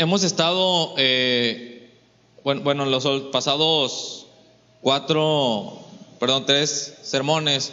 hemos 0.00 0.24
estado, 0.24 0.94
eh, 0.96 1.90
bueno, 2.42 2.62
bueno, 2.62 2.86
los 2.86 3.06
pasados 3.30 4.26
cuatro, 4.80 5.78
perdón, 6.18 6.46
tres 6.46 6.94
sermones, 7.02 7.70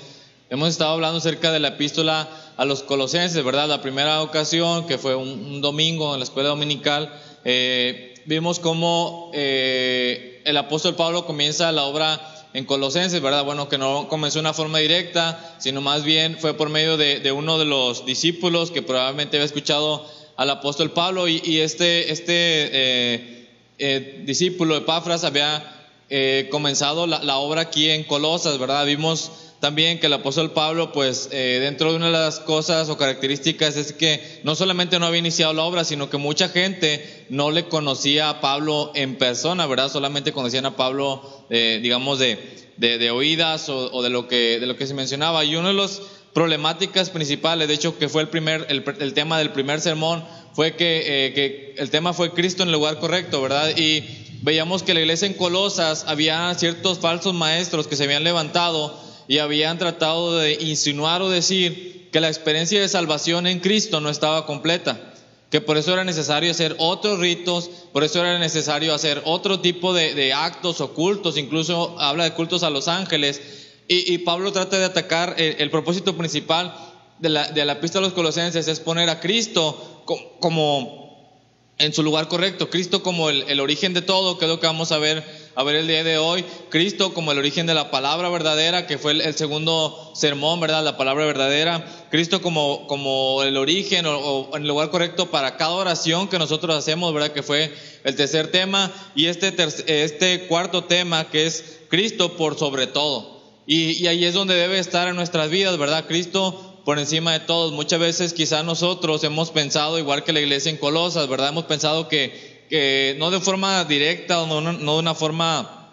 hemos 0.50 0.68
estado 0.68 0.92
hablando 0.92 1.20
acerca 1.20 1.54
de 1.54 1.62
la 1.62 1.70
epístola 1.70 2.28
a 2.58 2.66
los 2.66 2.84
colosenses, 2.84 3.42
¿verdad? 3.46 3.70
La 3.70 3.82
primera 3.82 4.22
ocasión, 4.22 4.88
que 4.88 4.98
fue 4.98 5.16
un, 5.16 5.62
domingo 5.62 6.14
en 6.14 6.20
la 6.20 6.26
escuela 6.26 6.50
dominical, 6.50 7.18
eh, 7.46 8.16
vimos 8.26 8.60
cómo 8.60 9.32
eh, 9.34 10.42
el 10.44 10.58
apóstol 10.58 10.96
Pablo 10.96 11.26
comienza 11.26 11.72
la 11.72 11.84
obra 11.84 12.20
en 12.54 12.66
Colosenses, 12.66 13.22
¿verdad? 13.22 13.46
Bueno, 13.46 13.70
que 13.70 13.78
no 13.78 14.10
comenzó 14.10 14.40
de 14.40 14.42
una 14.42 14.54
forma 14.54 14.80
directa, 14.80 15.56
sino 15.60 15.80
más 15.80 16.04
bien 16.04 16.38
fue 16.40 16.56
por 16.56 16.70
medio 16.70 16.98
de, 16.98 17.32
uno 17.32 17.58
de 17.58 17.66
los 17.66 18.06
discípulos 18.06 18.72
que 18.72 18.82
probablemente 18.82 19.38
había 19.38 19.46
escuchado 19.46 20.06
al 20.38 20.52
apóstol 20.52 20.92
Pablo 20.92 21.28
y, 21.28 21.60
este, 21.60 22.12
este 22.12 22.34
eh, 22.36 23.48
eh, 23.80 24.24
discípulo 24.26 24.76
de 24.76 24.82
Pafras 24.82 25.24
había 25.24 25.74
eh, 26.10 26.48
comenzado 26.52 27.08
la, 27.08 27.38
obra 27.38 27.62
aquí 27.62 27.90
en 27.90 28.04
Colosas, 28.04 28.60
¿verdad? 28.60 28.86
Vimos 28.86 29.32
también 29.60 30.00
que 30.00 30.06
el 30.06 30.14
apóstol 30.14 30.52
Pablo, 30.52 30.92
pues 30.92 31.32
dentro 31.32 31.90
de 31.90 31.98
una 31.98 32.06
de 32.06 32.12
las 32.12 32.40
cosas 32.40 32.90
o 32.90 32.98
características 32.98 33.76
es 33.76 33.92
que 33.92 34.40
no 34.44 34.56
solamente 34.56 35.00
no 35.00 35.08
había 35.08 35.18
iniciado 35.18 35.52
la 35.54 35.64
obra, 35.64 35.84
sino 35.84 36.12
que 36.12 36.18
mucha 36.18 36.50
gente 36.50 37.26
no 37.30 37.50
le 37.50 37.66
conocía 37.66 38.30
a 38.30 38.40
Pablo 38.40 38.92
en 38.94 39.18
persona, 39.18 39.66
¿verdad? 39.66 39.92
Solamente 39.92 40.32
conocían 40.32 40.68
a 40.68 40.76
Pablo, 40.76 41.24
digamos, 41.50 42.20
de, 42.20 42.38
de, 42.78 43.10
oídas 43.10 43.68
o, 43.70 44.04
de, 44.04 44.12
lo 44.12 44.28
que, 44.28 44.60
de 44.60 44.68
lo 44.68 44.78
que 44.78 44.86
se 44.86 44.94
mencionaba. 44.94 45.44
Y 45.44 45.56
una 45.56 45.70
de 45.70 45.74
las 45.74 46.02
problemáticas 46.34 47.10
principales, 47.10 47.68
de 47.68 47.74
hecho, 47.74 47.98
que 47.98 48.10
fue 48.10 48.22
el, 48.22 48.30
primer, 48.30 48.68
el, 48.70 49.14
tema 49.14 49.38
del 49.38 49.52
primer 49.52 49.82
sermón, 49.82 50.24
fue 50.54 50.76
que, 50.76 51.28
eh, 51.28 51.34
que, 51.34 51.76
el 51.78 51.90
tema 51.90 52.14
fue 52.14 52.34
Cristo 52.34 52.64
en 52.64 52.70
el 52.70 52.74
lugar 52.74 53.00
correcto, 53.00 53.42
¿verdad? 53.42 53.76
Y 53.76 54.04
veíamos 54.42 54.84
que 54.84 54.94
la 54.94 55.02
iglesia 55.02 55.28
en 55.28 55.34
Colosas 55.34 56.06
había 56.08 56.54
ciertos 56.56 57.00
falsos 57.00 57.34
maestros 57.34 57.88
que 57.88 57.96
se 57.96 58.04
habían 58.04 58.24
levantado 58.24 59.00
y 59.28 59.40
habían 59.40 59.78
tratado 59.78 60.38
de 60.38 60.54
insinuar 60.54 61.22
o 61.22 61.30
decir 61.30 62.10
que 62.12 62.22
la 62.22 62.28
experiencia 62.28 62.80
de 62.80 62.88
salvación 62.88 63.48
en 63.48 63.60
Cristo 63.60 64.00
no 64.00 64.10
estaba 64.10 64.46
completa 64.46 65.14
que 65.50 65.62
por 65.62 65.78
eso 65.78 65.94
era 65.94 66.04
necesario 66.04 66.52
hacer 66.52 66.76
otros 66.78 67.20
ritos, 67.20 67.70
por 67.94 68.04
eso 68.04 68.20
era 68.20 68.38
necesario 68.38 68.94
hacer 68.94 69.22
otro 69.26 69.60
tipo 69.62 69.94
de, 69.94 70.34
actos 70.34 70.82
ocultos, 70.82 71.38
incluso 71.38 71.98
habla 72.00 72.26
de 72.26 72.34
cultos 72.34 72.64
a 72.64 72.70
los 72.70 72.88
ángeles, 72.88 73.67
y, 73.88 74.18
Pablo 74.20 74.52
trata 74.52 74.78
de 74.78 74.86
atacar 74.86 75.36
el, 75.38 75.70
propósito 75.70 76.18
principal 76.18 76.76
de 77.20 77.30
la, 77.30 77.52
de 77.52 77.66
la 77.66 77.80
pista 77.80 78.00
de 78.00 78.06
los 78.06 78.14
colosenses, 78.14 78.68
es 78.68 78.80
poner 78.80 79.10
a 79.10 79.20
Cristo 79.20 80.04
como, 80.40 81.36
en 81.78 81.94
su 81.94 82.04
lugar 82.04 82.28
correcto, 82.28 82.70
Cristo 82.70 83.02
como 83.04 83.30
el, 83.30 83.44
el 83.48 83.60
origen 83.60 83.94
de 83.94 84.02
todo, 84.02 84.38
que 84.38 84.46
es 84.46 84.50
lo 84.50 84.60
que 84.60 84.68
vamos 84.68 84.92
a 84.92 84.98
ver 84.98 85.24
a 85.58 85.64
ver 85.64 85.76
el 85.76 85.88
día 85.88 86.04
de 86.04 86.20
hoy, 86.20 86.46
Cristo 86.70 87.16
como 87.16 87.32
el 87.32 87.40
origen 87.40 87.66
de 87.66 87.74
la 87.74 87.90
palabra 87.90 88.30
verdadera, 88.30 88.86
que 88.86 89.00
fue 89.00 89.14
el, 89.14 89.34
segundo 89.34 90.12
sermón, 90.14 90.60
¿verdad? 90.60 90.84
La 90.84 90.98
palabra 90.98 91.26
verdadera, 91.26 91.84
Cristo 92.12 92.44
como, 92.44 92.86
como 92.86 93.42
el 93.42 93.58
origen 93.58 94.06
o, 94.06 94.52
en 94.54 94.62
el 94.62 94.68
lugar 94.68 94.92
correcto 94.92 95.32
para 95.32 95.58
cada 95.58 95.72
oración 95.72 96.28
que 96.28 96.38
nosotros 96.38 96.76
hacemos, 96.76 97.12
¿verdad? 97.12 97.32
Que 97.32 97.42
fue 97.42 97.74
el 98.04 98.16
tercer 98.16 98.52
tema, 98.52 98.94
y 99.16 99.26
este, 99.26 99.52
este 99.88 100.46
cuarto 100.46 100.84
tema 100.84 101.28
que 101.32 101.48
es 101.48 101.80
Cristo 101.90 102.38
por 102.38 102.56
sobre 102.56 102.86
todo. 102.86 103.37
Y, 103.68 103.92
y 103.92 104.08
ahí 104.08 104.26
es 104.26 104.34
donde 104.34 104.56
debe 104.56 104.80
estar 104.80 105.08
en 105.08 105.16
nuestras 105.16 105.52
vidas, 105.52 105.78
¿verdad? 105.78 106.08
Cristo 106.08 106.82
por 106.84 106.98
encima 106.98 107.34
de 107.34 107.42
todos. 107.42 107.74
Muchas 107.74 108.00
veces 108.00 108.34
quizás 108.34 108.66
nosotros 108.66 109.24
hemos 109.24 109.52
pensado, 109.52 110.00
igual 110.00 110.24
que 110.24 110.34
la 110.34 110.40
iglesia 110.40 110.72
en 110.72 110.78
Colosas, 110.78 111.28
¿verdad? 111.28 111.50
Hemos 111.50 111.66
pensado 111.66 112.08
que 112.08 112.58
que 112.70 113.16
no 113.18 113.32
de 113.32 113.40
forma 113.40 113.84
directa 113.86 114.42
o 114.42 114.62
no, 114.62 114.74
de 114.74 115.00
una 115.00 115.16
forma 115.16 115.90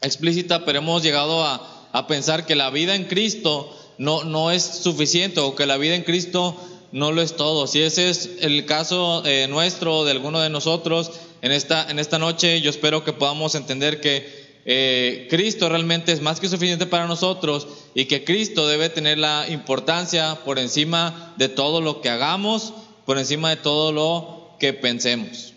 explícita, 0.00 0.64
pero 0.64 0.78
hemos 0.78 1.02
llegado 1.02 1.44
a, 1.44 1.70
pensar 2.08 2.44
que 2.44 2.56
la 2.56 2.70
vida 2.70 2.96
en 2.96 3.04
Cristo 3.04 3.72
no, 3.98 4.24
no 4.24 4.50
es 4.50 4.64
suficiente 4.64 5.38
o 5.38 5.54
que 5.54 5.64
la 5.64 5.76
vida 5.76 5.94
en 5.94 6.02
Cristo 6.02 6.56
no 6.90 7.12
lo 7.12 7.22
es 7.22 7.36
todo. 7.36 7.68
Si 7.68 7.80
ese 7.80 8.10
es 8.10 8.30
el 8.40 8.66
caso 8.66 9.22
eh, 9.24 9.46
nuestro, 9.48 10.02
de 10.04 10.10
alguno 10.10 10.40
de 10.40 10.50
nosotros, 10.50 11.12
en 11.40 11.52
esta, 11.52 11.88
en 11.88 12.00
esta 12.00 12.18
noche 12.18 12.60
yo 12.60 12.70
espero 12.70 13.04
que 13.04 13.12
podamos 13.12 13.54
entender 13.54 14.00
que 14.00 14.43
eh, 14.64 15.26
Cristo 15.30 15.68
realmente 15.68 16.12
es 16.12 16.20
más 16.20 16.40
que 16.40 16.48
suficiente 16.48 16.86
para 16.86 17.06
nosotros 17.06 17.68
y 17.94 18.06
que 18.06 18.24
Cristo 18.24 18.66
debe 18.66 18.88
tener 18.88 19.18
la 19.18 19.46
importancia 19.48 20.38
por 20.44 20.58
encima 20.58 21.34
de 21.36 21.48
todo 21.48 21.80
lo 21.80 22.00
que 22.00 22.08
hagamos, 22.08 22.72
por 23.04 23.18
encima 23.18 23.50
de 23.50 23.56
todo 23.56 23.92
lo 23.92 24.56
que 24.58 24.72
pensemos 24.72 25.54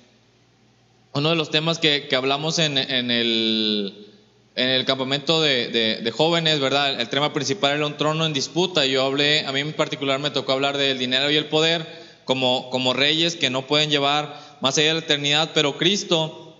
uno 1.18 1.30
de 1.32 1.36
los 1.36 1.50
temas 1.50 1.80
que, 1.80 2.08
hablamos 2.16 2.60
en, 2.60 2.78
el, 2.78 4.08
en 4.56 4.70
el 4.70 4.86
campamento 4.86 5.42
de, 5.42 6.14
jóvenes, 6.16 6.60
¿verdad? 6.60 7.00
El 7.00 7.10
tema 7.10 7.34
principal 7.34 7.76
era 7.76 7.88
un 7.88 7.98
trono 7.98 8.26
en 8.26 8.34
disputa. 8.34 8.86
Yo 8.86 9.04
hablé, 9.04 9.46
a 9.46 9.52
mí 9.52 9.62
en 9.62 9.74
particular 9.74 10.20
me 10.20 10.30
tocó 10.30 10.52
hablar 10.52 10.78
del 10.78 11.00
dinero 11.00 11.32
y 11.32 11.36
el 11.36 11.46
poder 11.46 11.88
como, 12.26 12.70
como 12.70 12.94
reyes 12.94 13.36
que 13.36 13.50
no 13.50 13.66
pueden 13.68 13.90
llevar 13.90 14.40
más 14.62 14.78
allá 14.78 14.90
de 14.90 14.94
la 14.94 15.00
eternidad, 15.00 15.52
pero 15.54 15.78
Cristo 15.78 16.56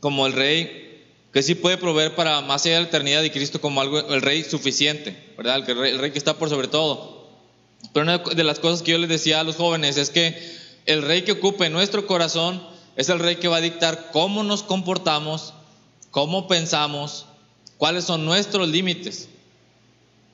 como 0.00 0.26
el 0.26 0.32
rey 0.32 0.89
que 1.32 1.42
sí 1.42 1.54
puede 1.54 1.76
proveer 1.76 2.14
para 2.14 2.40
más 2.40 2.64
allá 2.64 2.76
de 2.76 2.80
la 2.82 2.88
eternidad 2.88 3.22
y 3.22 3.30
Cristo 3.30 3.60
como 3.60 3.80
algo, 3.80 3.98
el 3.98 4.22
rey 4.22 4.42
suficiente, 4.42 5.32
¿verdad? 5.36 5.56
El, 5.56 5.76
rey, 5.76 5.92
el 5.92 5.98
rey 5.98 6.10
que 6.10 6.18
está 6.18 6.38
por 6.38 6.48
sobre 6.48 6.68
todo. 6.68 7.28
Pero 7.92 8.04
una 8.04 8.18
de 8.18 8.44
las 8.44 8.58
cosas 8.58 8.82
que 8.82 8.92
yo 8.92 8.98
les 8.98 9.08
decía 9.08 9.40
a 9.40 9.44
los 9.44 9.56
jóvenes 9.56 9.96
es 9.96 10.10
que 10.10 10.40
el 10.86 11.02
rey 11.02 11.22
que 11.22 11.32
ocupe 11.32 11.70
nuestro 11.70 12.06
corazón 12.06 12.62
es 12.96 13.08
el 13.08 13.18
rey 13.18 13.36
que 13.36 13.48
va 13.48 13.56
a 13.56 13.60
dictar 13.60 14.10
cómo 14.12 14.42
nos 14.42 14.62
comportamos, 14.62 15.54
cómo 16.10 16.48
pensamos, 16.48 17.26
cuáles 17.78 18.04
son 18.04 18.24
nuestros 18.24 18.68
límites. 18.68 19.28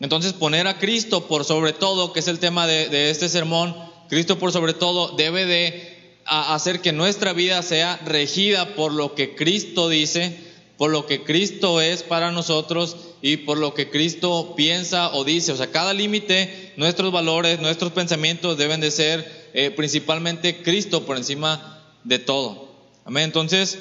Entonces 0.00 0.32
poner 0.32 0.66
a 0.66 0.78
Cristo 0.78 1.26
por 1.26 1.44
sobre 1.44 1.72
todo, 1.72 2.12
que 2.12 2.20
es 2.20 2.28
el 2.28 2.38
tema 2.38 2.66
de, 2.66 3.10
este 3.10 3.28
sermón, 3.28 3.74
Cristo 4.08 4.38
por 4.38 4.52
sobre 4.52 4.74
todo 4.74 5.16
debe 5.16 5.46
de 5.46 5.96
hacer 6.26 6.80
que 6.80 6.92
nuestra 6.92 7.32
vida 7.32 7.62
sea 7.62 7.98
regida 8.04 8.74
por 8.74 8.92
lo 8.92 9.14
que 9.14 9.34
Cristo 9.34 9.88
dice, 9.88 10.36
por 10.76 10.90
lo 10.90 11.06
que 11.06 11.22
Cristo 11.24 11.80
es 11.80 12.02
para 12.02 12.30
nosotros 12.32 12.96
y 13.22 13.38
por 13.38 13.58
lo 13.58 13.74
que 13.74 13.90
Cristo 13.90 14.54
piensa 14.56 15.14
o 15.14 15.24
dice. 15.24 15.52
O 15.52 15.56
sea, 15.56 15.70
cada 15.70 15.94
límite, 15.94 16.72
nuestros 16.76 17.12
valores, 17.12 17.60
nuestros 17.60 17.92
pensamientos 17.92 18.58
deben 18.58 18.80
de 18.80 18.90
ser 18.90 19.50
eh, 19.54 19.70
principalmente 19.70 20.62
Cristo 20.62 21.06
por 21.06 21.16
encima 21.16 21.82
de 22.04 22.18
todo. 22.18 22.68
Amén. 23.04 23.24
Entonces, 23.24 23.78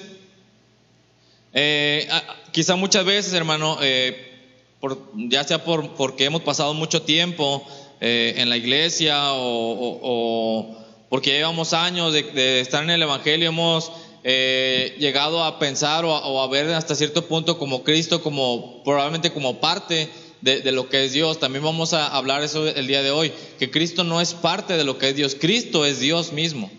eh, 1.58 2.08
quizá 2.52 2.76
muchas 2.76 3.06
veces, 3.06 3.34
hermano, 3.34 3.78
eh, 3.82 4.34
por, 4.82 5.00
ya 5.16 5.44
sea 5.46 5.64
por, 5.64 5.96
porque 5.96 6.26
hemos 6.26 6.42
pasado 6.42 6.74
mucho 6.74 7.02
tiempo 7.02 7.66
eh, 8.02 8.36
en 8.38 8.50
la 8.50 8.58
iglesia 8.58 9.18
o, 9.32 10.76
porque 11.10 11.32
llevamos 11.32 11.74
años 11.74 12.12
de, 12.12 12.60
estar 12.60 12.84
en 12.84 12.90
el 12.90 13.02
Evangelio, 13.02 13.50
hemos 13.50 13.92
llegado 14.26 15.44
a 15.44 15.60
pensar 15.60 16.04
o 16.04 16.42
a, 16.42 16.48
ver 16.48 16.70
hasta 16.74 16.96
cierto 16.96 17.26
punto 17.28 17.60
como 17.60 17.84
Cristo, 17.84 18.24
como 18.24 18.84
probablemente 18.84 19.32
como 19.32 19.60
parte 19.60 20.10
de, 20.42 20.72
lo 20.72 20.90
que 20.90 21.06
es 21.06 21.14
Dios. 21.14 21.40
También 21.40 21.64
vamos 21.64 21.94
a 21.94 22.08
hablar 22.08 22.44
eso 22.44 22.68
el 22.68 22.88
día 22.88 23.04
de 23.04 23.12
hoy, 23.12 23.32
que 23.60 23.70
Cristo 23.70 24.04
no 24.04 24.22
es 24.22 24.34
parte 24.34 24.78
de 24.78 24.84
lo 24.84 24.98
que 24.98 25.10
es 25.10 25.16
Dios, 25.16 25.36
Cristo 25.40 25.86
es 25.86 26.00
Dios 26.00 26.34
mismo. 26.34 26.72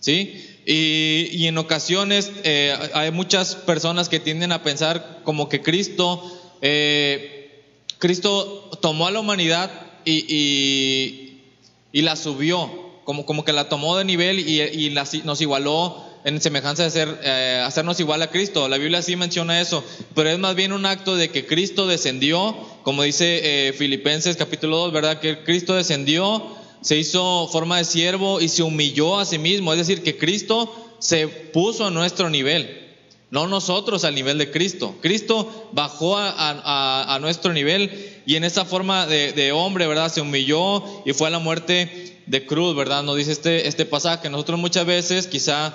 ¿Sí? 0.00 0.42
Y, 0.66 1.46
en 1.46 1.58
ocasiones 1.58 2.32
eh, 2.42 2.76
hay 2.94 3.12
muchas 3.12 3.54
personas 3.54 4.08
que 4.08 4.18
tienden 4.18 4.50
a 4.50 4.64
pensar 4.64 5.20
como 5.22 5.48
que 5.48 5.62
Cristo, 5.62 6.22
eh, 6.60 7.62
Cristo 7.98 8.70
tomó 8.80 9.06
a 9.06 9.12
la 9.12 9.20
humanidad 9.20 9.70
y, 10.04 11.40
y, 11.92 12.02
la 12.02 12.16
subió, 12.16 12.70
como, 13.04 13.26
como 13.26 13.44
que 13.44 13.52
la 13.52 13.68
tomó 13.68 13.96
de 13.96 14.04
nivel 14.04 14.40
y, 14.40 14.90
nos 15.24 15.40
igualó 15.40 16.04
en 16.26 16.40
semejanza 16.42 16.82
de 16.82 16.90
ser, 16.90 17.20
eh, 17.22 17.62
hacernos 17.64 17.98
igual 18.00 18.20
a 18.20 18.30
Cristo. 18.30 18.68
La 18.68 18.76
Biblia 18.76 19.00
sí 19.00 19.16
menciona 19.16 19.60
eso, 19.60 19.82
pero 20.14 20.28
es 20.28 20.38
más 20.38 20.54
bien 20.54 20.72
un 20.72 20.84
acto 20.84 21.16
de 21.16 21.30
que 21.30 21.46
Cristo 21.46 21.86
descendió, 21.86 22.54
como 22.82 23.02
dice 23.02 23.74
Filipenses 23.78 24.36
capítulo 24.36 24.76
2, 24.76 24.92
¿verdad? 24.92 25.20
Que 25.20 25.42
Cristo 25.42 25.74
descendió 25.74 26.54
se 26.86 26.96
hizo 26.96 27.48
forma 27.48 27.78
de 27.78 27.84
siervo 27.84 28.40
y 28.40 28.48
se 28.48 28.62
humilló 28.62 29.18
a 29.18 29.24
sí 29.24 29.38
mismo. 29.38 29.72
Es 29.72 29.78
decir, 29.78 30.04
que 30.04 30.16
Cristo 30.16 30.72
se 31.00 31.26
puso 31.26 31.86
a 31.86 31.90
nuestro 31.90 32.30
nivel, 32.30 32.94
no 33.30 33.48
nosotros 33.48 34.04
al 34.04 34.14
nivel 34.14 34.38
de 34.38 34.52
Cristo. 34.52 34.94
Cristo 35.00 35.68
bajó 35.72 36.16
a, 36.16 37.18
nuestro 37.20 37.52
nivel 37.52 38.22
y 38.24 38.36
en 38.36 38.44
esa 38.44 38.64
forma 38.64 39.06
de, 39.06 39.50
hombre, 39.52 39.88
¿verdad? 39.88 40.12
Se 40.12 40.20
humilló 40.20 40.84
y 41.04 41.12
fue 41.12 41.26
a 41.26 41.30
la 41.30 41.40
muerte 41.40 42.20
de 42.26 42.46
cruz, 42.46 42.76
¿verdad? 42.76 43.02
Nos 43.02 43.16
dice 43.16 43.32
este, 43.32 43.66
este 43.66 43.84
pasaje. 43.84 44.30
Nosotros 44.30 44.60
muchas 44.60 44.86
veces 44.86 45.26
quizá 45.26 45.74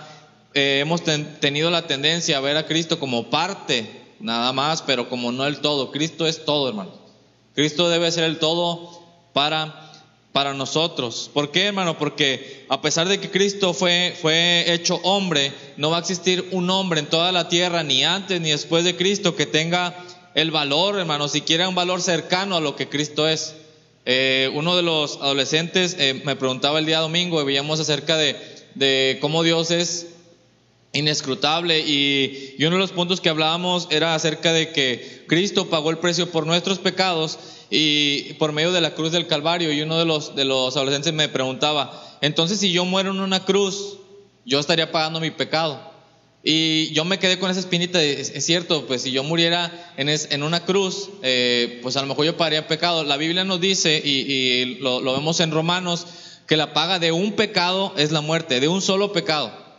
eh, 0.54 0.80
hemos 0.82 1.02
tenido 1.40 1.72
la 1.72 1.88
tendencia 1.88 2.38
a 2.38 2.42
ver 2.42 2.58
a 2.58 2.66
Cristo 2.66 3.00
como 3.00 3.30
parte, 3.30 3.90
nada 4.20 4.54
más, 4.54 4.82
pero 4.82 5.10
como 5.10 5.32
no 5.32 5.46
el 5.46 5.60
todo. 5.60 5.92
Cristo 5.92 6.28
es 6.28 6.46
todo, 6.46 6.70
hermano. 6.70 6.92
Cristo 7.56 7.90
debe 7.90 8.12
ser 8.12 8.24
el 8.24 8.40
todo 8.40 9.02
para 9.34 9.92
para 10.32 10.54
nosotros. 10.54 11.30
¿Por 11.34 11.52
qué, 11.52 11.66
hermano? 11.68 11.98
Porque 11.98 12.66
a 12.70 12.82
pesar 12.82 13.08
de 13.08 13.20
que 13.20 13.30
Cristo 13.30 13.74
fue, 13.74 14.16
fue 14.22 14.72
hecho 14.74 15.00
hombre, 15.04 15.52
no 15.78 15.90
va 15.90 15.98
a 15.98 16.00
existir 16.00 16.48
un 16.52 16.70
hombre 16.70 17.02
en 17.02 17.08
toda 17.08 17.32
la 17.32 17.50
tierra, 17.50 17.84
ni 17.84 18.04
antes 18.04 18.40
ni 18.40 18.52
después 18.52 18.84
de 18.84 18.96
Cristo, 18.96 19.36
que 19.36 19.46
tenga 19.46 19.96
el 20.34 20.52
valor, 20.52 20.98
hermano, 20.98 21.28
siquiera 21.28 21.68
un 21.68 21.76
valor 21.76 22.02
cercano 22.02 22.56
a 22.56 22.62
lo 22.62 22.76
que 22.76 22.88
Cristo 22.88 23.28
es. 23.28 23.56
Eh, 24.06 24.50
uno 24.54 24.76
de 24.76 24.84
los 24.84 25.18
adolescentes 25.18 25.96
eh, 26.00 26.22
me 26.26 26.36
preguntaba 26.36 26.80
el 26.80 26.88
día 26.88 27.00
domingo 27.00 27.44
veíamos 27.46 27.80
acerca 27.80 28.18
de, 28.18 28.36
de 28.74 29.20
cómo 29.22 29.44
Dios 29.44 29.70
es 29.70 30.08
inescrutable 30.94 31.80
y, 31.80 32.56
uno 32.60 32.72
de 32.72 32.82
los 32.82 32.92
puntos 32.92 33.22
que 33.22 33.30
hablábamos 33.30 33.88
era 33.90 34.14
acerca 34.14 34.54
de 34.54 34.72
que 34.72 35.26
Cristo 35.28 35.70
pagó 35.70 35.90
el 35.90 35.98
precio 35.98 36.30
por 36.30 36.46
nuestros 36.46 36.80
pecados 36.80 37.40
y 37.70 38.34
por 38.34 38.52
medio 38.52 38.72
de 38.72 38.82
la 38.82 38.94
cruz 38.94 39.12
del 39.12 39.28
Calvario 39.28 39.72
y 39.72 39.82
uno 39.82 39.98
de 39.98 40.06
los, 40.06 40.36
de 40.36 40.46
los 40.46 40.76
adolescentes 40.76 41.14
me 41.14 41.30
preguntaba, 41.30 42.18
entonces 42.22 42.60
si 42.60 42.72
yo 42.72 42.86
muero 42.86 43.12
en 43.12 43.22
una 43.22 43.46
cruz, 43.46 43.98
yo 44.46 44.60
estaría 44.60 44.92
pagando 44.92 45.20
mi 45.20 45.32
pecado. 45.32 45.92
Y 46.44 46.92
yo 46.94 47.06
me 47.06 47.20
quedé 47.20 47.38
con 47.38 47.52
esa 47.52 47.60
espinita, 47.60 48.02
es, 48.02 48.44
cierto, 48.44 48.88
pues 48.88 49.04
si 49.04 49.12
yo 49.12 49.24
muriera 49.24 49.94
en, 49.96 50.10
en 50.10 50.44
una 50.44 50.66
cruz, 50.66 51.10
eh, 51.22 51.80
pues 51.84 51.98
a 51.98 52.02
lo 52.02 52.08
mejor 52.08 52.26
yo 52.26 52.36
pagaría 52.36 52.68
pecado. 52.68 53.04
La 53.04 53.18
Biblia 53.18 53.44
nos 53.44 53.62
dice, 53.62 54.02
y, 54.04 54.80
lo 54.80 55.14
vemos 55.14 55.40
en 55.40 55.52
Romanos, 55.52 56.08
que 56.48 56.58
la 56.58 56.74
paga 56.74 56.98
de 56.98 57.12
un 57.12 57.34
pecado 57.34 57.94
es 57.96 58.12
la 58.12 58.22
muerte, 58.22 58.60
de 58.60 58.68
un 58.68 58.82
solo 58.82 59.14
pecado. 59.14 59.71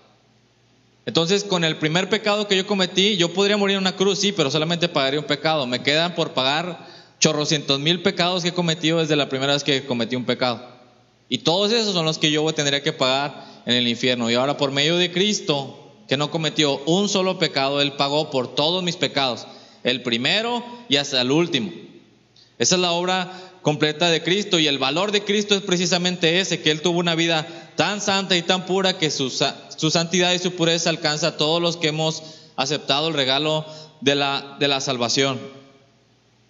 Entonces, 1.05 1.43
con 1.45 1.65
el 1.65 1.77
primer 1.77 2.09
pecado 2.09 2.47
que 2.47 2.57
yo 2.57 2.67
cometí, 2.67 3.17
yo 3.17 3.33
podría 3.33 3.57
morir 3.57 3.77
en 3.77 3.83
una 3.83 3.97
cruz, 3.97 4.21
sí, 4.21 4.33
pero 4.33 4.51
solamente 4.51 4.89
pagaría 4.89 5.19
un 5.19 5.27
pecado. 5.27 5.67
Me 5.67 5.83
quedan 5.83 6.15
por 6.15 6.33
pagar 6.33 6.87
chorrocientos 7.19 7.81
mil 7.81 8.03
pecados 8.03 8.43
que 8.43 8.51
he 8.51 8.55
cometido 8.55 8.99
desde 8.99 9.17
la 9.17 9.29
primera 9.29 9.53
vez 9.53 9.65
que 9.65 9.85
cometí 9.85 10.15
un 10.15 10.25
pecado. 10.25 10.61
Y 11.29 11.39
todos 11.39 11.73
esos 11.73 11.95
son 11.95 12.05
los 12.05 12.19
que 12.19 12.31
yo 12.31 12.45
tendría 12.53 12.83
que 12.83 12.93
pagar 12.93 13.47
en 13.67 13.75
el 13.75 13.89
infierno. 13.89 14.31
Y 14.31 14.35
ahora, 14.35 14.57
por 14.57 14.71
medio 14.71 14.97
de 14.97 15.11
Cristo, 15.11 15.83
que 16.09 16.17
no 16.17 16.31
cometió 16.31 16.79
un 16.85 17.09
solo 17.09 17.39
pecado, 17.39 17.81
Él 17.81 17.93
pagó 17.93 18.31
por 18.31 18.55
todos 18.55 18.83
mis 18.83 18.97
pecados, 18.97 19.47
el 19.83 20.03
primero 20.03 20.65
y 20.89 20.97
hasta 20.97 21.21
el 21.21 21.31
último. 21.31 21.73
Esa 22.59 22.75
es 22.77 22.81
la 22.81 22.93
obra 22.93 23.33
completa 23.63 24.11
de 24.11 24.23
Cristo 24.23 24.59
y 24.59 24.67
el 24.67 24.79
valor 24.79 25.11
de 25.11 25.25
Cristo 25.25 25.55
es 25.55 25.63
precisamente 25.63 26.41
ese, 26.41 26.61
que 26.61 26.71
Él 26.71 26.83
tuvo 26.83 26.99
una 26.99 27.15
vida 27.15 27.62
tan 27.77 28.01
santa 28.01 28.37
y 28.37 28.43
tan 28.43 28.67
pura 28.67 28.99
que 28.99 29.11
su, 29.11 29.31
su 29.31 29.91
santidad 29.91 30.33
y 30.33 30.39
su 30.39 30.55
pureza 30.55 30.91
alcanza 30.91 31.29
a 31.29 31.37
todos 31.37 31.61
los 31.61 31.77
que 31.77 31.89
hemos 31.89 32.23
aceptado 32.57 33.09
el 33.09 33.15
regalo 33.15 33.65
de 34.01 34.15
la, 34.15 34.57
de 34.59 34.69
la 34.69 34.81
salvación. 34.81 35.41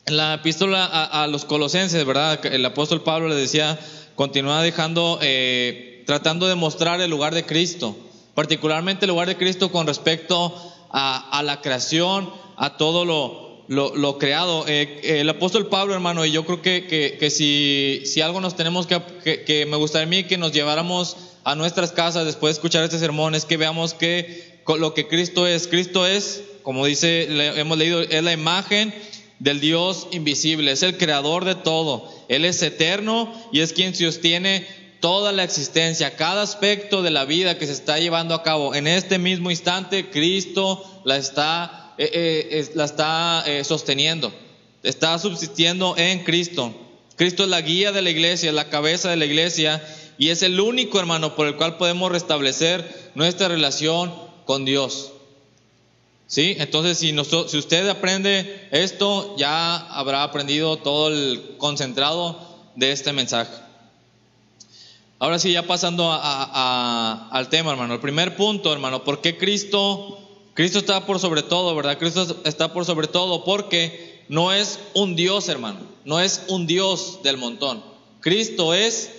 En 0.07 0.17
la 0.17 0.35
epístola 0.35 0.85
a, 0.85 1.27
los 1.29 1.45
colosenses, 1.45 2.05
¿verdad? 2.05 2.45
El 2.47 2.65
apóstol 2.65 3.03
Pablo 3.03 3.29
le 3.29 3.37
decía, 3.37 3.79
continúa 4.17 4.63
dejando, 4.63 5.19
eh, 5.23 6.03
tratando 6.07 6.49
de 6.49 6.57
mostrar 6.57 7.01
el 7.01 7.11
lugar 7.11 7.35
de 7.35 7.47
Cristo, 7.47 7.97
particularmente 8.35 9.05
el 9.05 9.11
lugar 9.11 9.29
de 9.29 9.37
Cristo 9.37 9.71
con 9.71 9.87
respecto 9.87 10.55
a, 10.91 11.39
a 11.39 11.43
la 11.45 11.61
creación, 11.61 12.31
a 12.57 12.77
todo 12.77 13.05
lo, 13.05 13.52
lo, 13.73 14.19
creado. 14.19 14.65
Eh, 14.69 15.21
el 15.21 15.29
apóstol 15.29 15.69
Pablo, 15.69 15.95
hermano, 15.95 16.25
y 16.25 16.33
yo 16.33 16.45
creo 16.45 16.61
que, 16.61 16.87
que, 16.87 17.17
que 17.19 17.31
si, 17.31 18.03
si, 18.05 18.21
algo 18.21 18.41
nos 18.41 18.57
tenemos 18.57 18.87
que, 18.87 19.01
que, 19.45 19.67
me 19.67 19.77
gustaría 19.77 20.07
a 20.07 20.11
mí 20.11 20.25
que 20.25 20.37
nos 20.37 20.53
lleváramos 20.53 21.17
a 21.45 21.55
nuestras 21.55 21.93
casas 21.93 22.27
después 22.27 22.55
de 22.55 22.59
escuchar 22.59 22.85
este 22.85 22.99
sermón, 22.99 23.35
es 23.35 23.45
que 23.45 23.57
veamos 23.57 23.95
que 23.95 24.61
lo 24.79 24.95
que 24.95 25.09
Cristo 25.09 25.47
es. 25.47 25.67
Cristo 25.67 26.07
es, 26.07 26.43
como 26.63 26.87
dice, 26.87 27.27
hemos 27.59 27.79
leído, 27.79 28.03
es 28.03 28.23
la 28.23 28.33
imagen 28.33 28.95
del 29.39 29.61
Dios 29.61 30.07
invisible, 30.13 30.71
es 30.71 30.83
el 30.83 30.97
creador 30.99 31.45
de 31.45 31.55
todo. 31.55 32.09
Él 32.29 32.45
es 32.45 32.63
eterno 32.63 33.33
y 33.53 33.61
es 33.61 33.73
quien 33.73 33.95
sostiene 33.95 34.67
toda 35.01 35.33
la 35.33 35.43
existencia, 35.43 36.15
cada 36.15 36.43
aspecto 36.43 37.03
de 37.03 37.11
la 37.11 37.25
vida 37.25 37.59
que 37.59 37.67
se 37.67 37.73
está 37.73 37.99
llevando 37.99 38.35
a 38.35 38.45
cabo. 38.45 38.75
En 38.75 38.87
este 38.87 39.19
mismo 39.19 39.51
instante, 39.51 40.11
Cristo 40.11 40.85
la 41.05 41.17
está 41.17 41.82
eh, 41.99 42.49
eh, 42.51 42.71
la 42.75 42.85
está 42.85 43.45
eh, 43.47 43.65
sosteniendo, 43.65 44.33
está 44.83 45.19
subsistiendo 45.19 45.95
en 45.97 46.25
Cristo. 46.25 46.75
Cristo 47.17 47.45
es 47.45 47.51
la 47.51 47.61
guía 47.61 47.93
de 47.93 48.03
la 48.03 48.11
iglesia, 48.11 48.53
la 48.53 48.69
cabeza 48.69 49.11
de 49.11 49.17
la 49.17 49.27
iglesia 49.27 49.83
y 50.19 50.31
es 50.31 50.43
el 50.43 50.59
único 50.59 50.99
hermano 50.99 51.35
por 51.37 51.47
el 51.47 51.57
cual 51.57 51.77
podemos 51.77 52.11
restablecer 52.11 53.11
nuestra 53.15 53.49
relación 53.49 54.13
con 54.45 54.65
Dios. 54.65 55.13
¿Sí? 56.27 56.57
Entonces, 56.59 56.97
si, 56.97 57.15
usted 57.59 57.89
aprende 57.89 58.69
esto, 58.71 59.37
ya 59.37 59.77
habrá 59.77 60.23
aprendido 60.23 60.79
todo 60.79 61.09
el 61.09 61.57
concentrado 61.59 62.41
de 62.75 62.93
este 62.93 63.13
mensaje. 63.13 63.53
Ahora 65.19 65.39
sí, 65.39 65.53
ya 65.53 65.67
pasando 65.67 66.11
al 66.11 67.49
tema, 67.51 67.73
hermano. 67.73 67.95
El 67.95 68.01
primer 68.01 68.35
punto, 68.35 68.73
hermano, 68.73 69.05
¿por 69.05 69.21
qué 69.21 69.37
Cristo 69.37 70.22
Cristo 70.55 70.79
está 70.79 71.07
por 71.07 71.19
sobre 71.19 71.43
todo, 71.43 71.75
¿verdad? 71.75 71.99
Cristo 71.99 72.43
está 72.45 72.73
por 72.73 72.85
sobre 72.85 73.07
todo 73.07 73.45
porque 73.45 74.23
no 74.29 74.53
es 74.53 74.79
un 74.95 75.17
Dios, 75.17 75.49
hermano, 75.49 75.81
no 76.05 76.21
es 76.21 76.43
un 76.49 76.67
Dios 76.67 77.21
del 77.23 77.39
montón. 77.39 77.83
Cristo 78.21 78.75
es 78.75 79.11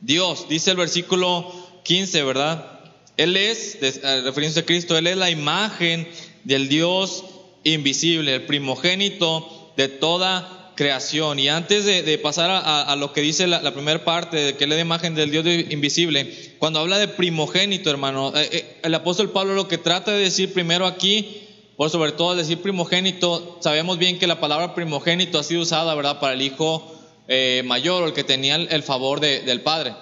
Dios, 0.00 0.48
dice 0.48 0.70
el 0.70 0.76
versículo 0.76 1.50
15, 1.84 2.22
¿verdad? 2.24 2.80
Él 3.16 3.36
es, 3.36 3.78
eh, 3.80 4.22
refiriéndose 4.24 4.60
a 4.60 4.66
Cristo, 4.66 4.96
Él 4.96 5.06
es 5.06 5.16
la 5.16 5.30
imagen 5.30 6.08
del 6.44 6.68
Dios 6.68 7.24
invisible, 7.64 8.34
el 8.34 8.46
primogénito 8.46 9.72
de 9.76 9.88
toda 9.88 10.61
creación. 10.74 11.38
Y 11.38 11.48
antes 11.48 11.84
de, 11.84 12.18
pasar 12.18 12.50
a, 12.50 12.96
lo 12.96 13.12
que 13.12 13.20
dice 13.20 13.46
la, 13.46 13.72
primera 13.72 14.04
parte, 14.04 14.36
de 14.36 14.56
que 14.56 14.64
es 14.64 14.70
la 14.70 14.78
imagen 14.78 15.14
del 15.14 15.30
Dios 15.30 15.44
invisible, 15.70 16.54
cuando 16.58 16.80
habla 16.80 16.98
de 16.98 17.08
primogénito, 17.08 17.90
hermano, 17.90 18.32
eh, 18.36 18.48
eh, 18.52 18.80
el 18.82 18.94
apóstol 18.94 19.30
Pablo 19.30 19.54
lo 19.54 19.68
que 19.68 19.78
trata 19.78 20.12
de 20.12 20.20
decir 20.20 20.52
primero 20.52 20.86
aquí, 20.86 21.48
por 21.76 21.90
sobre 21.90 22.12
todo 22.12 22.34
decir 22.34 22.60
primogénito, 22.60 23.58
sabemos 23.60 23.98
bien 23.98 24.18
que 24.18 24.26
la 24.26 24.40
palabra 24.40 24.74
primogénito 24.74 25.38
ha 25.38 25.42
sido 25.42 25.62
usada, 25.62 25.94
¿verdad?, 25.94 26.20
para 26.20 26.34
el 26.34 26.42
hijo 26.42 26.94
eh, 27.28 27.62
mayor 27.64 28.02
o 28.02 28.06
el 28.06 28.12
que 28.12 28.24
tenía 28.24 28.56
el, 28.56 28.82
favor 28.82 29.20
del 29.20 29.60
padre. 29.62 29.94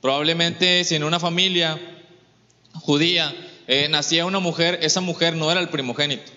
Probablemente 0.00 0.84
si 0.84 0.94
en 0.96 1.04
una 1.04 1.20
familia 1.20 1.78
judía 2.74 3.34
nacía 3.88 4.26
una 4.26 4.40
mujer, 4.40 4.78
esa 4.82 5.00
mujer 5.00 5.34
no 5.36 5.50
era 5.50 5.60
el 5.60 5.68
primogénito. 5.68 6.33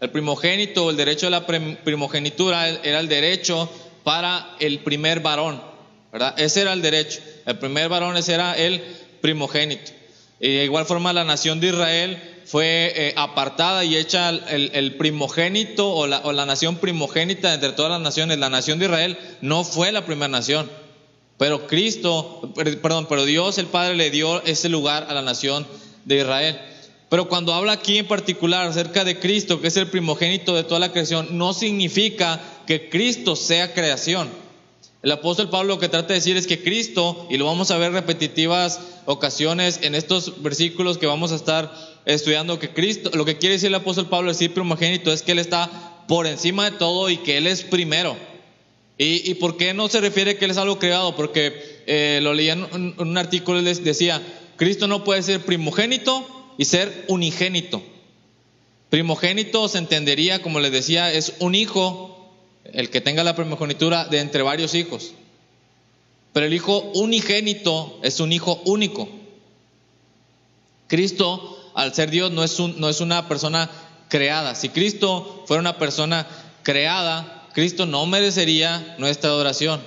El 0.00 0.10
primogénito, 0.10 0.88
el 0.88 0.96
derecho 0.96 1.26
de 1.26 1.30
la 1.30 1.46
primogenitura 1.46 2.68
era 2.68 3.00
el 3.00 3.08
derecho 3.08 3.70
para 4.02 4.56
el 4.58 4.78
primer 4.78 5.20
varón, 5.20 5.62
¿verdad? 6.10 6.34
Ese 6.38 6.62
era 6.62 6.72
el 6.72 6.80
derecho. 6.80 7.20
El 7.44 7.58
primer 7.58 7.90
varón 7.90 8.16
ese 8.16 8.32
era 8.32 8.56
el 8.56 8.82
primogénito. 9.20 9.92
Y 10.40 10.54
de 10.56 10.64
igual 10.64 10.86
forma 10.86 11.12
la 11.12 11.24
nación 11.24 11.60
de 11.60 11.68
Israel 11.68 12.40
fue 12.46 12.92
eh, 12.96 13.14
apartada 13.16 13.84
y 13.84 13.94
hecha 13.94 14.30
el, 14.30 14.94
primogénito 14.96 15.92
o 15.92 16.06
la, 16.06 16.20
o 16.24 16.32
la, 16.32 16.46
nación 16.46 16.76
primogénita 16.76 17.52
entre 17.52 17.72
todas 17.72 17.92
las 17.92 18.00
naciones. 18.00 18.38
La 18.38 18.48
nación 18.48 18.78
de 18.78 18.86
Israel 18.86 19.18
no 19.42 19.64
fue 19.64 19.92
la 19.92 20.06
primera 20.06 20.28
nación, 20.28 20.70
pero 21.36 21.66
Cristo, 21.66 22.52
perdón, 22.82 23.06
pero 23.06 23.26
Dios 23.26 23.58
el 23.58 23.66
Padre 23.66 23.96
le 23.96 24.10
dio 24.10 24.42
ese 24.44 24.70
lugar 24.70 25.06
a 25.10 25.14
la 25.14 25.22
nación 25.22 25.66
de 26.06 26.20
Israel. 26.20 26.60
Pero 27.10 27.28
cuando 27.28 27.52
habla 27.52 27.72
aquí 27.72 27.98
en 27.98 28.06
particular 28.06 28.66
acerca 28.68 29.04
de 29.04 29.18
Cristo, 29.18 29.60
que 29.60 29.66
es 29.66 29.76
el 29.76 29.88
primogénito 29.88 30.54
de 30.54 30.62
toda 30.62 30.78
la 30.78 30.92
creación, 30.92 31.36
no 31.36 31.52
significa 31.52 32.40
que 32.68 32.88
Cristo 32.88 33.34
sea 33.34 33.74
creación. 33.74 34.28
El 35.02 35.10
apóstol 35.10 35.50
Pablo 35.50 35.74
lo 35.74 35.80
que 35.80 35.88
trata 35.88 36.08
de 36.08 36.20
decir 36.20 36.36
es 36.36 36.46
que 36.46 36.62
Cristo, 36.62 37.26
y 37.28 37.36
lo 37.36 37.46
vamos 37.46 37.72
a 37.72 37.78
ver 37.78 37.90
repetitivas 37.90 38.80
ocasiones 39.06 39.80
en 39.82 39.96
estos 39.96 40.40
versículos 40.40 40.98
que 40.98 41.06
vamos 41.06 41.32
a 41.32 41.36
estar 41.36 41.74
estudiando, 42.04 42.60
que 42.60 42.70
Cristo, 42.70 43.10
lo 43.14 43.24
que 43.24 43.38
quiere 43.38 43.54
decir 43.54 43.68
el 43.68 43.74
apóstol 43.74 44.08
Pablo 44.08 44.30
decir 44.30 44.54
primogénito 44.54 45.12
es 45.12 45.22
que 45.22 45.32
Él 45.32 45.40
está 45.40 46.04
por 46.06 46.28
encima 46.28 46.70
de 46.70 46.76
todo 46.76 47.10
y 47.10 47.16
que 47.16 47.38
Él 47.38 47.48
es 47.48 47.62
primero. 47.62 48.16
¿Y, 48.98 49.34
por 49.34 49.56
qué 49.56 49.74
no 49.74 49.88
se 49.88 50.00
refiere 50.00 50.36
que 50.36 50.44
Él 50.44 50.50
es 50.52 50.58
algo 50.58 50.78
creado? 50.78 51.16
Porque 51.16 51.82
eh, 51.86 52.20
lo 52.22 52.34
leía 52.34 52.52
en 52.52 52.94
un, 52.98 53.18
artículo, 53.18 53.60
les 53.62 53.82
decía, 53.82 54.22
Cristo 54.56 54.86
no 54.86 55.02
puede 55.02 55.22
ser 55.22 55.40
primogénito 55.40 56.39
y 56.60 56.66
ser 56.66 57.06
unigénito. 57.08 57.82
Primogénito 58.90 59.66
se 59.66 59.78
entendería, 59.78 60.42
como 60.42 60.60
les 60.60 60.70
decía, 60.70 61.10
es 61.10 61.32
un 61.38 61.54
hijo, 61.54 62.30
el 62.64 62.90
que 62.90 63.00
tenga 63.00 63.24
la 63.24 63.34
primogenitura 63.34 64.04
de 64.04 64.20
entre 64.20 64.42
varios 64.42 64.74
hijos. 64.74 65.12
Pero 66.34 66.44
el 66.44 66.52
hijo 66.52 66.80
unigénito 66.92 67.98
es 68.02 68.20
un 68.20 68.30
hijo 68.30 68.60
único. 68.66 69.08
Cristo, 70.86 71.72
al 71.74 71.94
ser 71.94 72.10
Dios, 72.10 72.30
no 72.30 72.44
es, 72.44 72.60
un, 72.60 72.78
no 72.78 72.90
es 72.90 73.00
una 73.00 73.26
persona 73.26 73.70
creada. 74.10 74.54
Si 74.54 74.68
Cristo 74.68 75.44
fuera 75.46 75.62
una 75.62 75.78
persona 75.78 76.26
creada, 76.62 77.48
Cristo 77.54 77.86
no 77.86 78.04
merecería 78.04 78.96
nuestra 78.98 79.30
adoración. 79.30 79.80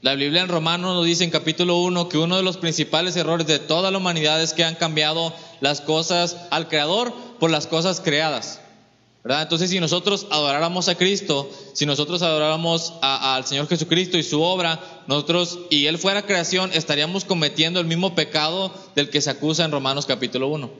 La 0.00 0.14
Biblia 0.14 0.42
en 0.42 0.48
Romanos 0.48 0.94
nos 0.94 1.04
dice 1.04 1.24
en 1.24 1.30
capítulo 1.30 1.78
1 1.78 2.08
que 2.08 2.18
uno 2.18 2.36
de 2.36 2.44
los 2.44 2.56
principales 2.56 3.16
errores 3.16 3.48
de 3.48 3.58
toda 3.58 3.90
la 3.90 3.98
humanidad 3.98 4.40
es 4.40 4.52
que 4.52 4.62
han 4.62 4.76
cambiado 4.76 5.34
las 5.60 5.80
cosas 5.80 6.36
al 6.50 6.68
creador 6.68 7.12
por 7.40 7.50
las 7.50 7.66
cosas 7.66 8.00
creadas. 8.00 8.60
¿verdad? 9.24 9.42
Entonces, 9.42 9.70
si 9.70 9.80
nosotros 9.80 10.28
adoráramos 10.30 10.88
a 10.88 10.94
Cristo, 10.94 11.50
si 11.72 11.84
nosotros 11.84 12.22
adoráramos 12.22 12.94
al 13.02 13.44
Señor 13.44 13.66
Jesucristo 13.66 14.16
y 14.16 14.22
su 14.22 14.40
obra, 14.40 14.80
nosotros 15.08 15.58
y 15.68 15.86
Él 15.86 15.98
fuera 15.98 16.22
creación, 16.24 16.70
estaríamos 16.72 17.24
cometiendo 17.24 17.80
el 17.80 17.86
mismo 17.86 18.14
pecado 18.14 18.72
del 18.94 19.10
que 19.10 19.20
se 19.20 19.30
acusa 19.30 19.64
en 19.64 19.72
Romanos 19.72 20.06
capítulo 20.06 20.46
1. 20.46 20.70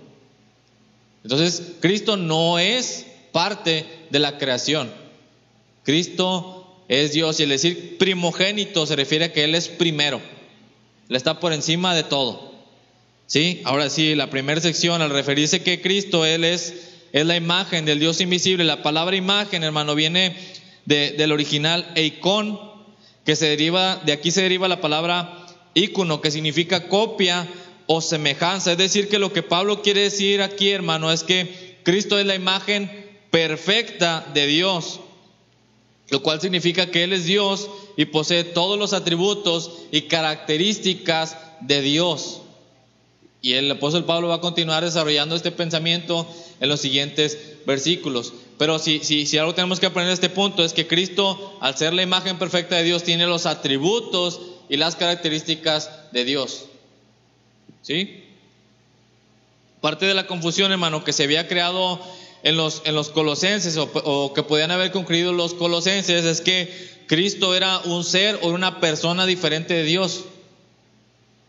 Entonces, 1.24 1.72
Cristo 1.80 2.16
no 2.16 2.60
es 2.60 3.04
parte 3.32 4.06
de 4.10 4.18
la 4.20 4.38
creación. 4.38 4.92
Cristo 5.82 6.57
es 6.88 7.12
Dios 7.12 7.38
y 7.38 7.42
el 7.44 7.50
decir 7.50 7.98
primogénito 7.98 8.86
se 8.86 8.96
refiere 8.96 9.26
a 9.26 9.32
que 9.32 9.44
Él 9.44 9.54
es 9.54 9.68
primero. 9.68 10.20
Él 11.08 11.16
está 11.16 11.38
por 11.38 11.52
encima 11.52 11.94
de 11.94 12.02
todo. 12.02 12.48
¿Sí? 13.26 13.60
Ahora 13.64 13.90
sí, 13.90 14.14
la 14.14 14.30
primera 14.30 14.60
sección, 14.60 15.02
al 15.02 15.10
referirse 15.10 15.62
que 15.62 15.82
Cristo, 15.82 16.24
Él 16.24 16.44
es, 16.44 16.74
es 17.12 17.26
la 17.26 17.36
imagen 17.36 17.84
del 17.84 18.00
Dios 18.00 18.22
invisible. 18.22 18.64
La 18.64 18.82
palabra 18.82 19.16
imagen, 19.16 19.62
hermano, 19.62 19.94
viene 19.94 20.34
del 20.86 21.32
original 21.32 21.92
eikon, 21.94 22.58
que 23.26 23.36
se 23.36 23.44
deriva, 23.44 24.00
de 24.06 24.12
aquí 24.12 24.30
se 24.30 24.40
deriva 24.40 24.68
la 24.68 24.80
palabra 24.80 25.46
ícono, 25.74 26.22
que 26.22 26.30
significa 26.30 26.88
copia 26.88 27.46
o 27.86 28.00
semejanza. 28.00 28.72
Es 28.72 28.78
decir, 28.78 29.10
que 29.10 29.18
lo 29.18 29.30
que 29.30 29.42
Pablo 29.42 29.82
quiere 29.82 30.00
decir 30.00 30.40
aquí, 30.40 30.70
hermano, 30.70 31.12
es 31.12 31.24
que 31.24 31.76
Cristo 31.82 32.18
es 32.18 32.24
la 32.24 32.34
imagen 32.34 32.90
perfecta 33.30 34.26
de 34.32 34.46
Dios, 34.46 35.00
lo 36.10 36.22
cual 36.22 36.40
significa 36.40 36.90
que 36.90 37.04
Él 37.04 37.12
es 37.12 37.24
Dios 37.24 37.68
y 37.96 38.06
posee 38.06 38.44
todos 38.44 38.78
los 38.78 38.92
atributos 38.92 39.72
y 39.90 40.02
características 40.02 41.36
de 41.60 41.82
Dios. 41.82 42.40
Y 43.40 43.52
el 43.52 43.70
apóstol 43.70 44.04
Pablo 44.04 44.28
va 44.28 44.36
a 44.36 44.40
continuar 44.40 44.84
desarrollando 44.84 45.36
este 45.36 45.52
pensamiento 45.52 46.26
en 46.60 46.68
los 46.68 46.80
siguientes 46.80 47.38
versículos. 47.66 48.32
Pero 48.58 48.78
si, 48.78 49.00
si, 49.00 49.26
si 49.26 49.38
algo 49.38 49.54
tenemos 49.54 49.78
que 49.78 49.86
aprender 49.86 50.08
de 50.08 50.14
este 50.14 50.30
punto 50.30 50.64
es 50.64 50.72
que 50.72 50.88
Cristo, 50.88 51.56
al 51.60 51.76
ser 51.76 51.92
la 51.92 52.02
imagen 52.02 52.38
perfecta 52.38 52.76
de 52.76 52.82
Dios, 52.82 53.04
tiene 53.04 53.26
los 53.26 53.46
atributos 53.46 54.40
y 54.68 54.76
las 54.76 54.96
características 54.96 56.10
de 56.10 56.24
Dios. 56.24 56.64
¿Sí? 57.82 58.24
Parte 59.80 60.06
de 60.06 60.14
la 60.14 60.26
confusión, 60.26 60.72
hermano, 60.72 61.04
que 61.04 61.12
se 61.12 61.24
había 61.24 61.46
creado 61.46 62.00
en 62.42 62.56
los, 62.56 62.82
en 62.84 62.94
los 62.94 63.10
colosenses 63.10 63.76
o, 63.76 64.32
que 64.32 64.42
podían 64.42 64.70
haber 64.70 64.92
concluido 64.92 65.32
los 65.32 65.54
colosenses 65.54 66.24
es 66.24 66.40
que 66.40 66.98
Cristo 67.06 67.54
era 67.54 67.78
un 67.80 68.04
ser 68.04 68.38
o 68.42 68.48
una 68.48 68.80
persona 68.80 69.26
diferente 69.26 69.74
de 69.74 69.82
Dios 69.84 70.24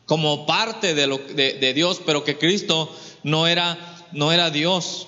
como 0.06 0.48
parte 0.48 0.96
de, 0.96 1.06
lo, 1.06 1.20
de, 1.20 1.74
Dios, 1.76 2.02
pero 2.04 2.24
que 2.24 2.40
Cristo 2.40 2.92
no 3.22 3.46
era, 3.46 3.78
no 4.12 4.32
era 4.32 4.50
Dios. 4.50 5.06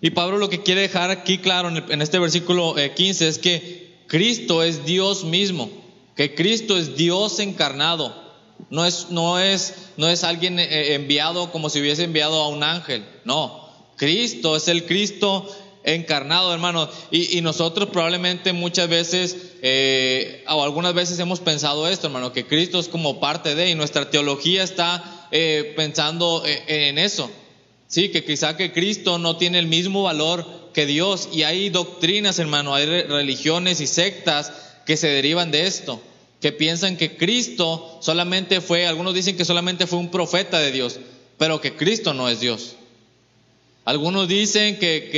Y 0.00 0.10
Pablo 0.10 0.38
lo 0.38 0.48
que 0.48 0.62
quiere 0.62 0.80
dejar 0.80 1.10
aquí 1.10 1.36
claro 1.36 1.68
en, 1.68 2.00
este 2.00 2.18
versículo 2.18 2.74
15 2.74 3.24
eh, 3.24 3.28
es 3.28 3.38
que 3.38 3.96
Cristo 4.06 4.62
es 4.62 4.86
Dios 4.86 5.24
mismo, 5.24 5.70
que 6.16 6.34
Cristo 6.34 6.78
es 6.78 6.96
Dios 6.96 7.38
encarnado. 7.38 8.21
No 8.70 8.86
es, 8.86 9.08
no 9.10 9.38
es, 9.38 9.74
no 9.96 10.08
es 10.08 10.24
alguien 10.24 10.58
eh, 10.58 10.94
enviado 10.94 11.50
como 11.52 11.68
si 11.68 11.80
hubiese 11.80 12.04
enviado 12.04 12.42
a 12.42 12.48
un 12.48 12.62
ángel. 12.62 13.04
No, 13.24 13.68
Cristo 13.96 14.56
es 14.56 14.68
el 14.68 14.86
Cristo 14.86 15.48
encarnado, 15.84 16.52
hermano. 16.52 16.88
Y, 17.10 17.40
nosotros 17.40 17.88
probablemente 17.90 18.52
muchas 18.52 18.88
veces, 18.88 19.36
eh, 19.62 20.44
o 20.48 20.62
algunas 20.62 20.94
veces 20.94 21.18
hemos 21.18 21.40
pensado 21.40 21.88
esto, 21.88 22.06
hermano, 22.06 22.32
que 22.32 22.46
Cristo 22.46 22.78
es 22.78 22.88
como 22.88 23.20
parte 23.20 23.54
de, 23.54 23.70
y 23.70 23.74
nuestra 23.74 24.10
teología 24.10 24.62
está 24.62 25.28
eh, 25.30 25.72
pensando 25.76 26.44
eh, 26.46 26.88
en 26.88 26.98
eso. 26.98 27.30
Sí, 27.88 28.08
que 28.08 28.24
quizá 28.24 28.56
que 28.56 28.72
Cristo 28.72 29.18
no 29.18 29.36
tiene 29.36 29.58
el 29.58 29.66
mismo 29.66 30.02
valor 30.04 30.46
que 30.72 30.86
Dios. 30.86 31.28
Y 31.32 31.42
hay 31.42 31.68
doctrinas, 31.68 32.38
hermano, 32.38 32.74
hay 32.74 32.86
religiones 32.86 33.80
y 33.80 33.86
sectas 33.86 34.52
que 34.86 34.96
se 34.96 35.08
derivan 35.08 35.50
de 35.50 35.66
esto, 35.66 36.00
que 36.42 36.50
piensan 36.50 36.96
que 36.96 37.16
Cristo 37.16 37.98
solamente 38.02 38.60
fue, 38.60 38.88
algunos 38.88 39.14
dicen 39.14 39.36
que 39.36 39.44
solamente 39.44 39.86
fue 39.86 40.00
un 40.00 40.10
profeta 40.10 40.58
de 40.58 40.72
Dios, 40.72 40.98
pero 41.38 41.60
que 41.60 41.76
Cristo 41.76 42.12
no 42.14 42.28
es 42.28 42.40
Dios. 42.40 42.74
Algunos 43.84 44.26
dicen 44.26 44.76
que, 44.80 45.08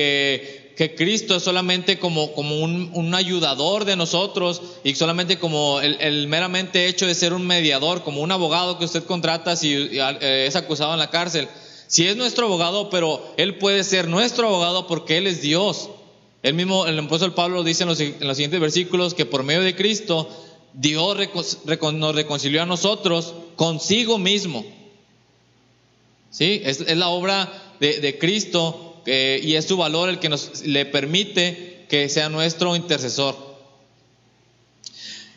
que, 0.76 0.94
Cristo 0.94 1.36
es 1.36 1.42
solamente 1.42 1.98
como, 1.98 2.32
como 2.32 2.58
un, 2.58 3.14
ayudador 3.14 3.86
de 3.86 3.96
nosotros 3.96 4.60
y 4.84 4.94
solamente 4.96 5.38
como 5.38 5.80
el, 5.80 6.28
meramente 6.28 6.88
hecho 6.88 7.06
de 7.06 7.14
ser 7.14 7.32
un 7.32 7.46
mediador, 7.46 8.02
como 8.02 8.20
un 8.20 8.30
abogado 8.30 8.78
que 8.78 8.84
usted 8.84 9.04
contrata 9.04 9.56
si 9.56 9.72
eh, 9.72 10.44
es 10.46 10.56
acusado 10.56 10.92
en 10.92 10.98
la 10.98 11.10
cárcel. 11.10 11.48
Si 11.86 12.06
es 12.06 12.16
nuestro 12.16 12.46
abogado, 12.46 12.90
pero 12.90 13.34
Él 13.38 13.56
puede 13.56 13.82
ser 13.84 14.08
nuestro 14.08 14.48
abogado 14.48 14.86
porque 14.86 15.16
Él 15.16 15.26
es 15.26 15.40
Dios. 15.40 15.88
El 16.42 16.52
mismo, 16.52 16.86
el 16.86 16.98
apóstol 16.98 17.32
Pablo 17.32 17.62
dice 17.62 17.84
en 17.84 17.88
los, 17.88 18.00
en 18.00 18.16
los 18.20 18.36
siguientes 18.36 18.60
versículos 18.60 19.14
que 19.14 19.24
por 19.24 19.42
medio 19.42 19.62
de 19.62 19.74
Cristo 19.74 20.28
Dios 20.74 21.16
nos 21.94 22.14
reconcilió 22.14 22.62
a 22.62 22.66
nosotros 22.66 23.34
consigo 23.56 24.18
mismo. 24.18 24.64
¿Sí? 26.30 26.60
Es, 26.64 26.80
la 26.96 27.08
obra 27.08 27.76
de, 27.80 28.18
Cristo 28.18 29.02
y 29.06 29.54
es 29.54 29.64
su 29.66 29.76
valor 29.76 30.08
el 30.08 30.18
que 30.18 30.28
nos 30.28 30.64
le 30.66 30.84
permite 30.84 31.86
que 31.88 32.08
sea 32.08 32.28
nuestro 32.28 32.74
intercesor. 32.74 33.54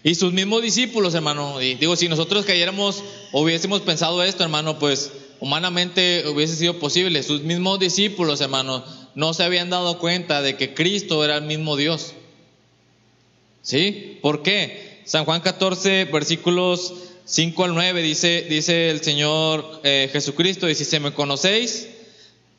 Y 0.04 0.16
sus 0.16 0.32
mismos 0.34 0.62
discípulos, 0.62 1.14
hermano, 1.14 1.62
y 1.62 1.76
digo, 1.76 1.96
si 1.96 2.08
nosotros 2.08 2.46
cayéramos 2.46 3.04
hubiésemos 3.34 3.82
pensado 3.82 4.24
esto, 4.24 4.44
hermano, 4.44 4.80
pues 4.80 5.12
humanamente 5.40 6.24
hubiese 6.28 6.56
sido 6.56 6.80
posible. 6.80 7.24
Sus 7.24 7.42
mismos 7.42 7.80
discípulos, 7.80 8.42
hermano, 8.42 8.84
no 9.16 9.34
se 9.34 9.44
habían 9.44 9.70
dado 9.70 10.00
cuenta 10.00 10.42
de 10.42 10.56
que 10.56 10.74
Cristo 10.74 11.24
era 11.26 11.38
el 11.38 11.44
mismo 11.44 11.76
Dios. 11.76 12.14
¿Sí? 13.62 14.18
¿Por 14.22 14.44
qué? 14.44 14.87
San 15.08 15.24
Juan 15.24 15.40
14, 15.40 16.04
versículos 16.12 16.94
5 17.24 17.64
al 17.64 17.74
9, 17.76 18.02
dice, 18.02 18.46
dice 18.50 18.90
el 18.90 19.02
Señor 19.02 19.80
eh, 19.86 20.10
Jesucristo, 20.12 20.68
dice, 20.68 20.84
si 20.84 21.00
me 21.00 21.14
conocéis, 21.14 21.88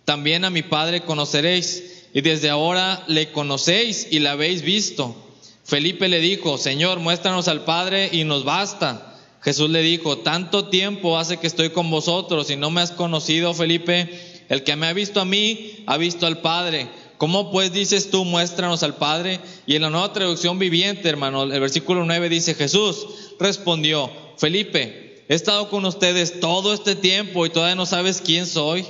también 0.07 0.47
a 0.47 0.51
mi 0.51 0.63
Padre 0.63 1.03
conoceréis, 1.03 2.07
y 2.15 2.23
desde 2.23 2.49
ahora 2.49 3.05
le 3.07 3.33
conocéis 3.33 4.09
y 4.11 4.21
la 4.21 4.33
habéis 4.33 4.63
visto. 4.63 5.15
Felipe 5.63 6.09
le 6.09 6.21
dijo, 6.21 6.57
Señor, 6.57 7.01
muéstranos 7.01 7.49
al 7.49 7.65
Padre 7.67 8.09
y 8.13 8.25
nos 8.25 8.45
basta. 8.45 9.15
Jesús 9.43 9.69
le 9.69 9.83
dijo, 9.83 10.17
tanto 10.17 10.69
tiempo 10.69 11.19
hace 11.19 11.37
que 11.37 11.47
estoy 11.47 11.69
con 11.69 11.91
vosotros 11.91 12.49
y 12.49 12.57
no 12.57 12.71
me 12.71 12.81
has 12.81 12.93
conocido, 12.93 13.53
Felipe. 13.53 14.09
El 14.49 14.65
que 14.65 14.75
me 14.75 14.87
ha 14.87 14.95
visto 14.95 15.21
a 15.21 15.27
mí, 15.27 15.85
ha 15.87 15.99
visto 15.99 16.27
al 16.27 16.41
Padre. 16.41 16.89
¿Cómo 17.19 17.51
pues 17.51 17.73
dices 17.73 18.11
tú, 18.11 18.25
muéstranos 18.25 18.83
al 18.85 18.97
Padre? 18.97 19.41
Y 19.67 19.75
en 19.75 19.83
la 19.83 19.91
nueva 19.91 20.13
traducción 20.13 20.59
viviente, 20.59 21.09
hermano, 21.09 21.43
el 21.43 21.61
versículo 21.61 22.05
9 22.05 22.29
dice, 22.29 22.55
Jesús 22.55 23.07
respondió, 23.41 24.11
Felipe, 24.37 25.25
he 25.29 25.35
estado 25.35 25.69
con 25.69 25.85
ustedes 25.85 26.39
todo 26.39 26.73
este 26.73 26.95
tiempo 26.95 27.45
y 27.45 27.51
todavía 27.51 27.75
no 27.75 27.87
sabes 27.87 28.23
quién 28.25 28.47
soy. 28.47 28.87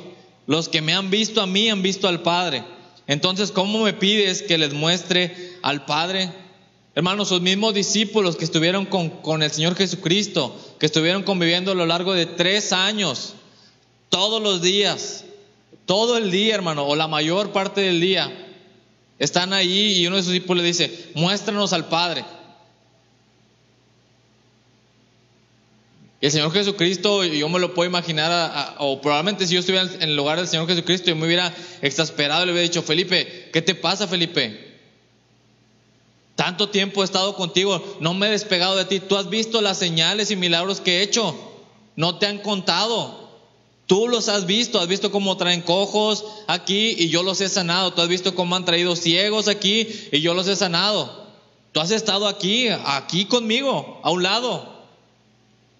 Los 0.47 0.69
que 0.69 0.83
me 0.83 0.95
han 0.95 1.11
visto 1.11 1.41
a 1.41 1.47
mí 1.47 1.71
han 1.71 1.83
visto 1.83 2.07
al 2.07 2.23
Padre. 2.23 2.65
Entonces, 3.07 3.51
¿cómo 3.51 3.83
me 3.83 3.95
pides 3.95 4.43
que 4.43 4.59
les 4.59 4.75
muestre 4.75 5.35
al 5.63 5.87
Padre? 5.87 6.31
Hermanos, 6.95 7.29
sus 7.29 7.41
mismos 7.41 7.73
discípulos 7.73 8.37
que 8.37 8.45
estuvieron 8.45 8.85
con, 8.85 9.43
el 9.43 9.51
Señor 9.51 9.75
Jesucristo, 9.75 10.55
que 10.79 10.87
estuvieron 10.87 11.23
conviviendo 11.23 11.73
a 11.73 11.75
lo 11.75 11.87
largo 11.87 12.13
de 12.13 12.27
tres 12.27 12.73
años, 12.73 13.35
todos 14.11 14.43
los 14.43 14.61
días, 14.61 15.25
todo 15.89 16.19
el 16.19 16.31
día, 16.31 16.55
hermano, 16.55 16.87
o 16.87 16.95
la 16.95 17.09
mayor 17.09 17.51
parte 17.51 17.81
del 17.81 17.99
día, 17.99 18.31
están 19.19 19.55
ahí 19.55 19.95
y 19.95 20.07
uno 20.07 20.17
de 20.17 20.23
sus 20.23 20.33
discípulos 20.33 20.63
le 20.63 20.69
dice, 20.69 21.11
muéstranos 21.15 21.73
al 21.73 21.89
Padre. 21.89 22.27
el 26.21 26.31
Señor 26.31 26.53
Jesucristo, 26.53 27.25
yo 27.25 27.49
me 27.49 27.59
lo 27.59 27.73
puedo 27.73 27.89
imaginar, 27.89 28.75
o 28.79 29.01
probablemente 29.01 29.47
si 29.47 29.55
yo 29.55 29.61
estuviera 29.61 29.89
en 29.91 30.03
el 30.03 30.17
lugar 30.17 30.37
del 30.37 30.49
Señor 30.49 30.67
Jesucristo 30.67 31.11
y 31.11 31.15
me 31.15 31.25
hubiera 31.25 31.55
exasperado, 31.81 32.45
le 32.45 32.53
hubiera 32.53 32.69
dicho, 32.69 32.83
Felipe, 32.83 33.49
¿qué 33.51 33.63
te 33.63 33.75
pasa, 33.75 34.07
Felipe? 34.07 34.77
Tanto 36.35 36.69
tiempo 36.69 37.01
he 37.01 37.05
estado 37.07 37.35
contigo, 37.35 37.97
no 38.01 38.13
me 38.13 38.27
he 38.27 38.31
despegado 38.31 38.77
de 38.77 38.85
ti. 38.85 39.01
Tú 39.01 39.17
has 39.17 39.31
visto 39.31 39.63
las 39.63 39.79
señales 39.79 40.31
y 40.31 40.37
milagros 40.37 40.83
que 40.83 40.99
he 40.99 41.03
hecho, 41.03 41.35
no 41.97 42.19
te 42.19 42.27
han 42.27 42.39
contado. 42.39 43.28
Tú 43.89 44.07
los 44.07 44.29
has 44.29 44.45
visto, 44.45 44.79
has 44.79 44.87
visto 44.87 45.11
cómo 45.11 45.39
traen 45.39 45.63
cojos 45.63 46.23
aquí 46.47 46.95
y 46.99 47.09
yo 47.09 47.23
los 47.23 47.41
he 47.41 47.49
sanado. 47.49 47.95
Tú 47.95 48.03
has 48.03 48.09
visto 48.09 48.35
cómo 48.35 48.55
han 48.55 48.67
traído 48.67 48.95
ciegos 48.95 49.49
aquí 49.49 49.89
y 50.13 50.21
yo 50.21 50.35
los 50.35 50.47
he 50.47 50.57
sanado. 50.57 51.27
Tú 51.73 51.81
has 51.81 51.91
estado 51.91 52.29
aquí, 52.29 52.69
aquí 52.69 53.25
conmigo, 53.25 53.99
a 54.03 54.11
un 54.11 54.23
lado. 54.23 54.75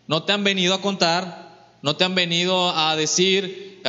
No 0.07 0.23
te 0.23 0.33
han 0.33 0.43
venido 0.43 0.73
a 0.73 0.81
contar, 0.81 1.77
no 1.83 1.97
te 1.97 2.05
han 2.05 2.15
venido 2.15 2.71
a 2.75 2.97
decir, 2.97 3.83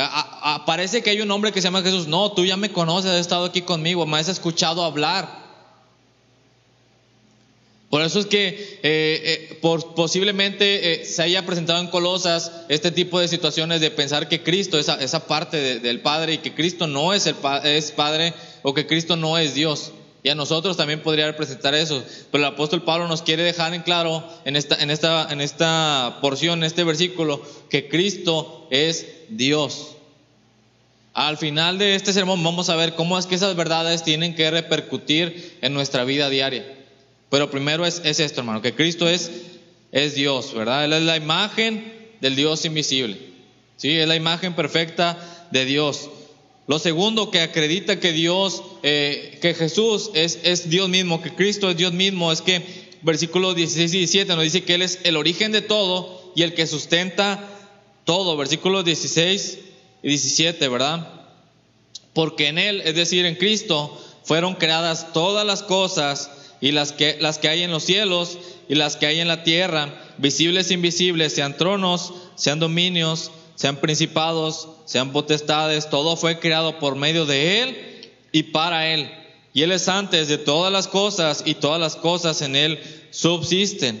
parece 0.66 1.02
que 1.02 1.08
hay 1.08 1.22
un 1.22 1.30
hombre 1.30 1.50
que 1.50 1.62
se 1.62 1.68
llama 1.68 1.80
Jesús. 1.80 2.06
No, 2.06 2.32
tú 2.32 2.44
ya 2.44 2.58
me 2.58 2.72
conoces, 2.72 3.10
has 3.10 3.20
estado 3.20 3.46
aquí 3.46 3.62
conmigo, 3.62 4.04
me 4.04 4.18
has 4.18 4.28
escuchado 4.28 4.84
hablar. 4.84 5.39
Por 7.90 8.02
eso 8.02 8.20
es 8.20 8.26
que 8.26 8.46
eh, 8.46 8.78
eh, 8.82 9.58
posiblemente 9.96 11.02
eh, 11.02 11.04
se 11.04 11.22
haya 11.22 11.44
presentado 11.44 11.80
en 11.80 11.88
Colosas 11.88 12.52
este 12.68 12.92
tipo 12.92 13.18
de 13.18 13.26
situaciones 13.26 13.80
de 13.80 13.90
pensar 13.90 14.28
que 14.28 14.44
Cristo, 14.44 14.78
esa, 14.78 14.94
esa 15.02 15.26
parte 15.26 15.80
del 15.80 16.00
Padre, 16.00 16.34
y 16.34 16.38
que 16.38 16.54
Cristo 16.54 16.86
no 16.86 17.12
es, 17.12 17.26
el, 17.26 17.34
es 17.64 17.90
Padre 17.90 18.32
o 18.62 18.74
que 18.74 18.86
Cristo 18.86 19.16
no 19.16 19.38
es 19.38 19.54
Dios. 19.54 19.90
Y 20.22 20.28
a 20.28 20.36
nosotros 20.36 20.76
también 20.76 21.02
podría 21.02 21.36
presentar 21.36 21.74
eso. 21.74 22.04
Pero 22.30 22.44
el 22.44 22.52
apóstol 22.52 22.84
Pablo 22.84 23.08
nos 23.08 23.22
quiere 23.22 23.42
dejar 23.42 23.74
en 23.74 23.82
claro 23.82 24.22
en 24.44 24.54
esta, 24.54 24.76
en 24.76 24.92
esta, 24.92 25.26
en 25.28 25.40
esta 25.40 26.18
porción, 26.20 26.60
en 26.60 26.64
este 26.64 26.84
versículo, 26.84 27.42
que 27.70 27.88
Cristo 27.88 28.68
es 28.70 29.04
Dios. 29.30 29.96
Al 31.12 31.38
final 31.38 31.78
de 31.78 31.96
este 31.96 32.12
sermón 32.12 32.44
vamos 32.44 32.70
a 32.70 32.76
ver 32.76 32.94
cómo 32.94 33.18
es 33.18 33.26
que 33.26 33.34
esas 33.34 33.56
verdades 33.56 34.04
tienen 34.04 34.36
que 34.36 34.48
repercutir 34.48 35.58
en 35.60 35.74
nuestra 35.74 36.04
vida 36.04 36.30
diaria. 36.30 36.79
Pero 37.30 37.50
primero 37.50 37.86
es, 37.86 38.02
es 38.04 38.20
esto, 38.20 38.40
hermano, 38.40 38.60
que 38.60 38.74
Cristo 38.74 39.08
es, 39.08 39.30
Dios, 40.14 40.52
¿verdad? 40.54 40.84
Él 40.84 40.92
es 40.92 41.02
la 41.02 41.16
imagen 41.16 41.92
del 42.20 42.36
Dios 42.36 42.64
invisible. 42.64 43.18
¿sí? 43.76 43.96
Es 43.96 44.06
la 44.06 44.16
imagen 44.16 44.54
perfecta 44.54 45.48
de 45.50 45.64
Dios. 45.64 46.10
Lo 46.66 46.78
segundo 46.78 47.30
que 47.30 47.40
acredita 47.40 47.98
que 47.98 48.12
Dios, 48.12 48.62
eh, 48.82 49.38
que 49.40 49.54
Jesús 49.54 50.10
es, 50.14 50.70
Dios 50.70 50.88
mismo, 50.88 51.22
que 51.22 51.34
Cristo 51.34 51.70
es 51.70 51.76
Dios 51.76 51.92
mismo, 51.92 52.30
es 52.30 52.42
que 52.42 52.62
versículos 53.02 53.56
16 53.56 53.94
y 53.94 53.98
17 53.98 54.34
nos 54.34 54.44
dice 54.44 54.62
que 54.62 54.74
Él 54.74 54.82
es 54.82 55.00
el 55.04 55.16
origen 55.16 55.50
de 55.50 55.62
todo 55.62 56.32
y 56.36 56.42
el 56.42 56.54
que 56.54 56.66
sustenta 56.66 57.48
todo. 58.04 58.36
Versículos 58.36 58.84
16 58.84 59.58
y 60.02 60.08
17, 60.08 60.68
¿verdad? 60.68 61.08
Porque 62.12 62.48
en 62.48 62.58
Él, 62.58 62.82
es 62.84 62.94
decir, 62.94 63.24
en 63.24 63.36
Cristo, 63.36 64.00
fueron 64.22 64.54
creadas 64.54 65.12
todas 65.12 65.44
las 65.44 65.62
cosas 65.62 66.30
y 66.60 66.72
las 66.72 66.92
que, 66.92 67.16
las 67.20 67.38
que 67.38 67.48
hay 67.48 67.62
en 67.62 67.70
los 67.70 67.84
cielos 67.84 68.38
y 68.68 68.74
las 68.74 68.96
que 68.96 69.06
hay 69.06 69.20
en 69.20 69.28
la 69.28 69.42
tierra, 69.42 69.94
visibles 70.18 70.70
e 70.70 70.74
invisibles, 70.74 71.34
sean 71.34 71.56
tronos, 71.56 72.12
sean 72.34 72.58
dominios, 72.60 73.30
sean 73.54 73.76
principados, 73.76 74.68
sean 74.84 75.12
potestades, 75.12 75.88
todo 75.90 76.16
fue 76.16 76.38
creado 76.38 76.78
por 76.78 76.96
medio 76.96 77.26
de 77.26 77.62
Él 77.62 78.12
y 78.32 78.44
para 78.44 78.88
Él. 78.88 79.10
Y 79.52 79.62
Él 79.62 79.72
es 79.72 79.88
antes 79.88 80.28
de 80.28 80.38
todas 80.38 80.72
las 80.72 80.86
cosas 80.86 81.42
y 81.44 81.54
todas 81.54 81.80
las 81.80 81.96
cosas 81.96 82.42
en 82.42 82.54
Él 82.54 82.78
subsisten. 83.10 84.00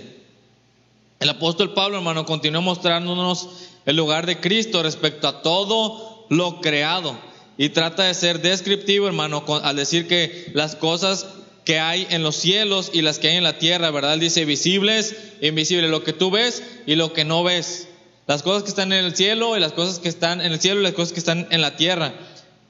El 1.18 1.28
apóstol 1.28 1.74
Pablo, 1.74 1.98
hermano, 1.98 2.24
continúa 2.24 2.60
mostrándonos 2.60 3.48
el 3.84 3.96
lugar 3.96 4.26
de 4.26 4.40
Cristo 4.40 4.82
respecto 4.82 5.28
a 5.28 5.42
todo 5.42 6.26
lo 6.30 6.60
creado. 6.60 7.18
Y 7.58 7.70
trata 7.70 8.04
de 8.04 8.14
ser 8.14 8.40
descriptivo, 8.40 9.06
hermano, 9.06 9.44
al 9.62 9.76
decir 9.76 10.08
que 10.08 10.50
las 10.54 10.76
cosas 10.76 11.26
que 11.70 11.78
hay 11.78 12.04
en 12.10 12.24
los 12.24 12.34
cielos 12.34 12.90
y 12.92 13.00
las 13.00 13.20
que 13.20 13.28
hay 13.28 13.36
en 13.36 13.44
la 13.44 13.58
tierra, 13.58 13.92
¿verdad? 13.92 14.18
Dice 14.18 14.44
visibles 14.44 15.14
invisibles, 15.40 15.88
lo 15.88 16.02
que 16.02 16.12
tú 16.12 16.32
ves 16.32 16.64
y 16.84 16.96
lo 16.96 17.12
que 17.12 17.24
no 17.24 17.44
ves. 17.44 17.86
Las 18.26 18.42
cosas 18.42 18.64
que 18.64 18.70
están 18.70 18.92
en 18.92 19.04
el 19.04 19.14
cielo 19.14 19.56
y 19.56 19.60
las 19.60 19.70
cosas 19.70 20.00
que 20.00 20.08
están 20.08 20.40
en 20.40 20.50
el 20.50 20.60
cielo 20.60 20.80
y 20.80 20.82
las 20.82 20.94
cosas 20.94 21.12
que 21.12 21.20
están 21.20 21.46
en 21.52 21.60
la 21.60 21.76
tierra. 21.76 22.12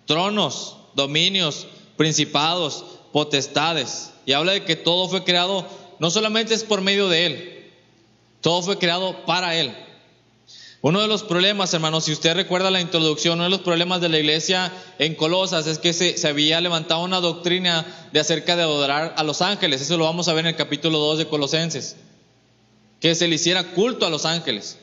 Tronos, 0.05 0.77
dominios, 0.97 1.67
principados, 1.97 2.85
potestades. 3.11 4.11
Y 4.27 4.35
habla 4.35 4.53
de 4.53 4.65
que 4.65 4.77
todo 4.77 5.09
fue 5.09 5.25
creado, 5.25 5.67
no 5.99 6.11
solamente 6.11 6.53
es 6.53 6.63
por 6.63 6.83
medio 6.83 7.09
de 7.09 7.25
Él, 7.25 7.71
todo 8.43 8.61
fue 8.61 8.77
creado 8.77 9.25
para 9.25 9.57
Él. 9.57 9.75
Uno 10.83 11.03
de 11.03 11.09
los 11.09 11.23
problemas, 11.23 11.75
hermanos, 11.75 12.05
si 12.05 12.13
usted 12.13 12.35
recuerda 12.35 12.71
la 12.71 12.81
introducción, 12.81 13.35
uno 13.35 13.45
de 13.45 13.51
los 13.51 13.61
problemas 13.61 14.01
de 14.01 14.09
la 14.09 14.19
iglesia 14.19 14.73
en 14.99 15.15
Colosas 15.15 15.67
es 15.67 15.79
que 15.79 15.93
se, 15.93 16.17
se, 16.17 16.29
había 16.29 16.61
levantado 16.63 17.03
una 17.03 17.21
doctrina 17.21 17.85
de 18.13 18.21
acerca 18.21 18.57
de 18.57 18.63
adorar 18.63 19.15
a 19.19 19.23
los 19.23 19.43
ángeles. 19.43 19.83
Eso 19.83 19.99
lo 19.99 20.05
vamos 20.05 20.29
a 20.29 20.33
ver 20.33 20.47
en 20.47 20.53
el 20.53 20.57
capítulo 20.57 20.99
2 20.99 21.19
de 21.19 21.27
Colosenses. 21.27 21.97
Que 22.99 23.15
se 23.15 23.29
le 23.29 23.35
hiciera 23.35 23.73
culto 23.73 24.07
a 24.07 24.11
los 24.11 24.25
ángeles. 24.25 24.79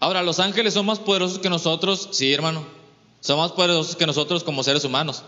Ahora, 0.00 0.22
los 0.22 0.40
ángeles 0.40 0.72
son 0.72 0.86
más 0.86 0.98
poderosos 0.98 1.40
que 1.40 1.50
nosotros, 1.50 2.08
sí, 2.12 2.32
hermano. 2.32 2.66
Son 3.20 3.38
más 3.38 3.52
poderosos 3.52 3.96
que 3.96 4.06
nosotros 4.06 4.44
como 4.44 4.62
seres 4.62 4.84
humanos. 4.84 5.22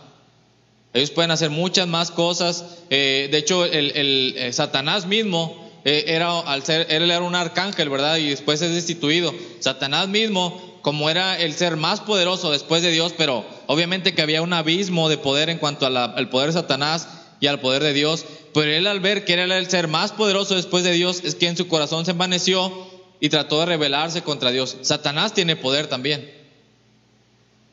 Ellos 0.94 1.11
pueden 1.11 1.31
hacer 1.31 1.50
muchas 1.50 1.87
más 1.87 2.11
cosas. 2.11 2.64
Eh, 2.88 3.28
de 3.31 3.38
hecho, 3.38 3.64
el, 3.64 4.35
eh, 4.37 4.52
Satanás 4.52 5.07
mismo 5.07 5.67
era, 5.84 6.40
al 6.40 6.64
ser, 6.64 6.86
él 6.90 7.10
era 7.10 7.22
un 7.22 7.34
arcángel, 7.34 7.88
¿verdad? 7.88 8.16
Y 8.16 8.30
después 8.30 8.60
es 8.62 8.74
destituido. 8.74 9.34
Satanás 9.60 10.08
mismo, 10.08 10.78
como 10.82 11.10
era 11.10 11.38
el 11.38 11.54
ser 11.54 11.76
más 11.76 12.00
poderoso 12.00 12.50
después 12.50 12.82
de 12.82 12.90
Dios, 12.90 13.14
pero 13.16 13.44
obviamente 13.66 14.14
que 14.14 14.22
había 14.22 14.42
un 14.42 14.52
abismo 14.52 15.08
de 15.08 15.18
poder 15.18 15.50
en 15.50 15.58
cuanto 15.58 15.86
al 15.86 16.28
poder 16.30 16.48
de 16.48 16.54
Satanás 16.54 17.08
y 17.40 17.46
al 17.46 17.60
poder 17.60 17.82
de 17.82 17.92
Dios. 17.92 18.24
Pero 18.54 18.70
él 18.70 18.86
al 18.86 19.00
ver 19.00 19.24
que 19.24 19.34
era 19.34 19.44
el 19.44 19.70
ser 19.70 19.88
más 19.88 20.12
poderoso 20.12 20.54
después 20.54 20.84
de 20.84 20.92
Dios, 20.92 21.22
es 21.24 21.34
que 21.34 21.48
en 21.48 21.56
su 21.56 21.68
corazón 21.68 22.04
se 22.04 22.12
envaneció 22.12 22.72
y 23.20 23.28
trató 23.28 23.60
de 23.60 23.66
rebelarse 23.66 24.22
contra 24.22 24.50
Dios. 24.50 24.76
Satanás 24.82 25.34
tiene 25.34 25.56
poder 25.56 25.86
también. 25.86 26.32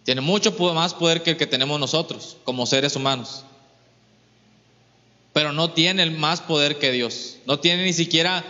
Tiene 0.03 0.21
mucho 0.21 0.51
más 0.73 0.93
poder 0.93 1.23
que 1.23 1.31
el 1.31 1.37
que 1.37 1.47
tenemos 1.47 1.79
nosotros 1.79 2.37
como 2.43 2.65
seres 2.65 2.95
humanos. 2.95 3.43
Pero 5.35 5.51
no 5.51 5.71
tiene 5.71 6.09
más 6.11 6.39
poder 6.39 6.77
que 6.77 6.93
Dios. 6.93 7.39
No 7.45 7.59
tiene 7.59 7.83
ni 7.83 7.91
siquiera 7.91 8.45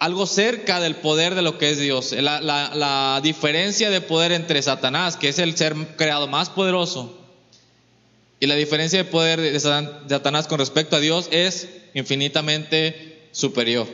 algo 0.00 0.26
cerca 0.26 0.80
del 0.80 0.96
poder 0.96 1.36
de 1.36 1.42
lo 1.42 1.58
que 1.58 1.70
es 1.70 1.78
Dios. 1.78 2.10
La, 2.10 2.40
la 2.40 3.20
diferencia 3.22 3.88
de 3.88 4.00
poder 4.00 4.32
entre 4.32 4.60
Satanás, 4.62 5.16
que 5.16 5.28
es 5.28 5.38
el 5.38 5.56
ser 5.56 5.76
creado 5.96 6.26
más 6.26 6.50
poderoso, 6.50 7.16
y 8.40 8.48
la 8.48 8.56
diferencia 8.56 8.98
de 8.98 9.08
poder 9.08 9.40
de 9.40 9.60
Satanás 9.60 10.48
con 10.48 10.58
respecto 10.58 10.96
a 10.96 10.98
Dios 10.98 11.28
es 11.30 11.68
infinitamente 11.94 13.28
superior. 13.30 13.86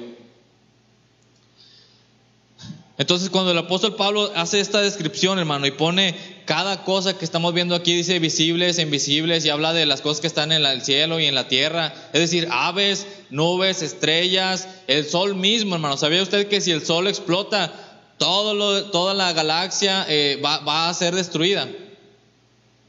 Entonces 2.98 3.30
cuando 3.30 3.52
el 3.52 3.58
apóstol 3.58 3.94
Pablo 3.94 4.32
hace 4.34 4.58
esta 4.58 4.80
descripción, 4.80 5.38
hermano, 5.38 5.68
y 5.68 5.70
pone 5.70 6.16
cada 6.44 6.82
cosa 6.82 7.16
que 7.16 7.24
estamos 7.24 7.54
viendo 7.54 7.76
aquí, 7.76 7.94
dice 7.94 8.18
visibles, 8.18 8.80
invisibles, 8.80 9.44
y 9.44 9.50
habla 9.50 9.72
de 9.72 9.86
las 9.86 10.00
cosas 10.00 10.20
que 10.20 10.26
están 10.26 10.50
en 10.50 10.66
el 10.66 10.82
cielo 10.82 11.20
y 11.20 11.26
en 11.26 11.36
la 11.36 11.46
tierra, 11.46 11.94
es 12.12 12.20
decir, 12.20 12.48
aves, 12.50 13.06
nubes, 13.30 13.82
estrellas, 13.82 14.66
el 14.88 15.08
sol 15.08 15.36
mismo, 15.36 15.76
hermano. 15.76 15.96
¿Sabía 15.96 16.20
usted 16.24 16.48
que 16.48 16.60
si 16.60 16.72
el 16.72 16.84
sol 16.84 17.06
explota, 17.06 17.72
todo 18.18 18.52
lo, 18.52 18.86
toda 18.86 19.14
la 19.14 19.32
galaxia 19.32 20.04
eh, 20.08 20.42
va, 20.44 20.88
a 20.88 20.94
ser 20.94 21.14
destruida? 21.14 21.68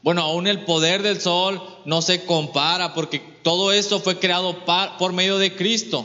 Bueno, 0.02 0.22
aún 0.22 0.48
el 0.48 0.64
poder 0.64 1.04
del 1.04 1.20
sol 1.20 1.62
no 1.84 2.02
se 2.02 2.24
compara 2.24 2.94
porque 2.94 3.20
todo 3.44 3.72
esto 3.72 4.00
fue 4.00 4.18
creado 4.18 4.56
por 4.98 5.12
medio 5.12 5.38
de 5.38 5.54
Cristo. 5.54 6.04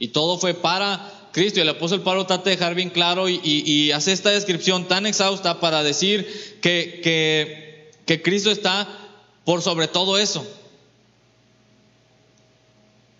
Y 0.00 0.08
todo 0.08 0.38
fue 0.38 0.54
para 0.54 1.28
Cristo. 1.30 1.60
Y 1.60 1.62
el 1.62 1.68
apóstol 1.68 2.02
Pablo 2.02 2.26
trata 2.26 2.44
de 2.44 2.56
dejar 2.56 2.74
bien 2.74 2.90
claro 2.90 3.28
y, 3.28 3.92
hace 3.92 4.10
esta 4.10 4.30
descripción 4.30 4.88
tan 4.88 5.06
exhausta 5.06 5.60
para 5.60 5.84
decir 5.84 6.58
que, 6.60 7.00
que, 7.04 7.92
que 8.06 8.22
Cristo 8.22 8.50
está 8.50 8.88
por 9.44 9.62
sobre 9.62 9.86
todo 9.86 10.18
eso. 10.18 10.44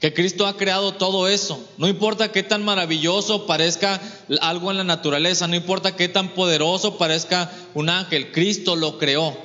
Que 0.01 0.15
Cristo 0.15 0.47
ha 0.47 0.57
creado 0.57 0.95
todo 0.95 1.29
eso. 1.29 1.63
No 1.77 1.87
importa 1.87 2.33
qué 2.33 2.43
tan 2.43 2.65
maravilloso 2.65 3.47
parezca 3.47 4.01
algo 4.41 4.71
en 4.71 4.79
la 4.79 4.85
naturaleza, 4.85 5.47
no 5.47 5.57
importa 5.57 5.95
qué 5.95 6.09
tan 6.09 6.31
poderoso 6.31 6.97
parezca 6.97 7.53
un 7.75 7.91
ángel, 7.91 8.33
Cristo 8.33 8.77
lo 8.77 8.99
creó. 8.99 9.37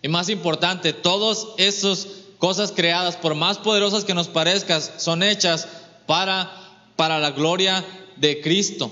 Y 0.00 0.08
más 0.08 0.30
importante, 0.30 0.94
todos 0.94 1.48
esos 1.58 2.08
cosas 2.42 2.72
creadas, 2.72 3.14
por 3.14 3.36
más 3.36 3.58
poderosas 3.58 4.02
que 4.04 4.14
nos 4.14 4.26
parezcan, 4.26 4.82
son 4.98 5.22
hechas 5.22 5.68
para, 6.06 6.50
para 6.96 7.20
la 7.20 7.30
gloria 7.30 7.84
de 8.16 8.40
Cristo. 8.40 8.90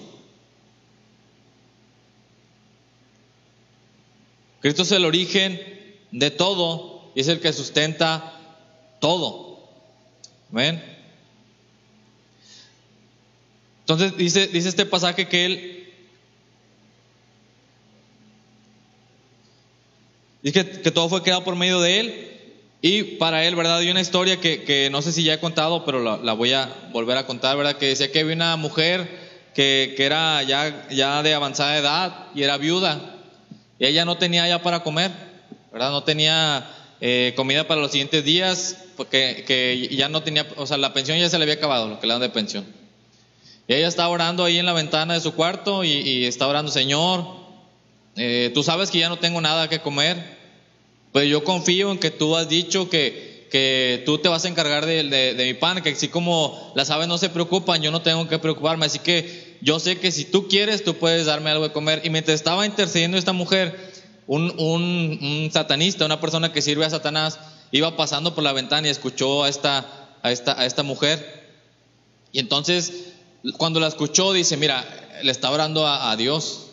Cristo 4.61 4.83
es 4.83 4.93
el 4.93 5.05
origen 5.05 5.61
de 6.13 6.31
todo 6.31 7.11
y 7.17 7.23
es 7.23 7.27
el 7.27 7.41
que 7.41 7.53
sustenta 7.53 8.41
todo. 9.01 9.59
¿Ven? 10.51 10.81
Entonces 13.81 14.17
dice, 14.17 14.47
dice 14.47 14.69
este 14.69 14.87
pasaje 14.87 15.27
que 15.27 15.45
él 15.47 15.93
dice 20.41 20.65
que, 20.65 20.83
que 20.83 20.91
todo 20.93 21.09
fue 21.09 21.25
creado 21.25 21.43
por 21.43 21.57
medio 21.57 21.81
de 21.81 21.99
él 21.99 22.30
y 22.83 23.03
para 23.03 23.45
él, 23.45 23.57
¿verdad? 23.57 23.79
Hay 23.79 23.91
una 23.91 24.01
historia 24.01 24.41
que, 24.41 24.89
no 24.91 25.03
sé 25.03 25.13
si 25.13 25.23
ya 25.23 25.35
he 25.35 25.39
contado, 25.41 25.85
pero 25.85 26.23
la, 26.23 26.33
voy 26.33 26.53
a 26.53 26.73
volver 26.93 27.17
a 27.19 27.27
contar, 27.27 27.57
¿verdad? 27.57 27.77
Que 27.77 27.89
decía 27.89 28.11
que 28.11 28.21
había 28.21 28.35
una 28.35 28.57
mujer 28.57 29.09
que, 29.55 29.95
era 29.99 30.43
ya, 30.43 31.23
de 31.23 31.35
avanzada 31.35 31.77
edad 31.77 32.27
y 32.35 32.43
era 32.43 32.57
viuda. 32.57 33.17
Y 33.79 33.87
ella 33.87 34.05
no 34.05 34.17
tenía 34.17 34.49
ya 34.49 34.63
para 34.63 34.83
comer, 34.83 35.11
¿verdad? 35.73 35.91
No 35.91 36.05
tenía 36.05 36.71
eh, 37.03 37.35
comida 37.37 37.67
para 37.67 37.83
los 37.83 37.91
siguientes 37.91 38.25
días, 38.25 38.77
porque 38.97 39.45
que 39.47 39.89
ya 39.95 40.09
no 40.09 40.23
tenía, 40.23 40.47
o 40.57 40.67
sea, 40.67 40.79
la 40.79 40.95
pensión 40.95 41.19
ya 41.19 41.29
se 41.29 41.37
le 41.39 41.45
había 41.45 41.55
acabado, 41.57 41.89
lo 41.89 42.01
que 42.01 42.07
le 42.07 42.15
dan 42.15 42.23
de 42.23 42.31
pensión. 42.31 42.67
Y 43.69 43.75
ella 43.75 43.89
estaba 43.89 44.09
orando 44.09 44.45
ahí 44.45 44.59
en 44.59 44.67
la 44.67 44.73
ventana 44.73 45.15
de 45.15 45.21
su 45.21 45.35
cuarto 45.35 45.85
y, 45.85 45.91
y 45.91 46.25
está 46.25 46.47
orando, 46.47 46.73
Señor, 46.73 47.41
eh, 48.17 48.51
tú 48.55 48.63
sabes 48.63 48.91
que 48.91 48.99
ya 48.99 49.09
no 49.09 49.19
tengo 49.19 49.41
nada 49.41 49.69
que 49.69 49.81
comer, 49.81 50.40
pues 51.13 51.29
yo 51.29 51.43
confío 51.45 51.91
en 51.91 51.99
que 51.99 52.11
tú 52.11 52.37
has 52.37 52.49
dicho 52.49 52.89
que, 52.89 53.49
que 53.51 54.03
tú 54.07 54.19
te 54.19 54.29
vas 54.29 54.45
a 54.45 54.49
encargar 54.49 54.87
de, 54.87 55.03
de, 55.05 55.35
de 55.35 55.45
mi 55.47 55.55
pan, 55.55 55.83
que 55.83 55.91
así 55.91 56.09
como 56.09 56.73
las 56.77 56.91
aves 56.91 57.09
no 57.09 57.19
se 57.19 57.31
preocupan, 57.31 57.83
yo 57.83 57.91
no 57.91 58.03
tengo 58.03 58.29
que 58.29 58.39
preocuparme. 58.39 58.87
Así 58.87 59.01
que 59.01 59.59
yo 59.61 59.81
sé 59.81 59.99
que 59.99 60.13
si 60.13 60.25
tú 60.25 60.49
quieres, 60.49 60.85
tú 60.85 60.95
puedes 60.95 61.27
darme 61.27 61.51
algo 61.51 61.65
de 61.67 61.73
comer. 61.73 62.03
Y 62.05 62.11
mientras 62.11 62.37
estaba 62.37 62.65
intercediendo 62.65 63.19
esta 63.19 63.33
mujer, 63.33 63.77
un, 64.27 64.55
un, 64.59 65.19
un 65.21 65.51
satanista, 65.53 66.05
una 66.05 66.21
persona 66.21 66.53
que 66.53 66.63
sirve 66.63 66.85
a 66.85 66.91
Satanás, 66.91 67.41
iba 67.73 67.97
pasando 67.97 68.35
por 68.35 68.45
la 68.45 68.53
ventana 68.53 68.87
y 68.87 68.91
escuchó 68.91 69.43
a 69.43 69.49
esta, 69.49 70.17
a 70.23 70.31
esta, 70.31 70.61
a 70.61 70.65
esta 70.65 70.85
mujer. 70.85 71.41
Y 72.31 72.39
entonces, 72.39 73.15
cuando 73.59 73.81
la 73.81 73.89
escuchó, 73.89 74.33
dice, 74.33 74.57
mira, 74.57 74.85
le 75.23 75.33
está 75.33 75.51
orando 75.51 75.87
a, 75.87 76.13
a 76.13 76.17
Dios. 76.17 76.69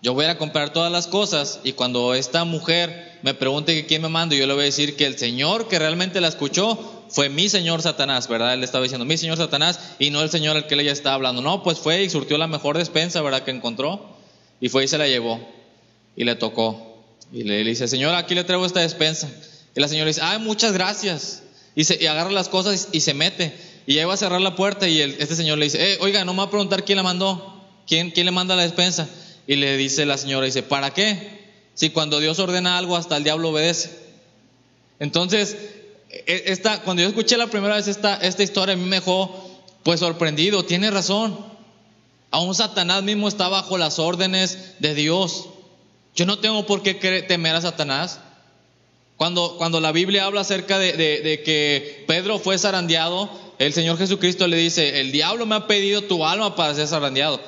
Yo 0.00 0.14
voy 0.14 0.24
a 0.24 0.38
comprar 0.38 0.72
todas 0.72 0.90
las 0.90 1.06
cosas 1.06 1.60
y 1.64 1.72
cuando 1.72 2.14
esta 2.14 2.44
mujer 2.44 3.07
me 3.22 3.34
pregunte 3.34 3.86
quién 3.86 4.02
me 4.02 4.08
manda, 4.08 4.36
yo 4.36 4.46
le 4.46 4.54
voy 4.54 4.62
a 4.62 4.66
decir 4.66 4.96
que 4.96 5.06
el 5.06 5.18
Señor 5.18 5.68
que 5.68 5.78
realmente 5.78 6.20
la 6.20 6.28
escuchó 6.28 7.04
fue 7.08 7.28
mi 7.28 7.48
Señor 7.48 7.82
Satanás, 7.82 8.28
¿verdad? 8.28 8.54
Él 8.54 8.60
le 8.60 8.66
estaba 8.66 8.82
diciendo 8.82 9.04
mi 9.04 9.16
Señor 9.16 9.36
Satanás 9.36 9.80
y 9.98 10.10
no 10.10 10.22
el 10.22 10.30
Señor 10.30 10.56
al 10.56 10.66
que 10.66 10.74
ella 10.74 10.92
estaba 10.92 11.14
hablando. 11.14 11.42
No, 11.42 11.62
pues 11.62 11.78
fue 11.78 12.02
y 12.02 12.10
surtió 12.10 12.38
la 12.38 12.46
mejor 12.46 12.76
despensa, 12.76 13.22
¿verdad? 13.22 13.42
Que 13.42 13.50
encontró 13.50 14.16
y 14.60 14.68
fue 14.68 14.84
y 14.84 14.88
se 14.88 14.98
la 14.98 15.08
llevó 15.08 15.40
y 16.16 16.24
le 16.24 16.34
tocó. 16.34 17.04
Y 17.32 17.44
le, 17.44 17.62
dice, 17.64 17.88
Señor, 17.88 18.14
aquí 18.14 18.34
le 18.34 18.44
traigo 18.44 18.64
esta 18.64 18.80
despensa. 18.80 19.28
Y 19.74 19.80
la 19.80 19.88
señora 19.88 20.08
dice, 20.08 20.20
ay, 20.22 20.38
muchas 20.38 20.72
gracias. 20.72 21.42
Y, 21.74 21.84
se, 21.84 22.08
agarra 22.08 22.30
las 22.30 22.48
cosas 22.48 22.88
y, 22.92 23.00
se 23.00 23.14
mete. 23.14 23.54
Y 23.86 23.94
ya 23.94 24.02
iba 24.02 24.14
a 24.14 24.16
cerrar 24.16 24.40
la 24.40 24.56
puerta 24.56 24.88
y 24.88 25.00
este 25.00 25.36
señor 25.36 25.58
le 25.58 25.66
dice, 25.66 25.92
eh, 25.92 25.98
oiga, 26.00 26.24
no 26.24 26.32
me 26.32 26.38
va 26.38 26.44
a 26.44 26.50
preguntar 26.50 26.84
quién 26.84 26.96
la 26.96 27.02
mandó, 27.02 27.64
quién, 27.86 28.10
quién 28.10 28.26
le 28.26 28.32
manda 28.32 28.56
la 28.56 28.62
despensa. 28.62 29.08
Y 29.46 29.56
le 29.56 29.76
dice 29.76 30.04
la 30.04 30.18
señora, 30.18 30.46
dice, 30.46 30.62
¿para 30.62 30.92
qué? 30.92 31.37
Si 31.78 31.90
cuando 31.90 32.18
Dios 32.18 32.40
ordena 32.40 32.76
algo, 32.76 32.96
hasta 32.96 33.16
el 33.16 33.22
diablo 33.22 33.50
obedece. 33.50 33.96
Entonces, 34.98 35.56
e, 36.10 36.42
esta, 36.46 36.82
cuando 36.82 37.04
yo 37.04 37.08
escuché 37.08 37.36
la 37.36 37.46
primera 37.46 37.76
vez 37.76 37.86
esta, 37.86 38.16
esta 38.16 38.42
historia, 38.42 38.74
a 38.74 38.76
mí 38.76 38.84
me 38.84 38.96
dejó 38.96 39.62
pues 39.84 40.00
sorprendido, 40.00 40.64
tiene 40.64 40.90
razón. 40.90 41.38
Aún 42.32 42.52
Satanás 42.56 43.04
mismo 43.04 43.28
está 43.28 43.46
bajo 43.46 43.78
las 43.78 44.00
órdenes 44.00 44.74
de 44.80 44.96
Dios. 44.96 45.50
Yo 46.16 46.26
no 46.26 46.40
tengo 46.40 46.66
por 46.66 46.82
qué 46.82 46.94
temer 46.94 47.54
a 47.54 47.60
Satanás. 47.60 48.18
Cuando, 49.16 49.54
cuando 49.56 49.80
la 49.80 49.92
Biblia 49.92 50.24
habla 50.24 50.40
acerca 50.40 50.80
de, 50.80 50.94
de, 50.94 51.20
de, 51.20 51.44
que 51.44 52.04
Pedro 52.08 52.40
fue 52.40 52.58
zarandeado, 52.58 53.30
el 53.60 53.72
Señor 53.72 53.98
Jesucristo 53.98 54.48
le 54.48 54.56
dice, 54.56 54.98
el 54.98 55.12
diablo 55.12 55.46
me 55.46 55.54
ha 55.54 55.68
pedido 55.68 56.02
tu 56.02 56.26
alma 56.26 56.56
para 56.56 56.74
ser 56.74 56.88
zarandeado. 56.88 57.40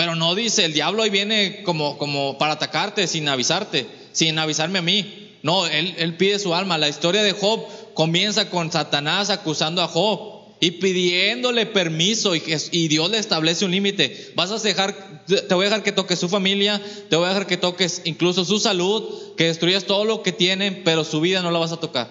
Pero 0.00 0.14
no 0.14 0.34
dice, 0.34 0.64
el 0.64 0.72
diablo 0.72 1.02
ahí 1.02 1.10
viene 1.10 1.62
como, 1.62 1.98
como 1.98 2.38
para 2.38 2.54
atacarte 2.54 3.06
sin 3.06 3.28
avisarte, 3.28 3.86
sin 4.12 4.38
avisarme 4.38 4.78
a 4.78 4.82
mí. 4.82 5.36
No, 5.42 5.66
él, 5.66 5.94
él 5.98 6.16
pide 6.16 6.38
su 6.38 6.54
alma. 6.54 6.78
La 6.78 6.88
historia 6.88 7.22
de 7.22 7.32
Job 7.32 7.66
comienza 7.92 8.48
con 8.48 8.72
Satanás 8.72 9.28
acusando 9.28 9.82
a 9.82 9.88
Job 9.88 10.54
y 10.58 10.70
pidiéndole 10.70 11.66
permiso 11.66 12.34
y, 12.34 12.88
Dios 12.88 13.10
le 13.10 13.18
establece 13.18 13.66
un 13.66 13.72
límite. 13.72 14.32
Vas 14.36 14.50
a 14.50 14.58
dejar, 14.58 15.22
te 15.26 15.54
voy 15.54 15.66
a 15.66 15.68
dejar 15.68 15.82
que 15.82 15.92
toques 15.92 16.18
su 16.18 16.30
familia, 16.30 16.80
te 17.10 17.16
voy 17.16 17.26
a 17.26 17.34
dejar 17.34 17.46
que 17.46 17.58
toques 17.58 18.00
incluso 18.06 18.46
su 18.46 18.58
salud, 18.58 19.34
que 19.36 19.48
destruyas 19.48 19.84
todo 19.84 20.06
lo 20.06 20.22
que 20.22 20.32
tienen, 20.32 20.80
pero 20.82 21.04
su 21.04 21.20
vida 21.20 21.42
no 21.42 21.50
la 21.50 21.58
vas 21.58 21.72
a 21.72 21.80
tocar. 21.80 22.08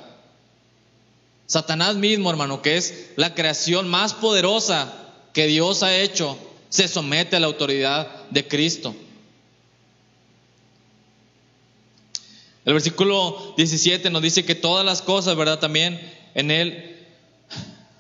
Satanás 1.48 1.96
mismo, 1.96 2.30
hermano, 2.30 2.62
que 2.62 2.78
es 2.78 3.08
la 3.16 3.34
creación 3.34 3.88
más 3.88 4.14
poderosa 4.14 4.94
que 5.34 5.48
Dios 5.48 5.82
ha 5.82 5.98
hecho, 5.98 6.38
se 6.70 6.88
somete 6.88 7.36
a 7.36 7.40
la 7.40 7.48
autoridad 7.48 8.30
de 8.30 8.48
Cristo. 8.48 8.96
El 12.66 12.74
versículo 12.74 13.54
17 13.58 14.10
nos 14.12 14.22
dice 14.22 14.46
que 14.46 14.56
todas 14.56 14.86
las 14.86 15.02
cosas, 15.02 15.36
¿verdad? 15.36 15.60
También 15.60 16.00
en 16.36 16.52
Él 16.52 16.98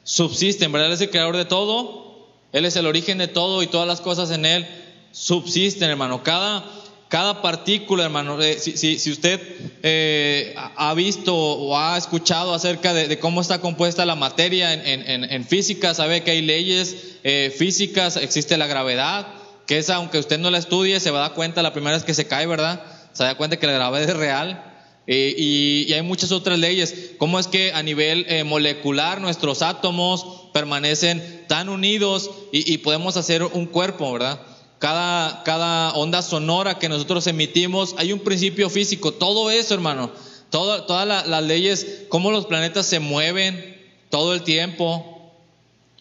subsisten, 0.03 0.71
¿verdad? 0.71 0.87
Él 0.87 0.93
es 0.93 1.01
el 1.01 1.09
creador 1.09 1.37
de 1.37 1.45
todo, 1.45 2.27
Él 2.51 2.65
es 2.65 2.75
el 2.75 2.85
origen 2.85 3.17
de 3.17 3.27
todo 3.27 3.63
y 3.63 3.67
todas 3.67 3.87
las 3.87 4.01
cosas 4.01 4.29
en 4.31 4.45
Él 4.45 4.67
subsisten, 5.11 5.89
hermano. 5.89 6.23
Cada, 6.23 6.63
cada 7.09 7.41
partícula, 7.41 8.03
hermano, 8.03 8.39
eh, 8.39 8.59
si, 8.59 9.11
usted 9.11 9.41
eh, 9.81 10.53
ha 10.55 10.93
visto 10.93 11.35
o 11.35 11.75
ha 11.75 11.97
escuchado 11.97 12.53
acerca 12.53 12.93
de, 12.93 13.17
cómo 13.17 13.41
está 13.41 13.59
compuesta 13.61 14.05
la 14.05 14.13
materia 14.13 14.71
en, 14.71 15.43
física, 15.43 15.95
sabe 15.95 16.21
que 16.21 16.31
hay 16.31 16.43
leyes 16.43 17.17
eh, 17.23 17.51
físicas, 17.57 18.15
existe 18.15 18.57
la 18.57 18.67
gravedad, 18.67 19.25
que 19.65 19.79
esa, 19.79 19.95
aunque 19.95 20.19
usted 20.19 20.37
no 20.37 20.51
la 20.51 20.59
estudie, 20.59 20.99
se 20.99 21.09
va 21.09 21.17
a 21.17 21.29
dar 21.29 21.33
cuenta 21.33 21.63
la 21.63 21.73
primera 21.73 21.95
vez 21.95 22.03
que 22.03 22.13
se 22.13 22.27
cae, 22.27 22.45
¿verdad? 22.45 22.83
Se 23.13 23.23
da 23.23 23.33
cuenta 23.33 23.57
que 23.57 23.65
la 23.65 23.73
gravedad 23.73 24.07
es 24.07 24.15
real. 24.15 24.65
Y, 25.07 25.91
hay 25.91 26.03
muchas 26.03 26.31
otras 26.31 26.59
leyes. 26.59 27.13
¿Cómo 27.17 27.39
es 27.39 27.47
que 27.47 27.73
a 27.73 27.81
nivel 27.81 28.27
molecular 28.45 29.19
nuestros 29.19 29.63
átomos 29.63 30.49
permanecen 30.53 31.45
tan 31.47 31.69
unidos 31.69 32.29
y, 32.53 32.71
y 32.71 32.77
podemos 32.77 33.17
hacer 33.17 33.41
un 33.41 33.65
cuerpo, 33.65 34.13
¿verdad? 34.13 34.39
Cada, 34.79 35.43
cada 35.43 35.91
onda 35.93 36.21
sonora 36.21 36.79
que 36.79 36.89
nosotros 36.89 37.27
emitimos, 37.27 37.95
hay 37.97 38.13
un 38.13 38.19
principio 38.19 38.69
físico, 38.69 39.13
todo 39.13 39.51
eso, 39.51 39.73
hermano, 39.73 40.11
todo, 40.49 40.83
todas 40.85 41.07
la, 41.07 41.25
las 41.25 41.43
leyes, 41.43 42.03
cómo 42.09 42.31
los 42.31 42.45
planetas 42.45 42.85
se 42.85 42.99
mueven 42.99 43.77
todo 44.09 44.33
el 44.33 44.43
tiempo, 44.43 45.31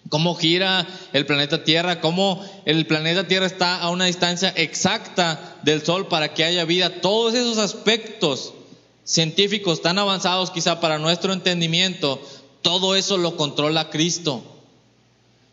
cómo 0.09 0.35
gira 0.37 0.87
el 1.13 1.27
planeta 1.27 1.65
Tierra, 1.65 2.01
cómo 2.01 2.43
el 2.65 2.87
planeta 2.87 3.27
Tierra 3.27 3.47
está 3.47 3.77
a 3.81 3.91
una 3.91 4.07
distancia 4.07 4.53
exacta 4.57 5.57
del 5.65 5.85
Sol 5.85 6.07
para 6.07 6.33
que 6.33 6.45
haya 6.45 6.65
vida, 6.65 7.01
todos 7.01 7.35
esos 7.35 7.59
aspectos 7.59 8.55
científicos 9.05 9.83
tan 9.83 9.99
avanzados 9.99 10.51
quizá 10.51 10.81
para 10.81 10.99
nuestro 10.99 11.33
entendimiento, 11.33 12.23
todo 12.63 12.95
eso 12.95 13.17
lo 13.17 13.37
controla 13.37 13.91
Cristo. 13.91 14.43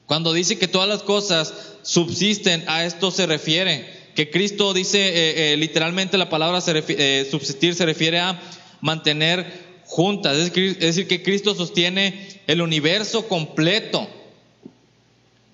Cuando 0.08 0.34
dice 0.34 0.58
que 0.58 0.68
todas 0.68 0.88
las 0.88 1.02
cosas 1.02 1.54
subsisten, 1.82 2.64
a 2.68 2.86
esto 2.86 3.12
se 3.12 3.26
refiere. 3.26 3.90
Que 4.16 4.30
Cristo 4.30 4.74
dice, 4.74 5.00
eh, 5.00 5.54
eh, 5.54 5.58
literalmente 5.58 6.18
la 6.18 6.30
palabra 6.30 6.64
eh, 6.68 7.28
subsistir 7.30 7.76
se 7.76 7.86
refiere 7.86 8.20
a 8.20 8.40
mantener 8.82 9.46
juntas. 9.86 10.38
Es, 10.38 10.52
es 10.56 10.80
decir, 10.80 11.08
que 11.08 11.24
Cristo 11.24 11.56
sostiene 11.56 12.42
el 12.48 12.62
universo 12.62 13.28
completo. 13.28 14.08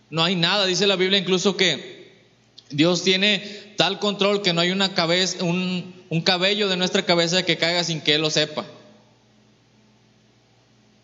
No 0.09 0.23
hay 0.23 0.35
nada, 0.35 0.65
dice 0.65 0.85
la 0.85 0.97
Biblia 0.97 1.17
incluso 1.17 1.55
que 1.55 2.11
Dios 2.69 3.03
tiene 3.03 3.41
tal 3.77 3.99
control 3.99 4.41
que 4.41 4.53
no 4.53 4.61
hay 4.61 4.71
una 4.71 4.93
cabeza, 4.93 5.43
un, 5.43 5.93
un 6.09 6.21
cabello 6.21 6.67
de 6.67 6.77
nuestra 6.77 7.05
cabeza 7.05 7.43
que 7.43 7.57
caiga 7.57 7.83
sin 7.83 8.01
que 8.01 8.15
Él 8.15 8.21
lo 8.21 8.29
sepa. 8.29 8.65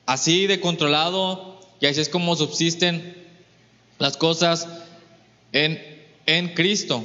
Así 0.05 0.47
de 0.47 0.59
controlado 0.59 1.59
y 1.79 1.85
así 1.85 2.01
es 2.01 2.09
como 2.09 2.35
subsisten 2.35 3.26
las 3.99 4.17
cosas 4.17 4.67
en, 5.51 5.81
en 6.25 6.49
Cristo. 6.53 7.03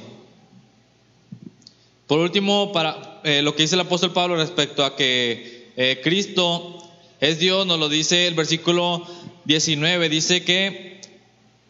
Por 2.07 2.19
último, 2.19 2.73
para 2.73 3.21
eh, 3.25 3.43
lo 3.43 3.55
que 3.55 3.63
dice 3.63 3.75
el 3.75 3.81
apóstol 3.81 4.13
Pablo 4.13 4.37
respecto 4.37 4.85
a 4.85 4.97
que 4.97 5.71
eh, 5.77 6.01
Cristo 6.03 6.79
es 7.21 7.39
Dios, 7.39 7.67
nos 7.67 7.79
lo 7.79 7.89
dice 7.89 8.27
el 8.27 8.35
versículo 8.35 9.07
19, 9.45 10.09
dice 10.09 10.45
que 10.45 11.01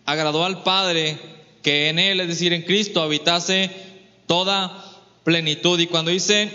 agradó 0.05 0.45
al 0.45 0.63
Padre 0.63 1.17
que 1.63 1.89
en 1.89 1.99
Él, 1.99 2.21
es 2.21 2.29
decir, 2.29 2.53
en 2.53 2.63
Cristo, 2.63 3.03
habitase 3.03 3.71
toda 4.27 4.85
plenitud. 5.23 5.79
Y 5.79 5.87
cuando 5.87 6.11
dice 6.11 6.51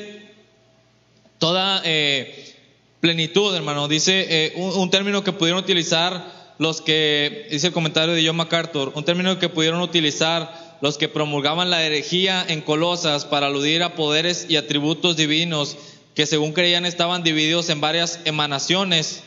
toda 1.37 1.81
eh, 1.85 2.55
plenitud, 2.99 3.55
hermano, 3.55 3.87
dice 3.87 4.51
un 4.55 4.89
término 4.89 5.23
que 5.23 5.31
pudieron 5.31 5.63
utilizar 5.63 6.36
los 6.59 6.81
que, 6.81 7.47
dice 7.51 7.67
el 7.67 7.73
comentario 7.73 8.13
de 8.13 8.25
John 8.25 8.35
MacArthur, 8.35 8.91
un 8.95 9.05
término 9.05 9.37
que 9.39 9.49
pudieron 9.49 9.81
utilizar 9.81 10.77
los 10.81 10.97
que 10.97 11.09
promulgaban 11.09 11.69
la 11.69 11.83
herejía 11.83 12.45
en 12.47 12.61
Colosas 12.61 13.25
para 13.25 13.47
aludir 13.47 13.83
a 13.83 13.95
poderes 13.95 14.45
y 14.49 14.57
atributos 14.57 15.17
divinos 15.17 15.77
que 16.13 16.25
según 16.25 16.53
creían 16.53 16.85
estaban 16.85 17.23
divididos 17.23 17.69
en 17.69 17.81
varias 17.81 18.19
emanaciones. 18.25 19.23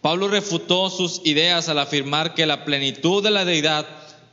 Pablo 0.00 0.28
refutó 0.28 0.88
sus 0.88 1.20
ideas 1.24 1.68
al 1.68 1.78
afirmar 1.78 2.34
que 2.34 2.46
la 2.46 2.64
plenitud 2.64 3.22
de 3.22 3.30
la 3.30 3.44
deidad, 3.44 3.86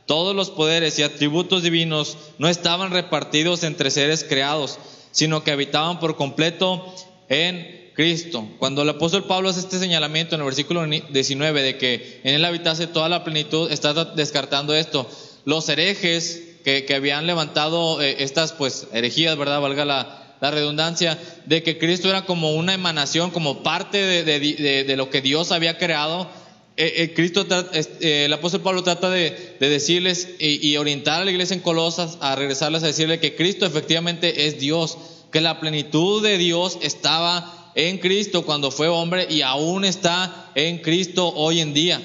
todos 0.06 0.34
los 0.34 0.48
poderes 0.48 0.98
y 0.98 1.02
atributos 1.02 1.62
divinos 1.62 2.16
no 2.38 2.48
estaban 2.48 2.92
repartidos 2.92 3.62
entre 3.62 3.90
seres 3.90 4.24
creados, 4.26 4.78
sino 5.10 5.44
que 5.44 5.50
habitaban 5.50 6.00
por 6.00 6.16
completo 6.16 6.94
en 7.28 7.77
Cristo. 7.98 8.48
Cuando 8.60 8.82
el 8.82 8.90
apóstol 8.90 9.24
Pablo 9.24 9.48
hace 9.48 9.58
este 9.58 9.80
señalamiento 9.80 10.36
en 10.36 10.40
el 10.40 10.44
versículo 10.44 10.86
19 10.86 11.62
de 11.64 11.78
que 11.78 12.20
en 12.22 12.32
él 12.32 12.44
habitase 12.44 12.86
toda 12.86 13.08
la 13.08 13.24
plenitud, 13.24 13.72
está 13.72 13.92
descartando 14.14 14.72
esto. 14.72 15.10
Los 15.44 15.68
herejes 15.68 16.40
que, 16.62 16.86
habían 16.94 17.26
levantado 17.26 18.00
eh, 18.00 18.22
estas 18.22 18.52
pues 18.52 18.86
herejías, 18.92 19.36
¿verdad? 19.36 19.60
Valga 19.60 19.84
la, 19.84 20.36
redundancia, 20.40 21.18
de 21.46 21.64
que 21.64 21.76
Cristo 21.76 22.08
era 22.08 22.24
como 22.24 22.52
una 22.52 22.72
emanación, 22.72 23.32
como 23.32 23.64
parte 23.64 23.98
de, 24.22 24.96
lo 24.96 25.10
que 25.10 25.20
Dios 25.20 25.50
había 25.50 25.76
creado. 25.76 26.30
Eh, 26.76 27.02
eh, 27.02 27.14
Cristo, 27.14 27.44
eh, 27.50 28.26
el 28.26 28.32
apóstol 28.32 28.60
Pablo 28.60 28.84
trata 28.84 29.10
de, 29.10 29.56
decirles 29.58 30.36
y 30.38 30.76
orientar 30.76 31.22
a 31.22 31.24
la 31.24 31.32
iglesia 31.32 31.54
en 31.54 31.62
Colosas 31.62 32.16
a 32.20 32.36
regresarles 32.36 32.84
a 32.84 32.86
decirle 32.86 33.18
que 33.18 33.34
Cristo 33.34 33.66
efectivamente 33.66 34.46
es 34.46 34.60
Dios, 34.60 34.98
que 35.32 35.40
la 35.40 35.58
plenitud 35.58 36.22
de 36.22 36.38
Dios 36.38 36.78
estaba 36.80 37.57
en 37.78 37.98
Cristo 37.98 38.44
cuando 38.44 38.72
fue 38.72 38.88
hombre 38.88 39.28
y 39.30 39.42
aún 39.42 39.84
está 39.84 40.50
en 40.56 40.78
Cristo 40.78 41.32
hoy 41.36 41.60
en 41.60 41.72
día. 41.72 42.02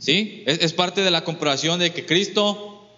¿Sí? 0.00 0.42
Es, 0.46 0.58
es 0.62 0.72
parte 0.72 1.02
de 1.02 1.12
la 1.12 1.22
comprobación 1.22 1.78
de 1.78 1.92
que 1.92 2.04
Cristo, 2.04 2.88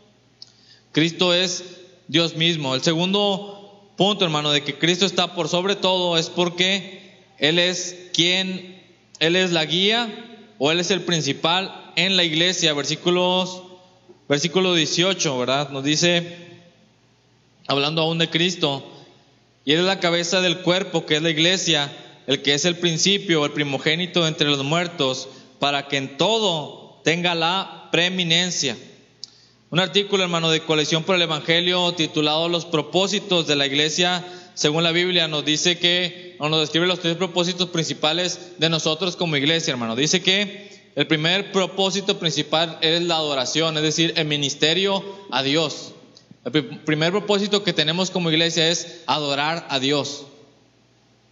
Cristo 0.90 1.34
es 1.34 1.64
Dios 2.08 2.34
mismo. 2.36 2.74
El 2.74 2.80
segundo 2.80 3.90
punto, 3.98 4.24
hermano, 4.24 4.52
de 4.52 4.64
que 4.64 4.78
Cristo 4.78 5.04
está 5.04 5.34
por 5.34 5.50
sobre 5.50 5.76
todo 5.76 6.16
es 6.16 6.30
porque 6.30 7.20
Él 7.36 7.58
es 7.58 7.94
quien, 8.14 8.82
Él 9.20 9.36
es 9.36 9.52
la 9.52 9.66
guía 9.66 10.08
o 10.56 10.72
Él 10.72 10.80
es 10.80 10.90
el 10.90 11.02
principal 11.02 11.92
en 11.96 12.16
la 12.16 12.24
iglesia. 12.24 12.72
Versículos, 12.72 13.64
versículo 14.30 14.72
18, 14.72 15.38
¿verdad? 15.38 15.68
Nos 15.72 15.84
dice, 15.84 16.38
hablando 17.66 18.00
aún 18.00 18.16
de 18.16 18.30
Cristo, 18.30 18.94
y 19.68 19.74
es 19.74 19.80
la 19.80 20.00
cabeza 20.00 20.40
del 20.40 20.60
cuerpo, 20.60 21.04
que 21.04 21.16
es 21.16 21.22
la 21.22 21.28
iglesia, 21.28 21.92
el 22.26 22.40
que 22.40 22.54
es 22.54 22.64
el 22.64 22.78
principio, 22.78 23.44
el 23.44 23.52
primogénito 23.52 24.26
entre 24.26 24.48
los 24.48 24.64
muertos, 24.64 25.28
para 25.58 25.88
que 25.88 25.98
en 25.98 26.16
todo 26.16 27.02
tenga 27.04 27.34
la 27.34 27.90
preeminencia. 27.92 28.78
Un 29.68 29.78
artículo, 29.78 30.22
hermano, 30.22 30.50
de 30.50 30.62
colección 30.62 31.04
por 31.04 31.16
el 31.16 31.20
Evangelio 31.20 31.92
titulado 31.92 32.48
Los 32.48 32.64
propósitos 32.64 33.46
de 33.46 33.56
la 33.56 33.66
iglesia, 33.66 34.24
según 34.54 34.84
la 34.84 34.90
Biblia, 34.90 35.28
nos 35.28 35.44
dice 35.44 35.78
que, 35.78 36.36
o 36.38 36.48
nos 36.48 36.60
describe 36.60 36.86
los 36.86 37.00
tres 37.00 37.16
propósitos 37.16 37.68
principales 37.68 38.52
de 38.56 38.70
nosotros 38.70 39.16
como 39.16 39.36
iglesia, 39.36 39.72
hermano. 39.72 39.96
Dice 39.96 40.22
que 40.22 40.90
el 40.96 41.06
primer 41.06 41.52
propósito 41.52 42.18
principal 42.18 42.78
es 42.80 43.02
la 43.02 43.16
adoración, 43.16 43.76
es 43.76 43.82
decir, 43.82 44.14
el 44.16 44.24
ministerio 44.28 45.04
a 45.30 45.42
Dios. 45.42 45.92
El 46.54 46.80
primer 46.80 47.10
propósito 47.10 47.62
que 47.62 47.72
tenemos 47.72 48.10
como 48.10 48.30
iglesia 48.30 48.68
es 48.68 49.02
adorar 49.06 49.66
a 49.68 49.78
Dios. 49.78 50.24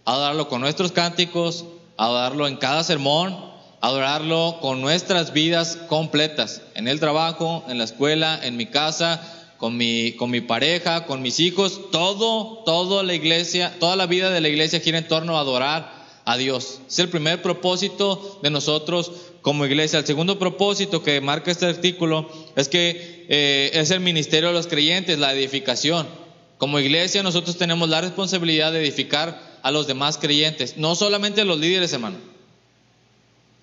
Adorarlo 0.05 0.47
con 0.47 0.61
nuestros 0.61 0.91
cánticos, 0.91 1.65
adorarlo 1.97 2.47
en 2.47 2.57
cada 2.57 2.83
sermón, 2.83 3.35
adorarlo 3.81 4.59
con 4.61 4.79
nuestras 4.81 5.33
vidas 5.33 5.77
completas, 5.87 6.61
en 6.75 6.87
el 6.87 6.99
trabajo, 6.99 7.63
en 7.67 7.77
la 7.77 7.83
escuela, 7.83 8.39
en 8.41 8.57
mi 8.57 8.67
casa, 8.67 9.21
con 9.57 9.75
mi, 9.75 10.13
con 10.13 10.29
mi 10.29 10.41
pareja, 10.41 11.05
con 11.05 11.21
mis 11.21 11.39
hijos, 11.39 11.89
todo, 11.91 12.63
toda 12.63 13.03
la 13.03 13.13
iglesia, 13.13 13.73
toda 13.79 13.95
la 13.95 14.05
vida 14.05 14.29
de 14.29 14.41
la 14.41 14.49
iglesia 14.49 14.79
gira 14.79 14.99
en 14.99 15.07
torno 15.07 15.37
a 15.37 15.41
adorar 15.41 15.96
a 16.27 16.35
Dios. 16.35 16.81
Es 16.89 16.99
el 16.99 17.07
primer 17.07 17.41
propósito 17.41 18.39
de 18.43 18.49
nosotros 18.49 19.13
como 19.41 19.65
iglesia. 19.65 19.99
El 19.99 20.05
segundo 20.05 20.37
propósito 20.37 21.01
que 21.01 21.21
marca 21.21 21.49
este 21.49 21.67
artículo 21.67 22.29
es 22.57 22.67
que 22.67 23.25
eh, 23.29 23.71
es 23.73 23.91
el 23.91 24.01
ministerio 24.01 24.49
de 24.49 24.53
los 24.53 24.67
creyentes, 24.67 25.19
la 25.19 25.31
edificación. 25.33 26.05
Como 26.57 26.79
iglesia 26.79 27.23
nosotros 27.23 27.57
tenemos 27.57 27.87
la 27.87 28.01
responsabilidad 28.01 28.73
de 28.73 28.81
edificar 28.81 29.41
a 29.63 29.71
los 29.71 29.87
demás 29.87 30.17
creyentes, 30.17 30.75
no 30.75 30.95
solamente 30.95 31.45
los 31.45 31.61
líderes, 31.61 31.93
hermano. 31.93 32.17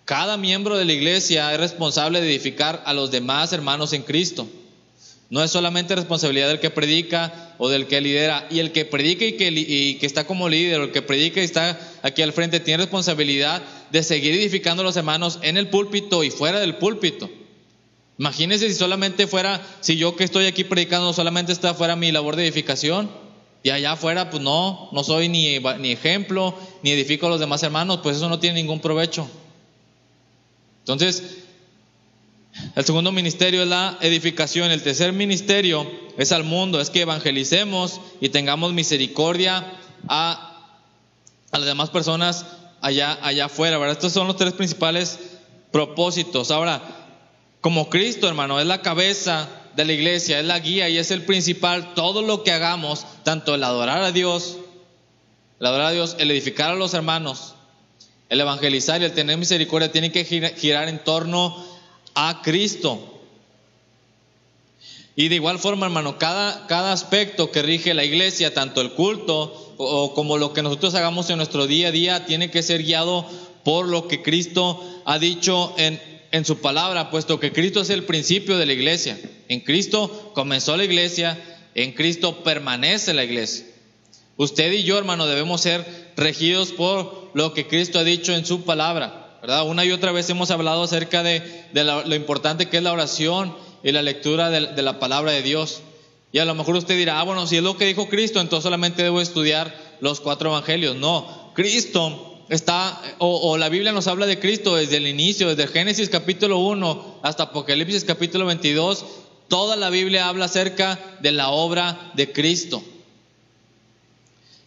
Cada 0.06 0.38
miembro 0.38 0.78
de 0.78 0.86
la 0.86 0.94
iglesia 0.94 1.52
es 1.52 1.60
responsable 1.60 2.22
de 2.22 2.30
edificar 2.30 2.82
a 2.86 2.94
los 2.94 3.10
demás 3.10 3.52
hermanos 3.52 3.92
en 3.92 4.04
Cristo. 4.04 4.48
No 5.28 5.44
es 5.44 5.50
solamente 5.50 5.94
responsabilidad 5.94 6.48
del 6.48 6.60
que 6.60 6.70
predica 6.70 7.43
o 7.58 7.68
del 7.68 7.86
que 7.86 8.00
lidera. 8.00 8.46
Y 8.50 8.58
el 8.58 8.72
que 8.72 8.84
predica 8.84 9.24
y 9.24 9.32
que, 9.32 10.06
está 10.06 10.26
como 10.26 10.48
líder, 10.48 10.80
o 10.80 10.84
el 10.84 10.92
que 10.92 11.02
predica 11.02 11.40
y 11.40 11.44
está 11.44 11.78
aquí 12.02 12.22
al 12.22 12.32
frente, 12.32 12.60
tiene 12.60 12.84
responsabilidad 12.84 13.62
de 13.90 14.02
seguir 14.02 14.34
edificando 14.34 14.82
a 14.82 14.84
los 14.84 14.96
hermanos 14.96 15.38
en 15.42 15.56
el 15.56 15.68
púlpito 15.68 16.24
y 16.24 16.30
fuera 16.30 16.60
del 16.60 16.76
púlpito. 16.76 17.30
Imagínense 18.18 18.68
si 18.68 18.74
solamente 18.74 19.26
fuera, 19.26 19.60
si 19.80 19.96
yo 19.96 20.14
que 20.16 20.24
estoy 20.24 20.46
aquí 20.46 20.64
predicando 20.64 21.12
solamente 21.12 21.52
está 21.52 21.74
fuera 21.74 21.96
mi 21.96 22.12
labor 22.12 22.36
de 22.36 22.44
edificación. 22.44 23.10
Y 23.62 23.70
allá 23.70 23.92
afuera, 23.92 24.28
pues 24.28 24.42
no, 24.42 24.90
no 24.92 25.02
soy 25.04 25.30
ni, 25.30 25.58
ni 25.78 25.90
ejemplo, 25.90 26.54
ni 26.82 26.90
edifico 26.90 27.26
a 27.26 27.30
los 27.30 27.40
demás 27.40 27.62
hermanos, 27.62 28.00
pues 28.02 28.18
eso 28.18 28.28
no 28.28 28.38
tiene 28.38 28.60
ningún 28.60 28.80
provecho. 28.80 29.26
Entonces, 30.80 31.43
el 32.76 32.84
segundo 32.84 33.12
ministerio 33.12 33.62
es 33.62 33.68
la 33.68 33.98
edificación. 34.00 34.70
El 34.70 34.82
tercer 34.82 35.12
ministerio 35.12 35.90
es 36.16 36.32
al 36.32 36.44
mundo, 36.44 36.80
es 36.80 36.90
que 36.90 37.02
evangelicemos 37.02 38.00
y 38.20 38.28
tengamos 38.28 38.72
misericordia 38.72 39.72
a, 40.08 40.50
las 41.52 41.64
demás 41.64 41.90
personas 41.90 42.46
allá, 42.80 43.18
allá 43.22 43.46
afuera. 43.46 43.78
¿verdad? 43.78 43.96
Estos 43.96 44.12
son 44.12 44.26
los 44.26 44.36
tres 44.36 44.52
principales 44.52 45.18
propósitos. 45.72 46.50
Ahora, 46.50 46.82
como 47.60 47.88
Cristo, 47.88 48.28
hermano, 48.28 48.60
es 48.60 48.66
la 48.66 48.82
cabeza 48.82 49.48
de 49.74 49.84
la 49.84 49.92
iglesia, 49.92 50.38
es 50.38 50.46
la 50.46 50.60
guía 50.60 50.88
y 50.88 50.98
es 50.98 51.10
el 51.10 51.22
principal, 51.22 51.94
todo 51.94 52.22
lo 52.22 52.44
que 52.44 52.52
hagamos, 52.52 53.06
tanto 53.24 53.54
el 53.54 53.64
adorar 53.64 54.02
a 54.02 54.12
Dios, 54.12 54.58
el 55.58 55.66
adorar 55.66 55.88
a 55.88 55.92
Dios, 55.92 56.16
el 56.20 56.30
edificar 56.30 56.70
a 56.70 56.74
los 56.74 56.94
hermanos, 56.94 57.54
el 58.28 58.40
evangelizar 58.40 59.00
y 59.00 59.04
el 59.04 59.12
tener 59.12 59.38
misericordia 59.38 59.90
tiene 59.90 60.12
que 60.12 60.24
girar 60.24 60.88
en 60.88 61.02
torno 61.02 61.73
a 62.14 62.42
Cristo. 62.42 63.10
Y 65.16 65.28
de 65.28 65.36
igual 65.36 65.58
forma, 65.58 65.86
hermano, 65.86 66.18
cada, 66.18 66.66
cada 66.66 66.92
aspecto 66.92 67.50
que 67.50 67.62
rige 67.62 67.94
la 67.94 68.04
iglesia, 68.04 68.52
tanto 68.52 68.80
el 68.80 68.92
culto 68.92 69.74
o, 69.76 70.12
como 70.14 70.38
lo 70.38 70.52
que 70.52 70.62
nosotros 70.62 70.94
hagamos 70.94 71.30
en 71.30 71.36
nuestro 71.36 71.66
día 71.66 71.88
a 71.88 71.92
día, 71.92 72.26
tiene 72.26 72.50
que 72.50 72.62
ser 72.62 72.82
guiado 72.82 73.26
por 73.62 73.86
lo 73.86 74.08
que 74.08 74.22
Cristo 74.22 74.82
ha 75.04 75.18
dicho 75.18 75.72
en, 75.78 76.00
en 76.32 76.44
su 76.44 76.58
palabra, 76.58 77.10
puesto 77.10 77.38
que 77.38 77.52
Cristo 77.52 77.80
es 77.80 77.90
el 77.90 78.04
principio 78.04 78.58
de 78.58 78.66
la 78.66 78.72
iglesia. 78.72 79.18
En 79.48 79.60
Cristo 79.60 80.32
comenzó 80.34 80.76
la 80.76 80.84
iglesia, 80.84 81.38
en 81.76 81.92
Cristo 81.92 82.42
permanece 82.42 83.14
la 83.14 83.24
iglesia. 83.24 83.66
Usted 84.36 84.72
y 84.72 84.82
yo, 84.82 84.98
hermano, 84.98 85.26
debemos 85.26 85.60
ser 85.60 86.12
regidos 86.16 86.72
por 86.72 87.30
lo 87.34 87.54
que 87.54 87.68
Cristo 87.68 88.00
ha 88.00 88.04
dicho 88.04 88.34
en 88.34 88.44
su 88.44 88.62
palabra, 88.62 89.23
¿verdad? 89.44 89.68
Una 89.68 89.84
y 89.84 89.92
otra 89.92 90.10
vez 90.10 90.30
hemos 90.30 90.50
hablado 90.50 90.84
acerca 90.84 91.22
de, 91.22 91.42
lo 91.74 92.14
importante 92.14 92.70
que 92.70 92.78
es 92.78 92.82
la 92.82 92.94
oración 92.94 93.54
y 93.82 93.92
la 93.92 94.00
lectura 94.00 94.48
de, 94.48 94.82
la 94.82 94.98
palabra 94.98 95.32
de 95.32 95.42
Dios. 95.42 95.82
Y 96.32 96.38
a 96.38 96.46
lo 96.46 96.54
mejor 96.54 96.76
usted 96.76 96.96
dirá, 96.96 97.20
ah, 97.20 97.24
bueno, 97.24 97.46
si 97.46 97.58
es 97.58 97.62
lo 97.62 97.76
que 97.76 97.84
dijo 97.84 98.08
Cristo, 98.08 98.40
entonces 98.40 98.64
solamente 98.64 99.02
debo 99.02 99.20
estudiar 99.20 99.98
los 100.00 100.20
cuatro 100.20 100.48
evangelios. 100.48 100.96
No, 100.96 101.52
Cristo 101.54 102.40
está, 102.48 102.98
o, 103.18 103.58
la 103.58 103.68
Biblia 103.68 103.92
nos 103.92 104.06
habla 104.06 104.24
de 104.24 104.40
Cristo 104.40 104.76
desde 104.76 104.96
el 104.96 105.06
inicio, 105.06 105.54
desde 105.54 105.70
Génesis 105.70 106.08
capítulo 106.08 106.60
1 106.60 107.18
hasta 107.20 107.42
Apocalipsis 107.42 108.04
capítulo 108.04 108.46
22. 108.46 109.04
Toda 109.48 109.76
la 109.76 109.90
Biblia 109.90 110.26
habla 110.26 110.46
acerca 110.46 110.98
de 111.20 111.32
la 111.32 111.50
obra 111.50 112.12
de 112.14 112.32
Cristo. 112.32 112.82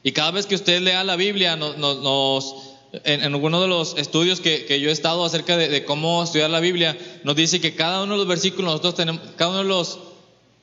Y 0.04 0.12
cada 0.12 0.30
vez 0.30 0.46
que 0.46 0.54
usted 0.54 0.82
lea 0.82 1.04
la 1.04 1.16
Biblia, 1.16 1.56
nos, 1.56 2.77
en, 3.04 3.22
alguno 3.24 3.62
de 3.62 3.68
los 3.68 3.98
estudios 3.98 4.42
que, 4.42 4.80
yo 4.80 4.90
he 4.90 4.92
estado 4.92 5.24
acerca 5.26 5.58
de, 5.58 5.84
cómo 5.86 6.24
estudiar 6.24 6.50
la 6.50 6.60
Biblia, 6.60 6.98
nos 7.24 7.36
dice 7.36 7.60
que 7.60 7.76
cada 7.76 8.04
uno 8.04 8.14
de 8.14 8.20
los 8.20 8.28
versículos, 8.28 8.72
nosotros 8.72 8.96
tenemos, 8.96 9.22
cada 9.36 9.52
uno 9.52 9.60
de 9.60 9.70
los 9.70 10.00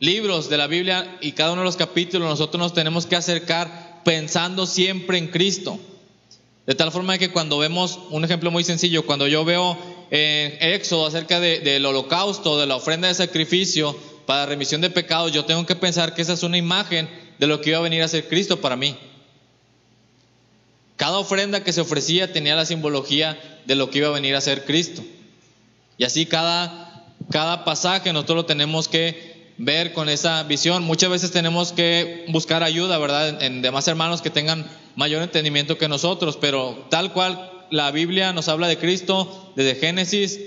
libros 0.01 0.49
de 0.49 0.59
la 0.59 0.67
Biblia 0.67 1.19
y 1.21 1.33
cada 1.33 1.53
uno 1.53 1.63
de 1.63 1.67
los 1.67 1.77
capítulos, 1.77 2.29
nosotros 2.29 2.59
nos 2.61 2.75
tenemos 2.75 3.07
que 3.07 3.17
acercar 3.17 4.03
pensando 4.05 4.67
siempre 4.67 5.19
en 5.19 5.29
Cristo. 5.29 5.79
De 6.67 6.75
tal 6.75 6.93
forma 6.93 7.19
que 7.19 7.31
cuando 7.31 7.59
vemos, 7.59 7.99
un 8.11 8.25
ejemplo 8.25 8.51
muy 8.51 8.65
sencillo, 8.65 9.05
cuando 9.05 9.27
yo 9.27 9.45
veo 9.45 9.77
en 10.11 10.73
Éxodo 10.73 11.07
acerca 11.07 11.41
del 11.41 11.85
holocausto, 11.85 12.59
de 12.59 12.67
la 12.67 12.77
ofrenda 12.77 13.09
de 13.09 13.15
sacrificio 13.15 13.97
para 14.27 14.47
remisión 14.47 14.81
de 14.81 14.91
pecados, 14.91 15.33
yo 15.33 15.45
tengo 15.45 15.67
que 15.67 15.77
pensar 15.77 16.15
que 16.15 16.23
esa 16.23 16.33
es 16.33 16.43
una 16.43 16.57
imagen 16.57 17.09
de 17.39 17.47
lo 17.47 17.61
que 17.61 17.71
iba 17.71 17.79
a 17.79 17.83
venir 17.83 18.03
a 18.03 18.09
ser 18.09 18.29
Cristo 18.29 18.61
para 18.61 18.77
mí. 18.77 18.97
Cada 21.05 21.19
ofrenda 21.19 21.63
que 21.63 21.75
se 21.75 21.83
ofrecía 21.83 22.33
tenía 22.33 22.57
la 22.57 22.65
simbología 22.65 23.39
de 23.67 23.75
lo 23.75 23.91
que 23.91 23.99
iba 23.99 24.09
a 24.09 24.13
venir 24.13 24.35
a 24.37 24.41
ser 24.41 24.65
Cristo. 24.65 25.05
Y 25.99 26.05
así 26.05 26.25
cada, 26.25 27.05
cada 27.31 27.67
pasaje 27.67 28.11
nosotros 28.11 28.37
lo 28.37 28.47
tenemos 28.47 28.89
que 28.89 29.53
ver 29.59 29.93
con 29.93 30.09
esa 30.09 30.45
visión. 30.45 30.83
Muchas 30.83 31.11
veces 31.11 31.31
tenemos 31.31 31.73
que 31.73 32.25
buscar 32.29 32.63
ayuda, 32.63 32.97
¿verdad? 32.97 33.43
En, 33.43 33.61
demás 33.61 33.87
hermanos 33.87 34.23
que 34.23 34.31
tengan 34.31 34.67
mayor 34.97 35.23
entendimiento 35.23 35.77
que 35.77 35.89
nosotros, 35.89 36.39
pero 36.41 36.87
tal 36.89 37.13
cual 37.13 37.53
la 37.71 37.91
Biblia 37.91 38.33
nos 38.33 38.49
habla 38.49 38.67
de 38.67 38.79
Cristo 38.79 39.53
desde 39.57 39.75
Génesis 39.75 40.41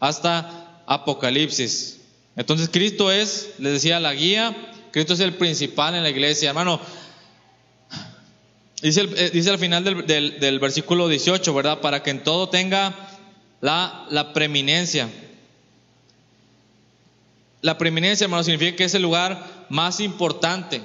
hasta 0.00 0.82
Apocalipsis. 0.88 2.00
Entonces 2.34 2.70
Cristo 2.72 3.12
es, 3.12 3.50
les 3.60 3.74
decía, 3.74 4.00
la 4.00 4.14
guía, 4.14 4.56
Cristo 4.90 5.14
es 5.14 5.20
el 5.20 5.34
principal 5.34 5.94
en 5.94 6.02
la 6.02 6.10
iglesia. 6.10 6.48
Hermano, 6.48 6.80
Dice, 8.82 9.08
eh, 9.16 9.30
dice 9.32 9.50
al 9.50 9.60
final 9.60 9.84
del, 9.84 10.40
del, 10.40 10.58
versículo 10.58 11.06
18, 11.06 11.54
¿verdad? 11.54 11.80
Para 11.80 12.02
que 12.02 12.10
en 12.10 12.24
todo 12.24 12.48
tenga 12.48 12.92
la, 13.60 14.06
la 14.10 14.32
preeminencia. 14.32 15.08
La 17.60 17.78
preeminencia, 17.78 18.24
hermano, 18.24 18.42
significa 18.42 18.76
que 18.76 18.84
es 18.84 18.94
el 18.94 19.02
lugar 19.02 19.66
más 19.68 20.00
importante. 20.00 20.80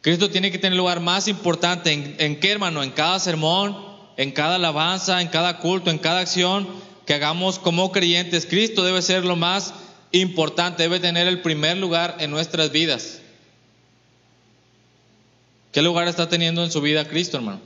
Cristo 0.00 0.30
tiene 0.30 0.50
que 0.50 0.56
tener 0.56 0.72
el 0.72 0.78
lugar 0.78 1.00
más 1.00 1.28
importante. 1.28 1.92
¿En, 1.92 2.16
¿En 2.18 2.40
qué, 2.40 2.52
hermano? 2.52 2.82
En 2.82 2.90
cada 2.92 3.20
sermón, 3.20 3.76
en 4.16 4.32
cada 4.32 4.54
alabanza, 4.54 5.20
en 5.20 5.28
cada 5.28 5.58
culto, 5.58 5.90
en 5.90 5.98
cada 5.98 6.20
acción 6.20 6.66
que 7.04 7.12
hagamos 7.12 7.58
como 7.58 7.92
creyentes. 7.92 8.46
Cristo 8.46 8.82
debe 8.82 9.02
ser 9.02 9.26
lo 9.26 9.36
más 9.36 9.74
importante, 10.12 10.84
debe 10.84 10.98
tener 10.98 11.26
el 11.26 11.42
primer 11.42 11.76
lugar 11.76 12.16
en 12.20 12.30
nuestras 12.30 12.70
vidas. 12.70 13.20
¿Qué 15.74 15.82
lugar 15.82 16.06
está 16.06 16.28
teniendo 16.28 16.62
en 16.62 16.70
su 16.70 16.80
vida 16.80 17.08
Cristo, 17.08 17.36
hermano? 17.36 17.60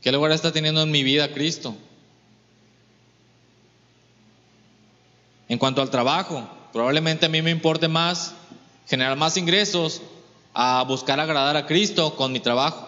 ¿Qué 0.00 0.12
lugar 0.12 0.30
está 0.30 0.52
teniendo 0.52 0.80
en 0.80 0.90
mi 0.92 1.02
vida 1.02 1.32
Cristo? 1.32 1.74
En 5.48 5.58
cuanto 5.58 5.82
al 5.82 5.90
trabajo, 5.90 6.48
probablemente 6.72 7.26
a 7.26 7.28
mí 7.28 7.42
me 7.42 7.50
importe 7.50 7.88
más 7.88 8.34
generar 8.86 9.16
más 9.16 9.36
ingresos 9.36 10.00
a 10.54 10.84
buscar 10.84 11.18
agradar 11.18 11.56
a 11.56 11.66
Cristo 11.66 12.14
con 12.14 12.30
mi 12.30 12.38
trabajo. 12.38 12.86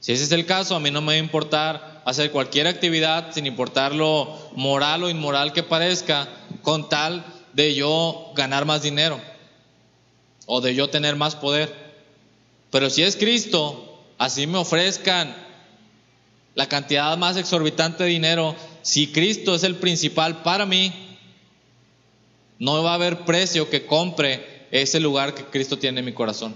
Si 0.00 0.12
ese 0.12 0.24
es 0.24 0.32
el 0.32 0.46
caso, 0.46 0.76
a 0.76 0.80
mí 0.80 0.90
no 0.90 1.02
me 1.02 1.08
va 1.08 1.12
a 1.12 1.18
importar 1.18 2.00
hacer 2.06 2.30
cualquier 2.30 2.66
actividad 2.66 3.30
sin 3.34 3.44
importar 3.44 3.94
lo 3.94 4.38
moral 4.56 5.04
o 5.04 5.10
inmoral 5.10 5.52
que 5.52 5.62
parezca, 5.62 6.28
con 6.62 6.88
tal 6.88 7.26
de 7.52 7.74
yo 7.74 8.32
ganar 8.34 8.64
más 8.64 8.80
dinero 8.80 9.33
o 10.46 10.60
de 10.60 10.74
yo 10.74 10.90
tener 10.90 11.16
más 11.16 11.36
poder. 11.36 11.72
Pero 12.70 12.90
si 12.90 13.02
es 13.02 13.16
Cristo, 13.16 14.02
así 14.18 14.46
me 14.46 14.58
ofrezcan 14.58 15.34
la 16.54 16.68
cantidad 16.68 17.16
más 17.16 17.36
exorbitante 17.36 18.04
de 18.04 18.10
dinero, 18.10 18.54
si 18.82 19.08
Cristo 19.08 19.54
es 19.54 19.64
el 19.64 19.76
principal 19.76 20.42
para 20.42 20.66
mí, 20.66 20.92
no 22.58 22.82
va 22.82 22.92
a 22.92 22.94
haber 22.94 23.24
precio 23.24 23.68
que 23.68 23.86
compre 23.86 24.66
ese 24.70 25.00
lugar 25.00 25.34
que 25.34 25.44
Cristo 25.44 25.78
tiene 25.78 26.00
en 26.00 26.06
mi 26.06 26.12
corazón. 26.12 26.54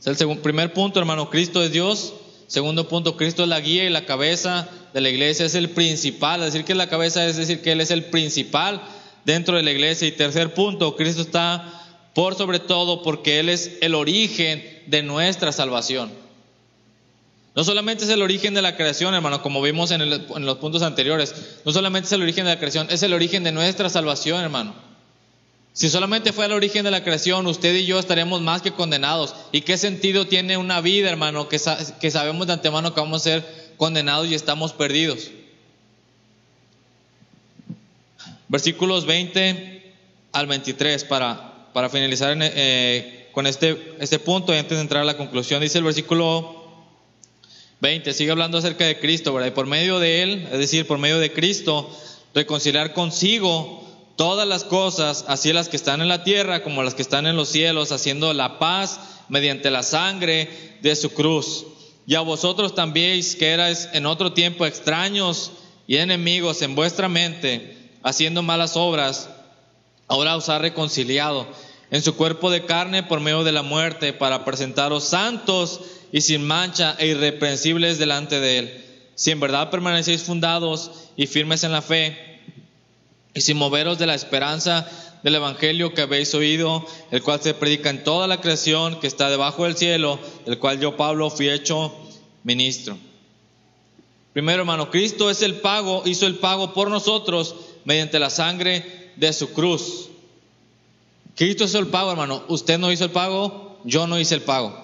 Es 0.00 0.06
el 0.06 0.16
segundo, 0.16 0.42
primer 0.42 0.72
punto, 0.72 0.98
hermano, 0.98 1.28
Cristo 1.30 1.62
es 1.62 1.72
Dios. 1.72 2.14
Segundo 2.46 2.88
punto, 2.88 3.16
Cristo 3.16 3.42
es 3.44 3.48
la 3.48 3.60
guía 3.60 3.84
y 3.84 3.90
la 3.90 4.06
cabeza 4.06 4.68
de 4.92 5.00
la 5.00 5.10
iglesia, 5.10 5.46
es 5.46 5.54
el 5.54 5.70
principal. 5.70 6.40
Decir 6.40 6.64
que 6.64 6.74
la 6.74 6.88
cabeza 6.88 7.24
es 7.26 7.36
decir 7.36 7.62
que 7.62 7.72
Él 7.72 7.80
es 7.80 7.90
el 7.90 8.06
principal 8.06 8.82
dentro 9.24 9.56
de 9.56 9.62
la 9.62 9.70
iglesia. 9.70 10.08
Y 10.08 10.12
tercer 10.12 10.54
punto, 10.54 10.96
Cristo 10.96 11.22
está 11.22 11.80
por 12.14 12.34
sobre 12.34 12.58
todo 12.58 13.02
porque 13.02 13.38
Él 13.40 13.48
es 13.48 13.78
el 13.80 13.94
origen 13.94 14.64
de 14.86 15.02
nuestra 15.02 15.52
salvación. 15.52 16.10
No 17.54 17.64
solamente 17.64 18.04
es 18.04 18.10
el 18.10 18.22
origen 18.22 18.54
de 18.54 18.62
la 18.62 18.76
creación, 18.76 19.12
hermano, 19.14 19.42
como 19.42 19.60
vimos 19.60 19.90
en, 19.90 20.08
los 20.08 20.58
puntos 20.58 20.82
anteriores. 20.82 21.34
No 21.64 21.72
solamente 21.72 22.06
es 22.06 22.12
el 22.12 22.22
origen 22.22 22.44
de 22.44 22.52
la 22.52 22.58
creación, 22.58 22.86
es 22.90 23.02
el 23.02 23.12
origen 23.12 23.42
de 23.42 23.52
nuestra 23.52 23.88
salvación, 23.88 24.40
hermano. 24.40 24.74
Si 25.72 25.88
solamente 25.88 26.32
fuera 26.32 26.52
el 26.52 26.56
origen 26.56 26.84
de 26.84 26.90
la 26.90 27.02
creación, 27.02 27.46
usted 27.46 27.74
y 27.74 27.86
yo 27.86 27.98
estaríamos 27.98 28.40
más 28.40 28.62
que 28.62 28.72
condenados. 28.72 29.34
¿Y 29.52 29.62
qué 29.62 29.78
sentido 29.78 30.26
tiene 30.26 30.56
una 30.56 30.80
vida, 30.80 31.10
hermano, 31.10 31.48
que, 31.48 31.60
que 32.00 32.10
sabemos 32.10 32.46
de 32.46 32.52
antemano 32.52 32.94
que 32.94 33.00
vamos 33.00 33.22
a 33.22 33.24
ser 33.24 33.74
condenados 33.76 34.28
y 34.28 34.34
estamos 34.34 34.72
perdidos? 34.72 35.30
Versículos 38.50 39.06
20 39.06 39.94
al 40.32 40.48
23 40.48 41.04
para, 41.04 41.68
para 41.72 41.88
finalizar 41.88 42.36
eh, 42.40 43.28
con 43.30 43.46
este, 43.46 43.94
este 44.00 44.18
punto 44.18 44.52
antes 44.52 44.76
de 44.76 44.80
entrar 44.80 45.02
a 45.02 45.04
la 45.04 45.16
conclusión. 45.16 45.62
Dice 45.62 45.78
el 45.78 45.84
versículo 45.84 46.64
20, 47.80 48.12
sigue 48.12 48.32
hablando 48.32 48.58
acerca 48.58 48.86
de 48.86 48.98
Cristo, 48.98 49.32
¿verdad? 49.32 49.50
Y 49.50 49.52
por 49.52 49.66
medio 49.66 50.00
de 50.00 50.24
Él, 50.24 50.48
es 50.50 50.58
decir, 50.58 50.84
por 50.88 50.98
medio 50.98 51.20
de 51.20 51.32
Cristo, 51.32 51.96
reconciliar 52.34 52.92
consigo 52.92 53.88
todas 54.16 54.48
las 54.48 54.64
cosas, 54.64 55.26
así 55.28 55.52
las 55.52 55.68
que 55.68 55.76
están 55.76 56.00
en 56.00 56.08
la 56.08 56.24
tierra 56.24 56.64
como 56.64 56.82
las 56.82 56.96
que 56.96 57.02
están 57.02 57.28
en 57.28 57.36
los 57.36 57.50
cielos, 57.50 57.92
haciendo 57.92 58.34
la 58.34 58.58
paz 58.58 58.98
mediante 59.28 59.70
la 59.70 59.84
sangre 59.84 60.48
de 60.82 60.96
su 60.96 61.10
cruz. 61.10 61.66
Y 62.04 62.16
a 62.16 62.20
vosotros 62.20 62.74
también, 62.74 63.22
que 63.38 63.50
erais 63.50 63.88
en 63.92 64.06
otro 64.06 64.32
tiempo 64.32 64.66
extraños 64.66 65.52
y 65.86 65.98
enemigos 65.98 66.62
en 66.62 66.74
vuestra 66.74 67.08
mente, 67.08 67.78
haciendo 68.02 68.42
malas 68.42 68.76
obras, 68.76 69.28
ahora 70.08 70.36
os 70.36 70.48
ha 70.48 70.58
reconciliado 70.58 71.46
en 71.90 72.02
su 72.02 72.14
cuerpo 72.16 72.50
de 72.50 72.64
carne 72.64 73.02
por 73.02 73.20
medio 73.20 73.44
de 73.44 73.52
la 73.52 73.62
muerte, 73.62 74.12
para 74.12 74.44
presentaros 74.44 75.04
santos 75.04 75.80
y 76.12 76.20
sin 76.20 76.46
mancha 76.46 76.94
e 76.98 77.08
irreprensibles 77.08 77.98
delante 77.98 78.40
de 78.40 78.58
Él. 78.58 78.84
Si 79.14 79.30
en 79.30 79.40
verdad 79.40 79.70
permanecéis 79.70 80.22
fundados 80.22 81.10
y 81.16 81.26
firmes 81.26 81.64
en 81.64 81.72
la 81.72 81.82
fe, 81.82 82.16
y 83.34 83.40
sin 83.40 83.56
moveros 83.56 83.98
de 83.98 84.06
la 84.06 84.14
esperanza 84.14 84.88
del 85.22 85.34
Evangelio 85.36 85.94
que 85.94 86.02
habéis 86.02 86.34
oído, 86.34 86.86
el 87.10 87.22
cual 87.22 87.40
se 87.40 87.54
predica 87.54 87.90
en 87.90 88.02
toda 88.02 88.26
la 88.26 88.40
creación 88.40 88.98
que 89.00 89.06
está 89.06 89.28
debajo 89.30 89.64
del 89.64 89.76
cielo, 89.76 90.18
el 90.46 90.58
cual 90.58 90.80
yo, 90.80 90.96
Pablo, 90.96 91.30
fui 91.30 91.48
hecho 91.48 91.94
ministro. 92.42 92.96
Primero, 94.32 94.62
hermano, 94.62 94.90
Cristo 94.90 95.28
es 95.28 95.42
el 95.42 95.56
pago, 95.56 96.02
hizo 96.06 96.26
el 96.26 96.36
pago 96.36 96.72
por 96.72 96.88
nosotros 96.88 97.54
mediante 97.84 98.18
la 98.18 98.30
sangre 98.30 99.12
de 99.16 99.32
su 99.32 99.52
cruz. 99.52 100.08
Cristo 101.34 101.64
hizo 101.64 101.78
el 101.78 101.88
pago, 101.88 102.10
hermano. 102.12 102.44
Usted 102.48 102.78
no 102.78 102.92
hizo 102.92 103.04
el 103.04 103.10
pago, 103.10 103.78
yo 103.84 104.06
no 104.06 104.18
hice 104.18 104.34
el 104.36 104.42
pago. 104.42 104.78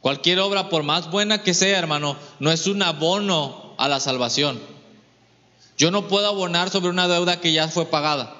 Cualquier 0.00 0.38
obra, 0.38 0.70
por 0.70 0.82
más 0.82 1.10
buena 1.10 1.42
que 1.42 1.52
sea, 1.52 1.78
hermano, 1.78 2.16
no 2.38 2.50
es 2.50 2.66
un 2.66 2.82
abono 2.82 3.74
a 3.76 3.88
la 3.88 4.00
salvación. 4.00 4.58
Yo 5.76 5.90
no 5.90 6.08
puedo 6.08 6.26
abonar 6.26 6.70
sobre 6.70 6.90
una 6.90 7.08
deuda 7.08 7.40
que 7.40 7.52
ya 7.52 7.68
fue 7.68 7.86
pagada. 7.86 8.34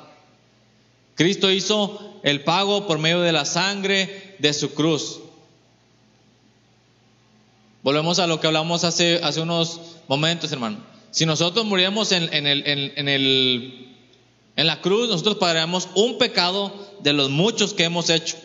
Cristo 1.15 1.51
hizo 1.51 2.19
el 2.23 2.45
pago 2.45 2.87
por 2.87 2.99
medio 2.99 3.21
de 3.21 3.33
la 3.33 3.45
sangre 3.45 4.37
de 4.39 4.55
su 4.55 4.73
cruz. 4.73 5.21
Volvemos 7.83 8.19
a 8.19 8.27
lo 8.27 8.41
que 8.41 8.47
hablamos 8.47 8.85
hace, 8.85 9.21
hace 9.23 9.41
unos 9.41 9.81
momentos, 10.07 10.53
hermano. 10.53 10.79
Si 11.11 11.27
nosotros 11.27 11.65
muriéramos 11.65 12.13
en, 12.13 12.33
en, 12.33 12.47
el, 12.47 13.97
en, 14.57 14.67
la 14.67 14.81
cruz, 14.81 15.09
nosotros 15.09 15.37
pagaríamos 15.39 15.89
un 15.95 16.19
pecado 16.19 16.73
de 17.01 17.13
los 17.13 17.31
muchos 17.31 17.75
que 17.75 17.85
hemos 17.85 18.11
hecho. 18.11 18.37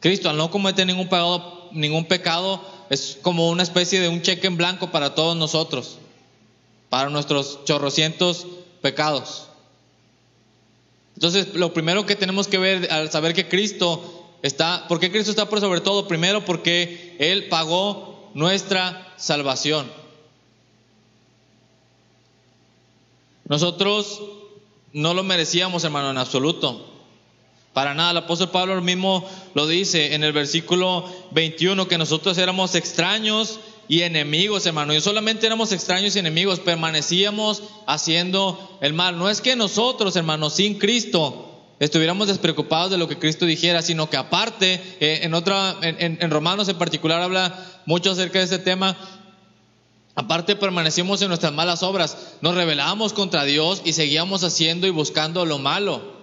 Cristo 0.00 0.28
al 0.28 0.36
no 0.36 0.50
cometer 0.50 0.86
ningún 0.86 1.08
pecado, 1.08 1.68
ningún 1.72 2.06
pecado 2.06 2.60
es 2.90 3.18
como 3.22 3.48
una 3.48 3.62
especie 3.62 4.00
de 4.00 4.08
un 4.08 4.22
cheque 4.22 4.46
en 4.46 4.56
blanco 4.56 4.90
para 4.90 5.14
todos 5.14 5.36
nosotros, 5.36 5.98
para 6.88 7.08
nuestros 7.08 7.64
chorrocientos 7.64 8.46
pecados. 8.82 9.46
Entonces, 11.14 11.54
lo 11.54 11.72
primero 11.72 12.04
que 12.04 12.16
tenemos 12.16 12.48
que 12.48 12.58
ver 12.58 12.90
al 12.90 13.10
saber 13.10 13.34
que 13.34 13.48
Cristo 13.48 14.19
está, 14.42 14.86
¿por 14.88 15.00
qué 15.00 15.10
Cristo 15.10 15.30
está 15.30 15.48
por 15.48 15.60
sobre 15.60 15.80
todo? 15.80 16.08
Primero 16.08 16.44
porque 16.44 17.16
Él 17.18 17.48
pagó 17.48 18.30
nuestra 18.34 19.14
salvación. 19.16 19.90
Nosotros 23.48 24.22
no 24.92 25.12
lo 25.14 25.22
merecíamos, 25.22 25.84
hermano, 25.84 26.10
en 26.10 26.18
absoluto. 26.18 26.86
Para 27.72 27.94
nada, 27.94 28.12
el 28.12 28.16
apóstol 28.18 28.50
Pablo 28.50 28.80
mismo 28.80 29.28
lo 29.54 29.66
dice 29.66 30.14
en 30.14 30.24
el 30.24 30.32
versículo 30.32 31.04
21, 31.32 31.86
que 31.88 31.98
nosotros 31.98 32.38
éramos 32.38 32.74
extraños 32.74 33.60
y 33.88 34.02
enemigos, 34.02 34.66
hermano. 34.66 34.94
Y 34.94 35.00
solamente 35.00 35.46
éramos 35.46 35.72
extraños 35.72 36.14
y 36.14 36.20
enemigos, 36.20 36.60
permanecíamos 36.60 37.62
haciendo 37.86 38.78
el 38.80 38.92
mal. 38.92 39.18
No 39.18 39.28
es 39.28 39.40
que 39.40 39.56
nosotros, 39.56 40.14
hermano, 40.14 40.48
sin 40.48 40.78
Cristo, 40.78 41.49
estuviéramos 41.80 42.28
despreocupados 42.28 42.92
de 42.92 42.98
lo 42.98 43.08
que 43.08 43.18
Cristo 43.18 43.46
dijera, 43.46 43.82
sino 43.82 44.08
que 44.08 44.16
aparte, 44.16 44.74
eh, 45.00 45.20
en, 45.22 45.34
otra, 45.34 45.76
en, 45.82 46.18
en 46.20 46.30
Romanos 46.30 46.68
en 46.68 46.78
particular 46.78 47.20
habla 47.20 47.58
mucho 47.86 48.12
acerca 48.12 48.38
de 48.38 48.44
este 48.44 48.58
tema, 48.58 48.96
Aparte 50.20 50.56
permanecimos 50.56 51.22
en 51.22 51.28
nuestras 51.28 51.52
malas 51.52 51.82
obras, 51.82 52.34
nos 52.42 52.54
rebelábamos 52.54 53.12
contra 53.12 53.44
Dios 53.44 53.80
y 53.84 53.92
seguíamos 53.92 54.42
haciendo 54.44 54.86
y 54.86 54.90
buscando 54.90 55.46
lo 55.46 55.58
malo. 55.58 56.20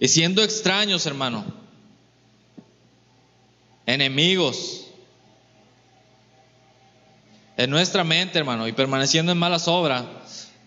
Y 0.00 0.08
siendo 0.08 0.42
extraños, 0.42 1.06
hermano, 1.06 1.44
enemigos 3.86 4.86
en 7.56 7.70
nuestra 7.70 8.02
mente, 8.02 8.38
hermano, 8.38 8.66
y 8.66 8.72
permaneciendo 8.72 9.32
en 9.32 9.38
malas 9.38 9.68
obras, 9.68 10.04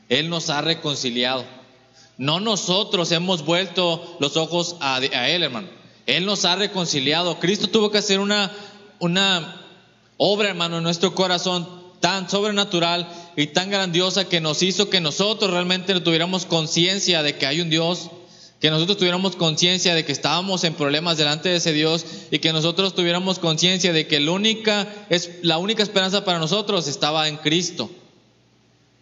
Él 0.07 0.29
nos 0.29 0.49
ha 0.49 0.61
reconciliado. 0.61 1.45
No 2.21 2.39
nosotros 2.39 3.11
hemos 3.13 3.43
vuelto 3.43 4.15
los 4.19 4.37
ojos 4.37 4.75
a, 4.79 4.99
Él, 4.99 5.41
hermano. 5.41 5.67
Él 6.05 6.27
nos 6.27 6.45
ha 6.45 6.55
reconciliado. 6.55 7.39
Cristo 7.39 7.67
tuvo 7.67 7.89
que 7.89 7.97
hacer 7.97 8.19
una, 8.19 8.51
una 8.99 9.59
obra, 10.17 10.49
hermano, 10.49 10.77
en 10.77 10.83
nuestro 10.83 11.15
corazón 11.15 11.67
tan 11.99 12.29
sobrenatural 12.29 13.11
y 13.35 13.47
tan 13.47 13.71
grandiosa 13.71 14.29
que 14.29 14.39
nos 14.39 14.61
hizo 14.61 14.87
que 14.87 15.01
nosotros 15.01 15.49
realmente 15.49 15.99
tuviéramos 15.99 16.45
conciencia 16.45 17.23
de 17.23 17.37
que 17.39 17.47
hay 17.47 17.59
un 17.59 17.71
Dios 17.71 18.11
que 18.59 18.69
nosotros 18.69 18.97
tuviéramos 18.97 19.35
conciencia 19.35 19.95
de 19.95 20.05
que 20.05 20.11
estábamos 20.11 20.63
en 20.63 20.75
problemas 20.75 21.17
delante 21.17 21.49
de 21.49 21.55
ese 21.55 21.73
Dios 21.73 22.05
y 22.29 22.37
que 22.37 22.53
nosotros 22.53 22.93
tuviéramos 22.93 23.39
conciencia 23.39 23.93
de 23.93 24.05
que 24.05 24.19
la 24.19 24.33
única, 24.33 24.87
es, 25.09 25.39
la 25.41 25.57
única 25.57 25.81
esperanza 25.81 26.23
para 26.23 26.37
nosotros 26.37 26.87
estaba 26.87 27.27
en 27.27 27.37
Cristo. 27.37 27.89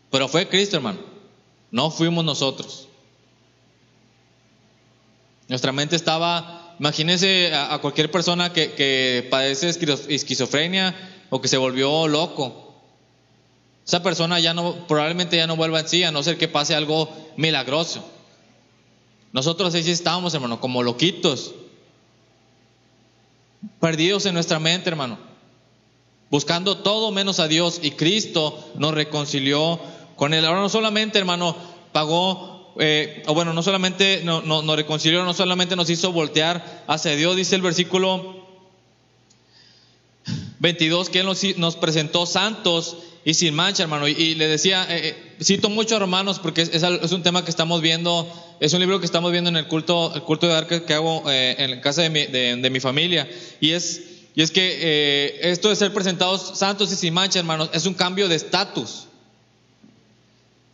Pero 0.10 0.30
fue 0.30 0.48
Cristo, 0.48 0.78
hermano. 0.78 1.00
No 1.72 1.92
fuimos 1.92 2.24
nosotros. 2.24 2.89
Nuestra 5.50 5.72
mente 5.72 5.96
estaba, 5.96 6.76
imagínense 6.80 7.54
a, 7.54 7.80
cualquier 7.80 8.12
persona 8.12 8.54
que, 8.54 9.28
padece 9.30 9.70
esquizofrenia 9.70 10.96
o 11.32 11.42
que 11.42 11.48
se 11.48 11.58
volvió 11.58 12.08
loco. 12.08 12.76
Esa 13.86 14.04
persona 14.04 14.40
ya 14.40 14.54
no, 14.54 14.88
probablemente 14.88 15.38
ya 15.38 15.48
no 15.48 15.56
vuelva 15.56 15.80
en 15.80 15.88
sí, 15.88 16.04
a 16.04 16.12
no 16.12 16.22
ser 16.22 16.38
que 16.38 16.48
pase 16.48 16.76
algo 16.76 17.10
milagroso. 17.36 18.08
Nosotros 19.32 19.74
ahí 19.74 19.82
sí 19.82 19.90
estábamos, 19.90 20.36
hermano, 20.36 20.62
como 20.62 20.84
loquitos. 20.84 21.56
perdidos 23.80 24.28
en 24.28 24.36
nuestra 24.36 24.60
mente, 24.60 24.90
hermano, 24.90 25.18
buscando 26.30 26.78
todo 26.78 27.12
menos 27.12 27.40
a 27.40 27.48
Dios 27.48 27.80
y 27.82 27.92
Cristo 27.92 28.72
nos 28.76 28.94
reconcilió 28.94 29.80
con 30.16 30.36
Él. 30.36 30.46
Ahora 30.46 30.62
no 30.62 30.70
solamente, 30.70 31.18
hermano, 31.18 31.56
pagó, 31.92 32.59
eh, 32.78 33.24
o 33.28 33.34
bueno, 33.34 33.54
no 33.54 33.64
solamente 33.64 34.22
no, 34.24 34.42
nos 34.42 34.76
reconcilió, 34.76 35.24
no 35.24 35.34
solamente 35.34 35.76
nos 35.76 35.90
hizo 35.90 36.12
voltear 36.12 36.84
hacia 36.88 37.16
Dios, 37.16 37.36
dice 37.36 37.56
el 37.56 37.62
versículo 37.62 38.40
22, 40.60 41.10
que 41.10 41.20
Él 41.22 41.26
nos, 41.58 41.76
presentó 41.78 42.26
santos 42.26 42.98
y 43.26 43.34
sin 43.34 43.54
mancha, 43.56 43.84
hermano. 43.84 44.08
Y, 44.08 44.36
le 44.36 44.48
decía, 44.48 44.86
eh, 44.90 45.10
eh, 45.10 45.36
cito 45.42 45.70
mucho 45.70 45.96
a 45.96 46.00
Romanos 46.00 46.40
porque 46.40 46.62
es, 46.62 47.12
un 47.12 47.24
tema 47.24 47.44
que 47.44 47.50
estamos 47.50 47.82
viendo, 47.82 48.28
es 48.60 48.74
un 48.74 48.80
libro 48.80 49.00
que 49.00 49.06
estamos 49.06 49.32
viendo 49.32 49.50
en 49.50 49.58
el 49.58 49.68
culto, 49.68 50.14
el 50.14 50.24
culto 50.24 50.48
de 50.48 50.56
arca 50.56 50.86
que 50.86 50.94
hago 50.94 51.24
eh, 51.30 51.56
en 51.58 51.80
casa 51.82 52.02
de 52.02 52.10
mi, 52.10 52.26
de, 52.26 52.70
mi, 52.70 52.80
familia. 52.80 53.30
Y 53.62 53.72
es, 53.72 54.02
y 54.36 54.42
es 54.42 54.52
que 54.52 55.40
esto 55.42 55.70
de 55.70 55.76
ser 55.76 55.94
presentados 55.94 56.58
santos 56.58 56.92
y 56.92 56.96
sin 56.96 57.14
mancha, 57.14 57.40
hermanos, 57.40 57.70
es 57.74 57.86
un 57.86 57.94
cambio 57.94 58.28
de 58.28 58.36
estatus. 58.36 59.09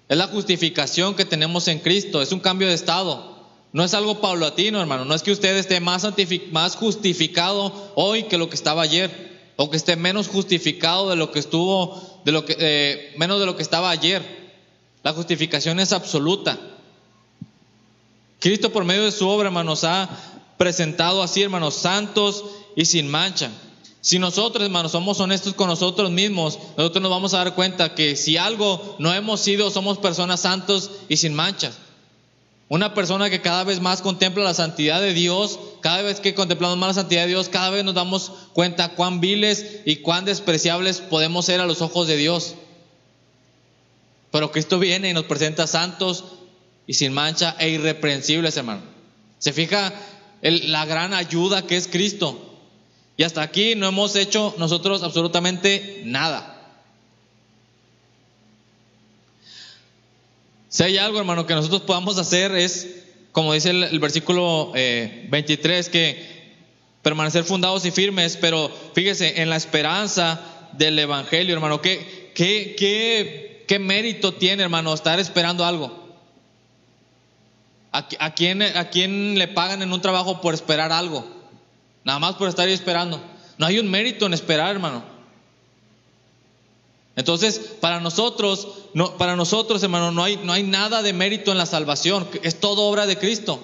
Es 0.07 0.17
la 0.17 0.27
justificación 0.27 1.15
que 1.15 1.25
tenemos 1.25 1.67
en 1.67 1.79
Cristo, 1.79 2.21
es 2.21 2.31
un 2.31 2.39
cambio 2.39 2.67
de 2.67 2.75
estado. 2.75 3.35
No 3.73 3.83
es 3.83 3.93
algo 3.93 4.21
paulatino, 4.21 4.79
hermano. 4.79 5.03
No 5.03 5.15
es 5.15 5.21
que 5.21 5.31
usted 5.31 5.57
esté 5.57 5.81
más, 5.81 6.05
justificado 6.75 7.91
hoy 7.95 8.23
que 8.23 8.37
lo 8.37 8.47
que 8.47 8.55
estaba 8.55 8.83
ayer 8.83 9.35
o 9.57 9.69
que 9.69 9.77
esté 9.77 9.95
menos 9.95 10.27
justificado 10.27 11.09
de 11.09 11.15
lo 11.15 11.31
que 11.31 11.39
estuvo, 11.39 12.21
de 12.23 12.31
lo 12.31 12.45
que, 12.45 12.55
eh, 12.57 13.13
menos 13.17 13.39
de 13.39 13.45
lo 13.45 13.57
que 13.57 13.63
estaba 13.63 13.89
ayer. 13.89 14.23
La 15.03 15.11
justificación 15.11 15.79
es 15.79 15.91
absoluta. 15.91 16.57
Cristo 18.39 18.71
por 18.71 18.85
medio 18.85 19.03
de 19.03 19.11
su 19.11 19.27
obra, 19.27 19.47
hermanos, 19.47 19.83
ha 19.83 20.09
presentado 20.57 21.21
así, 21.21 21.41
hermanos, 21.41 21.75
santos 21.75 22.45
y 22.75 22.85
sin 22.85 23.09
mancha. 23.09 23.51
Si 24.05 24.19
nosotros, 24.19 24.63
hermanos, 24.63 24.91
somos 24.91 25.19
honestos 25.19 25.55
con 25.55 25.67
nosotros 25.67 26.11
mismos, 26.11 26.59
nosotros 26.77 27.01
nos 27.01 27.09
vamos 27.09 27.33
a 27.33 27.39
dar 27.39 27.55
cuenta 27.55 27.95
que 27.95 28.15
si 28.15 28.37
algo 28.37 28.95
no 28.99 29.11
hemos 29.11 29.39
sido, 29.39 29.71
somos 29.71 29.97
personas 29.97 30.41
santos 30.41 30.91
y 31.09 31.17
sin 31.17 31.33
manchas. 31.33 31.79
Una 32.69 32.93
persona 32.93 33.31
que 33.31 33.41
cada 33.41 33.63
vez 33.63 33.81
más 33.81 34.03
contempla 34.03 34.43
la 34.43 34.53
santidad 34.53 35.01
de 35.01 35.15
Dios, 35.15 35.57
cada 35.81 36.03
vez 36.03 36.19
que 36.19 36.35
contemplamos 36.35 36.77
más 36.77 36.89
la 36.89 37.01
santidad 37.01 37.23
de 37.23 37.29
Dios, 37.29 37.49
cada 37.49 37.71
vez 37.71 37.83
nos 37.83 37.95
damos 37.95 38.31
cuenta 38.53 38.89
cuán 38.89 39.21
viles 39.21 39.81
y 39.85 39.95
cuán 39.95 40.23
despreciables 40.23 40.99
podemos 40.99 41.47
ser 41.47 41.59
a 41.59 41.65
los 41.65 41.81
ojos 41.81 42.05
de 42.05 42.15
Dios. 42.15 42.53
Pero 44.29 44.51
Cristo 44.51 44.77
viene 44.77 45.09
y 45.09 45.13
nos 45.13 45.25
presenta 45.25 45.65
santos 45.65 46.25
y 46.85 46.93
sin 46.93 47.11
mancha 47.11 47.55
e 47.57 47.69
irreprensibles, 47.69 48.55
hermano. 48.55 48.83
Se 49.39 49.51
fija 49.51 49.91
la 50.43 50.85
gran 50.85 51.15
ayuda 51.15 51.65
que 51.65 51.75
es 51.75 51.87
Cristo. 51.87 52.51
Y 53.17 53.23
hasta 53.23 53.41
aquí 53.41 53.75
no 53.75 53.87
hemos 53.87 54.15
hecho 54.15 54.53
nosotros 54.57 55.03
absolutamente 55.03 56.01
nada. 56.05 56.51
Si 60.67 60.83
hay 60.83 60.97
algo, 60.97 61.19
hermano, 61.19 61.45
que 61.45 61.53
nosotros 61.53 61.83
podamos 61.83 62.17
hacer 62.17 62.53
es, 62.53 63.03
como 63.31 63.53
dice 63.53 63.69
el, 63.69 63.99
versículo 63.99 64.73
23, 64.73 65.87
eh, 65.87 65.91
que 65.91 66.35
permanecer 67.01 67.45
fundados 67.45 67.85
y 67.85 67.91
firmes, 67.91 68.35
pero 68.35 68.69
fíjese, 68.93 69.41
en 69.41 69.49
la 69.49 69.55
esperanza 69.55 70.41
del 70.73 70.99
Evangelio, 70.99 71.53
hermano, 71.53 71.81
¿qué, 71.81 72.31
qué, 72.35 72.75
qué, 72.77 73.63
qué 73.65 73.79
mérito 73.79 74.33
tiene, 74.33 74.63
hermano, 74.63 74.93
estar 74.93 75.17
esperando 75.21 75.63
algo? 75.63 76.03
¿A, 77.93 78.05
a, 78.19 78.33
quién, 78.33 78.61
¿A 78.61 78.89
quién 78.89 79.39
le 79.39 79.47
pagan 79.47 79.81
en 79.81 79.93
un 79.93 80.01
trabajo 80.01 80.41
por 80.41 80.53
esperar 80.53 80.91
algo? 80.91 81.34
Nada 82.05 82.19
más 82.19 82.35
por 82.35 82.47
estar 82.47 82.67
ahí 82.67 82.73
esperando. 82.73 83.21
No 83.57 83.65
hay 83.65 83.79
un 83.79 83.89
mérito 83.89 84.25
en 84.25 84.33
esperar, 84.33 84.71
hermano. 84.71 85.03
Entonces, 87.15 87.59
para 87.79 87.99
nosotros, 87.99 88.67
no, 88.93 89.17
para 89.17 89.35
nosotros, 89.35 89.81
hermano, 89.81 90.11
no 90.11 90.23
hay, 90.23 90.37
no 90.43 90.53
hay 90.53 90.63
nada 90.63 91.01
de 91.01 91.13
mérito 91.13 91.51
en 91.51 91.57
la 91.57 91.65
salvación, 91.65 92.27
es 92.43 92.59
todo 92.59 92.83
obra 92.83 93.05
de 93.05 93.17
Cristo. 93.17 93.63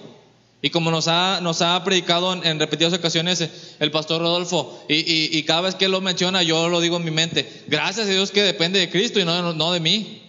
Y 0.64 0.70
como 0.70 0.92
nos 0.92 1.08
ha, 1.08 1.40
nos 1.42 1.62
ha 1.62 1.84
predicado 1.84 2.34
en, 2.34 2.60
repetidas 2.60 2.94
ocasiones 2.94 3.76
el 3.80 3.92
pastor 3.92 4.22
Rodolfo, 4.22 4.84
y, 4.88 5.44
cada 5.44 5.62
vez 5.62 5.76
que 5.76 5.88
lo 5.88 6.02
menciona, 6.02 6.44
yo 6.44 6.70
lo 6.70 6.80
digo 6.80 6.98
en 6.98 7.04
mi 7.04 7.12
mente, 7.12 7.64
gracias 7.68 8.08
a 8.08 8.12
Dios 8.12 8.32
que 8.32 8.44
depende 8.44 8.80
de 8.80 8.90
Cristo 8.90 9.20
y 9.20 9.26
no, 9.26 9.54
no 9.54 9.72
de 9.72 9.80
mí. 9.80 10.22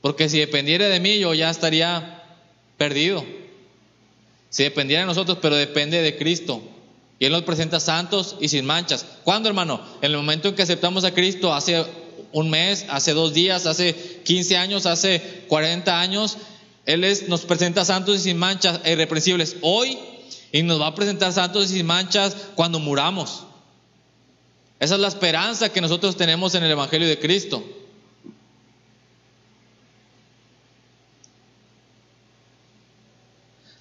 Porque 0.00 0.28
si 0.28 0.38
dependiera 0.38 0.88
de 0.88 0.98
mí, 0.98 1.18
yo 1.18 1.34
ya 1.34 1.50
estaría 1.50 2.24
perdido. 2.78 3.24
Si 4.48 4.64
dependiera 4.64 5.02
de 5.02 5.06
nosotros, 5.06 5.38
pero 5.40 5.56
depende 5.56 6.02
de 6.02 6.16
Cristo. 6.16 6.62
Y 7.20 7.26
Él 7.26 7.32
nos 7.32 7.42
presenta 7.42 7.78
santos 7.78 8.36
y 8.40 8.48
sin 8.48 8.64
manchas. 8.64 9.04
¿Cuándo, 9.24 9.48
hermano? 9.48 9.80
En 10.00 10.10
el 10.10 10.16
momento 10.16 10.48
en 10.48 10.54
que 10.54 10.62
aceptamos 10.62 11.04
a 11.04 11.12
Cristo, 11.12 11.52
hace 11.52 11.84
un 12.32 12.48
mes, 12.48 12.86
hace 12.88 13.12
dos 13.12 13.34
días, 13.34 13.66
hace 13.66 13.94
15 14.24 14.56
años, 14.56 14.86
hace 14.86 15.44
40 15.46 16.00
años. 16.00 16.38
Él 16.86 17.04
nos 17.28 17.42
presenta 17.42 17.84
santos 17.84 18.16
y 18.16 18.20
sin 18.20 18.38
manchas 18.38 18.80
e 18.84 18.92
irreprensibles 18.92 19.56
hoy 19.60 19.98
y 20.50 20.62
nos 20.62 20.80
va 20.80 20.88
a 20.88 20.94
presentar 20.94 21.30
santos 21.34 21.70
y 21.70 21.74
sin 21.76 21.86
manchas 21.86 22.34
cuando 22.54 22.80
muramos. 22.80 23.44
Esa 24.78 24.94
es 24.94 25.00
la 25.00 25.08
esperanza 25.08 25.70
que 25.70 25.82
nosotros 25.82 26.16
tenemos 26.16 26.54
en 26.54 26.64
el 26.64 26.70
Evangelio 26.70 27.06
de 27.06 27.18
Cristo. 27.18 27.62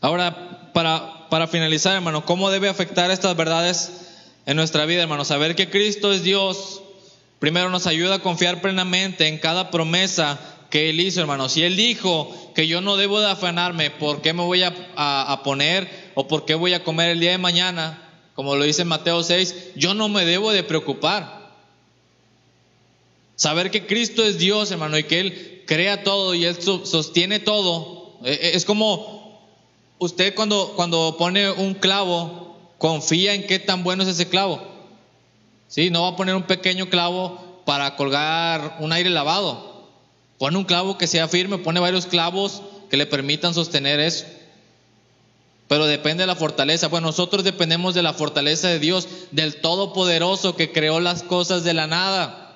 Ahora, 0.02 0.74
para, 0.74 1.19
para 1.30 1.48
finalizar, 1.48 1.96
hermano, 1.96 2.26
¿cómo 2.26 2.50
debe 2.52 2.70
afectar 2.70 3.12
estas 3.12 3.36
verdades 3.36 3.92
en 4.46 4.58
nuestra 4.58 4.86
vida, 4.86 5.04
hermano? 5.04 5.26
Saber 5.26 5.56
que 5.56 5.70
Cristo 5.70 6.12
es 6.12 6.24
Dios 6.24 6.82
Primero 7.40 7.70
nos 7.70 7.88
ayuda 7.88 8.16
a 8.16 8.20
confiar 8.20 8.62
plenamente 8.62 9.28
en 9.28 9.38
cada 9.38 9.72
promesa 9.72 10.40
que 10.70 10.90
Él 10.90 11.00
hizo, 11.00 11.22
hermanos. 11.22 11.54
Si 11.54 11.64
Él 11.64 11.78
dijo 11.78 12.36
que 12.54 12.68
yo 12.68 12.82
no 12.82 12.98
debo 12.98 13.22
de 13.22 13.32
afanarme 13.32 13.90
por 13.92 14.22
qué 14.22 14.34
me 14.34 14.44
voy 14.44 14.62
a, 14.64 15.42
poner 15.44 15.90
o 16.16 16.28
por 16.28 16.46
qué 16.46 16.54
voy 16.54 16.74
a 16.74 16.84
comer 16.84 17.12
el 17.12 17.22
día 17.22 17.32
de 17.32 17.38
mañana, 17.38 18.06
como 18.36 18.58
lo 18.58 18.66
dice 18.66 18.84
Mateo 18.84 19.24
6, 19.24 19.56
yo 19.76 19.94
no 19.94 20.10
me 20.10 20.26
debo 20.26 20.52
de 20.52 20.64
preocupar. 20.64 21.40
Saber 23.38 23.72
que 23.72 23.88
Cristo 23.88 24.26
es 24.26 24.38
Dios, 24.38 24.70
hermano, 24.72 24.98
y 24.98 25.06
que 25.06 25.22
Él 25.22 25.64
crea 25.66 26.04
todo 26.04 26.36
y 26.36 26.44
Él 26.44 26.58
sostiene 26.62 27.40
todo. 27.40 28.18
E, 28.26 28.34
e, 28.34 28.56
es 28.58 28.66
como 28.66 29.19
usted 30.00 30.34
cuando, 30.34 30.74
cuando 30.76 31.16
pone 31.18 31.52
un 31.52 31.76
clavo, 31.76 32.58
confía 32.78 33.34
en 33.34 33.46
qué 33.46 33.60
tan 33.60 33.84
bueno 33.84 34.04
es 34.04 34.10
ese 34.10 34.28
clavo. 34.28 34.62
¿sí? 35.68 35.90
No 35.92 36.04
va 36.04 36.10
a 36.10 36.16
poner 36.16 36.36
un 36.36 36.44
pequeño 36.44 36.90
clavo 36.90 37.62
para 37.66 37.96
colgar 37.96 38.78
un 38.80 38.92
aire 38.92 39.10
lavado. 39.10 39.88
Pone 40.40 40.58
un 40.58 40.64
clavo 40.64 40.98
que 40.98 41.06
sea 41.06 41.28
firme, 41.28 41.58
pone 41.58 41.80
varios 41.80 42.06
clavos 42.06 42.62
que 42.90 42.98
le 42.98 43.06
permitan 43.06 43.54
sostener 43.54 44.00
eso. 44.00 44.26
Pero 45.68 45.86
depende 45.86 46.24
de 46.24 46.28
la 46.28 46.36
fortaleza. 46.36 46.88
Bueno, 46.88 47.08
nosotros 47.08 47.44
dependemos 47.44 47.94
de 47.94 48.02
la 48.02 48.14
fortaleza 48.14 48.70
de 48.70 48.80
Dios, 48.80 49.08
del 49.32 49.58
Todopoderoso 49.58 50.56
que 50.56 50.72
creó 50.72 51.00
las 51.00 51.22
cosas 51.22 51.64
de 51.64 51.76
la 51.76 51.86
nada. 51.86 52.49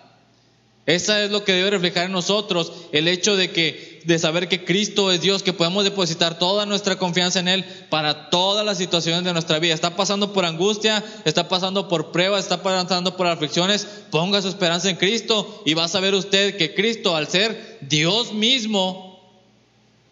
Esa 0.86 1.24
es 1.24 1.32
lo 1.32 1.46
que 1.46 1.54
debe 1.54 1.70
reflejar 1.70 2.06
en 2.08 2.12
nosotros, 2.12 2.74
el 2.92 3.08
hecho 3.08 3.38
de 3.38 3.52
que 3.52 3.94
de 4.04 4.20
saber 4.20 4.50
que 4.50 4.66
Cristo 4.66 5.14
es 5.14 5.22
Dios, 5.22 5.44
que 5.44 5.54
podemos 5.54 5.86
depositar 5.86 6.38
toda 6.38 6.66
nuestra 6.66 6.98
confianza 6.98 7.40
en 7.40 7.48
él 7.48 7.64
para 7.90 8.30
todas 8.30 8.66
las 8.66 8.78
situaciones 8.78 9.24
de 9.24 9.32
nuestra 9.32 9.60
vida. 9.60 9.74
Está 9.74 9.96
pasando 9.96 10.34
por 10.34 10.44
angustia, 10.44 11.04
está 11.24 11.48
pasando 11.48 11.88
por 11.88 12.12
pruebas, 12.12 12.44
está 12.44 12.62
pasando 12.62 13.16
por 13.16 13.28
aflicciones, 13.28 13.88
ponga 14.12 14.42
su 14.42 14.50
esperanza 14.50 14.90
en 14.90 14.98
Cristo 14.98 15.64
y 15.66 15.74
va 15.74 15.86
a 15.86 15.88
saber 15.88 16.14
usted 16.16 16.58
que 16.58 16.74
Cristo 16.74 17.16
al 17.16 17.30
ser 17.30 17.78
Dios 17.82 18.34
mismo 18.34 19.14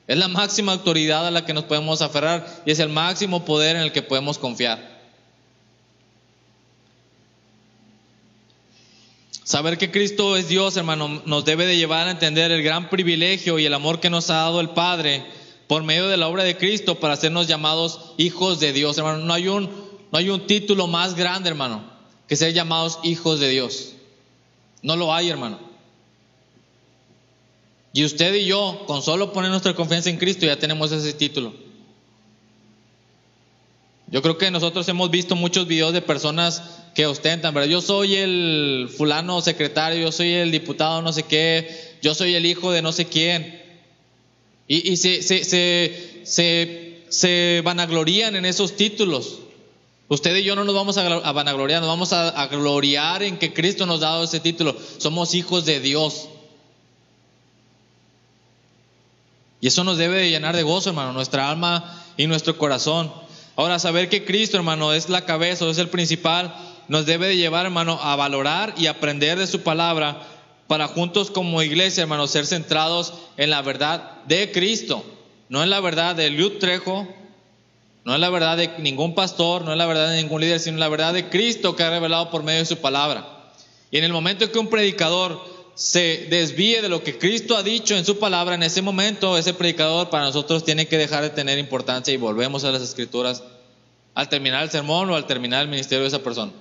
es 0.07 0.17
la 0.17 0.27
máxima 0.27 0.73
autoridad 0.73 1.27
a 1.27 1.31
la 1.31 1.45
que 1.45 1.53
nos 1.53 1.65
podemos 1.65 2.01
aferrar 2.01 2.63
y 2.65 2.71
es 2.71 2.79
el 2.79 2.89
máximo 2.89 3.45
poder 3.45 3.75
en 3.75 3.83
el 3.83 3.91
que 3.91 4.01
podemos 4.01 4.37
confiar. 4.37 4.90
Saber 9.51 9.77
que 9.77 9.91
Cristo 9.91 10.37
es 10.37 10.47
Dios, 10.47 10.77
hermano, 10.77 11.21
nos 11.25 11.43
debe 11.43 11.65
de 11.65 11.75
llevar 11.75 12.07
a 12.07 12.11
entender 12.11 12.51
el 12.51 12.63
gran 12.63 12.89
privilegio 12.89 13.59
y 13.59 13.65
el 13.65 13.73
amor 13.73 13.99
que 13.99 14.09
nos 14.09 14.29
ha 14.29 14.35
dado 14.35 14.61
el 14.61 14.69
Padre 14.69 15.25
por 15.67 15.83
medio 15.83 16.07
de 16.07 16.15
la 16.15 16.29
obra 16.29 16.45
de 16.45 16.55
Cristo 16.55 17.01
para 17.01 17.15
hacernos 17.15 17.47
llamados 17.47 18.13
hijos 18.15 18.61
de 18.61 18.71
Dios, 18.71 18.97
hermano. 18.97 19.17
No 19.17 19.33
hay 19.33 19.49
un, 19.49 19.69
no 20.09 20.17
hay 20.17 20.29
un 20.29 20.47
título 20.47 20.87
más 20.87 21.15
grande, 21.15 21.49
hermano, 21.49 21.83
que 22.29 22.37
ser 22.37 22.53
llamados 22.53 22.99
hijos 23.03 23.41
de 23.41 23.49
Dios. 23.49 23.91
No 24.83 24.95
lo 24.95 25.13
hay, 25.13 25.29
hermano. 25.29 25.59
Y 27.91 28.05
usted 28.05 28.33
y 28.33 28.45
yo, 28.45 28.85
con 28.87 29.01
solo 29.01 29.33
poner 29.33 29.51
nuestra 29.51 29.75
confianza 29.75 30.09
en 30.09 30.17
Cristo, 30.17 30.45
ya 30.45 30.59
tenemos 30.59 30.93
ese 30.93 31.11
título. 31.11 31.53
Yo 34.11 34.21
creo 34.21 34.37
que 34.37 34.51
nosotros 34.51 34.87
hemos 34.89 35.09
visto 35.09 35.37
muchos 35.37 35.67
videos 35.67 35.93
de 35.93 36.01
personas 36.01 36.61
que 36.93 37.05
ostentan, 37.05 37.53
¿verdad? 37.53 37.69
Yo 37.69 37.79
soy 37.79 38.15
el 38.15 38.89
fulano 38.95 39.39
secretario, 39.39 40.01
yo 40.01 40.11
soy 40.11 40.33
el 40.33 40.51
diputado 40.51 41.01
no 41.01 41.13
sé 41.13 41.23
qué, 41.23 41.97
yo 42.01 42.13
soy 42.13 42.35
el 42.35 42.45
hijo 42.45 42.73
de 42.73 42.81
no 42.81 42.91
sé 42.91 43.05
quién. 43.05 43.61
Y, 44.67 44.97
se, 44.97 45.21
se, 45.21 47.03
se, 47.09 47.61
vanaglorían 47.63 48.35
en 48.35 48.45
esos 48.45 48.75
títulos. 48.75 49.39
Usted 50.09 50.35
y 50.35 50.43
yo 50.43 50.55
no 50.55 50.65
nos 50.65 50.75
vamos 50.75 50.97
a, 50.97 51.31
vanagloriar, 51.31 51.81
nos 51.81 51.89
vamos 51.89 52.11
a, 52.11 52.29
a 52.29 52.47
gloriar 52.47 53.23
en 53.23 53.37
que 53.37 53.53
Cristo 53.53 53.85
nos 53.85 54.01
ha 54.01 54.07
dado 54.07 54.23
ese 54.25 54.41
título. 54.41 54.75
Somos 54.97 55.35
hijos 55.35 55.65
de 55.65 55.79
Dios. 55.79 56.27
Y 59.61 59.67
eso 59.67 59.83
nos 59.83 59.97
debe 59.97 60.19
de 60.19 60.29
llenar 60.29 60.55
de 60.55 60.63
gozo, 60.63 60.89
hermano, 60.89 61.13
nuestra 61.13 61.49
alma 61.49 62.05
y 62.17 62.27
nuestro 62.27 62.57
corazón. 62.57 63.11
Ahora, 63.55 63.79
saber 63.79 64.09
que 64.09 64.25
Cristo, 64.25 64.57
hermano, 64.57 64.93
es 64.93 65.09
la 65.09 65.25
cabeza, 65.25 65.69
es 65.69 65.77
el 65.77 65.89
principal, 65.89 66.55
nos 66.87 67.05
debe 67.05 67.27
de 67.27 67.37
llevar, 67.37 67.65
hermano, 67.65 67.99
a 68.01 68.15
valorar 68.15 68.73
y 68.77 68.87
aprender 68.87 69.37
de 69.37 69.47
su 69.47 69.61
palabra 69.61 70.21
para 70.67 70.87
juntos 70.87 71.31
como 71.31 71.61
iglesia, 71.61 72.01
hermano, 72.03 72.27
ser 72.27 72.45
centrados 72.45 73.13
en 73.37 73.49
la 73.49 73.61
verdad 73.61 74.23
de 74.25 74.51
Cristo, 74.51 75.03
no 75.49 75.63
en 75.63 75.69
la 75.69 75.81
verdad 75.81 76.15
de 76.15 76.29
Liud 76.29 76.59
Trejo, 76.59 77.07
no 78.03 78.15
en 78.15 78.21
la 78.21 78.29
verdad 78.29 78.57
de 78.57 78.69
ningún 78.79 79.13
pastor, 79.13 79.63
no 79.63 79.73
en 79.73 79.77
la 79.77 79.85
verdad 79.85 80.09
de 80.09 80.21
ningún 80.21 80.41
líder, 80.41 80.59
sino 80.59 80.77
la 80.77 80.89
verdad 80.89 81.13
de 81.13 81.29
Cristo 81.29 81.75
que 81.75 81.83
ha 81.83 81.89
revelado 81.89 82.31
por 82.31 82.43
medio 82.43 82.59
de 82.59 82.65
su 82.65 82.77
palabra. 82.77 83.51
Y 83.91 83.97
en 83.97 84.05
el 84.05 84.13
momento 84.13 84.45
en 84.45 84.51
que 84.51 84.59
un 84.59 84.69
predicador 84.69 85.43
se 85.75 86.27
desvíe 86.29 86.81
de 86.81 86.89
lo 86.89 87.03
que 87.03 87.17
Cristo 87.17 87.55
ha 87.55 87.63
dicho 87.63 87.95
en 87.95 88.05
su 88.05 88.19
palabra, 88.19 88.55
en 88.55 88.63
ese 88.63 88.81
momento 88.81 89.37
ese 89.37 89.53
predicador 89.53 90.09
para 90.09 90.25
nosotros 90.25 90.63
tiene 90.63 90.87
que 90.87 90.97
dejar 90.97 91.23
de 91.23 91.29
tener 91.29 91.57
importancia 91.57 92.13
y 92.13 92.17
volvemos 92.17 92.63
a 92.63 92.71
las 92.71 92.81
escrituras 92.81 93.43
al 94.13 94.29
terminar 94.29 94.63
el 94.63 94.69
sermón 94.69 95.09
o 95.09 95.15
al 95.15 95.25
terminar 95.25 95.61
el 95.61 95.69
ministerio 95.69 96.01
de 96.01 96.09
esa 96.09 96.23
persona. 96.23 96.51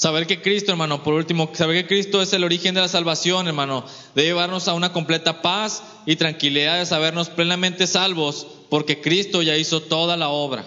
Saber 0.00 0.26
que 0.26 0.40
Cristo, 0.40 0.72
hermano, 0.72 1.02
por 1.02 1.12
último, 1.12 1.50
saber 1.52 1.82
que 1.82 1.86
Cristo 1.86 2.22
es 2.22 2.32
el 2.32 2.42
origen 2.42 2.74
de 2.74 2.80
la 2.80 2.88
salvación, 2.88 3.48
hermano, 3.48 3.84
de 4.14 4.22
llevarnos 4.22 4.66
a 4.66 4.72
una 4.72 4.94
completa 4.94 5.42
paz 5.42 5.82
y 6.06 6.16
tranquilidad 6.16 6.78
de 6.78 6.86
sabernos 6.86 7.28
plenamente 7.28 7.86
salvos, 7.86 8.46
porque 8.70 9.02
Cristo 9.02 9.42
ya 9.42 9.58
hizo 9.58 9.82
toda 9.82 10.16
la 10.16 10.30
obra. 10.30 10.64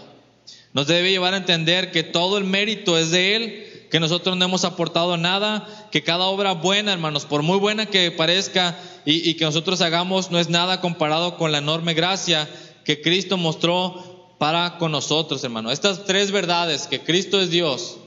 Nos 0.73 0.85
debe 0.85 1.09
llevar 1.09 1.33
a 1.33 1.37
entender 1.37 1.89
que 1.89 2.03
todo 2.03 2.37
el 2.37 2.43
mérito 2.43 2.95
es 2.95 3.09
de 3.09 3.35
Él, 3.35 3.72
que 3.93 3.99
nosotros 3.99 4.35
no 4.35 4.45
hemos 4.45 4.65
aportado 4.65 5.17
nada, 5.17 5.67
que 5.91 6.01
cada 6.01 6.23
obra 6.23 6.53
buena, 6.53 6.93
hermanos, 6.93 7.25
por 7.25 7.43
muy 7.43 7.59
buena 7.59 7.85
que 7.85 8.09
parezca 8.09 8.75
y, 9.05 9.35
que 9.35 9.45
nosotros 9.45 9.81
hagamos, 9.81 10.31
no 10.31 10.39
es 10.39 10.49
nada 10.49 10.81
comparado 10.81 11.37
con 11.37 11.51
la 11.51 11.59
enorme 11.59 11.93
gracia 11.93 12.49
que 12.85 13.03
Cristo 13.03 13.37
mostró 13.37 14.33
para 14.39 14.79
con 14.79 14.91
nosotros, 14.91 15.43
hermano. 15.43 15.71
Estas 15.71 16.05
tres 16.05 16.31
verdades, 16.31 16.87
que 16.87 17.01
Cristo 17.01 17.39
es 17.39 17.51
Dios, 17.51 17.97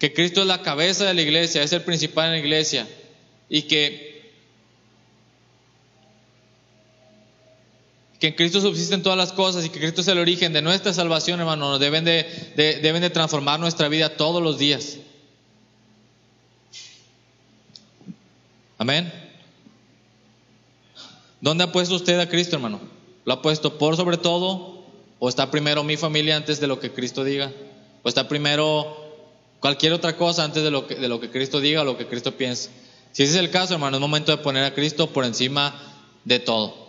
que 0.00 0.12
Cristo 0.12 0.40
es 0.40 0.48
la 0.48 0.62
cabeza 0.62 1.04
de 1.04 1.14
la 1.14 1.22
iglesia, 1.22 1.62
es 1.62 1.72
el 1.72 1.82
principal 1.82 2.26
en 2.26 2.32
la 2.32 2.38
iglesia 2.38 2.88
y 3.48 3.62
que, 3.62 4.11
que 8.22 8.28
en 8.28 8.34
Cristo 8.34 8.60
subsisten 8.60 9.02
todas 9.02 9.18
las 9.18 9.32
cosas 9.32 9.64
y 9.64 9.68
que 9.68 9.80
Cristo 9.80 10.00
es 10.00 10.06
el 10.06 10.16
origen 10.16 10.52
de 10.52 10.62
nuestra 10.62 10.92
salvación, 10.92 11.40
hermano, 11.40 11.80
deben 11.80 12.04
de, 12.04 12.24
deben 12.80 13.02
de 13.02 13.10
transformar 13.10 13.58
nuestra 13.58 13.88
vida 13.88 14.16
todos 14.16 14.40
los 14.40 14.58
días. 14.58 14.98
Amén. 18.78 19.12
¿Dónde 21.40 21.64
ha 21.64 21.72
puesto 21.72 21.96
usted 21.96 22.20
a 22.20 22.28
Cristo, 22.28 22.54
hermano? 22.54 22.78
¿Lo 23.24 23.32
ha 23.32 23.42
puesto 23.42 23.76
por 23.76 23.96
sobre 23.96 24.18
todo? 24.18 24.84
¿O 25.18 25.28
está 25.28 25.50
primero 25.50 25.82
mi 25.82 25.96
familia 25.96 26.36
antes 26.36 26.60
de 26.60 26.68
lo 26.68 26.78
que 26.78 26.92
Cristo 26.92 27.24
diga? 27.24 27.50
¿O 28.04 28.08
está 28.08 28.28
primero 28.28 29.18
cualquier 29.58 29.94
otra 29.94 30.16
cosa 30.16 30.44
antes 30.44 30.62
de 30.62 30.70
lo 30.70 30.86
que, 30.86 30.94
de 30.94 31.08
lo 31.08 31.18
que 31.18 31.28
Cristo 31.28 31.58
diga 31.58 31.80
o 31.80 31.84
lo 31.84 31.98
que 31.98 32.06
Cristo 32.06 32.36
piense. 32.36 32.70
Si 33.10 33.24
ese 33.24 33.32
es 33.32 33.40
el 33.40 33.50
caso, 33.50 33.74
hermano, 33.74 33.96
es 33.96 34.00
momento 34.00 34.30
de 34.30 34.38
poner 34.38 34.62
a 34.62 34.74
Cristo 34.74 35.08
por 35.08 35.24
encima 35.24 35.74
de 36.24 36.38
todo. 36.38 36.81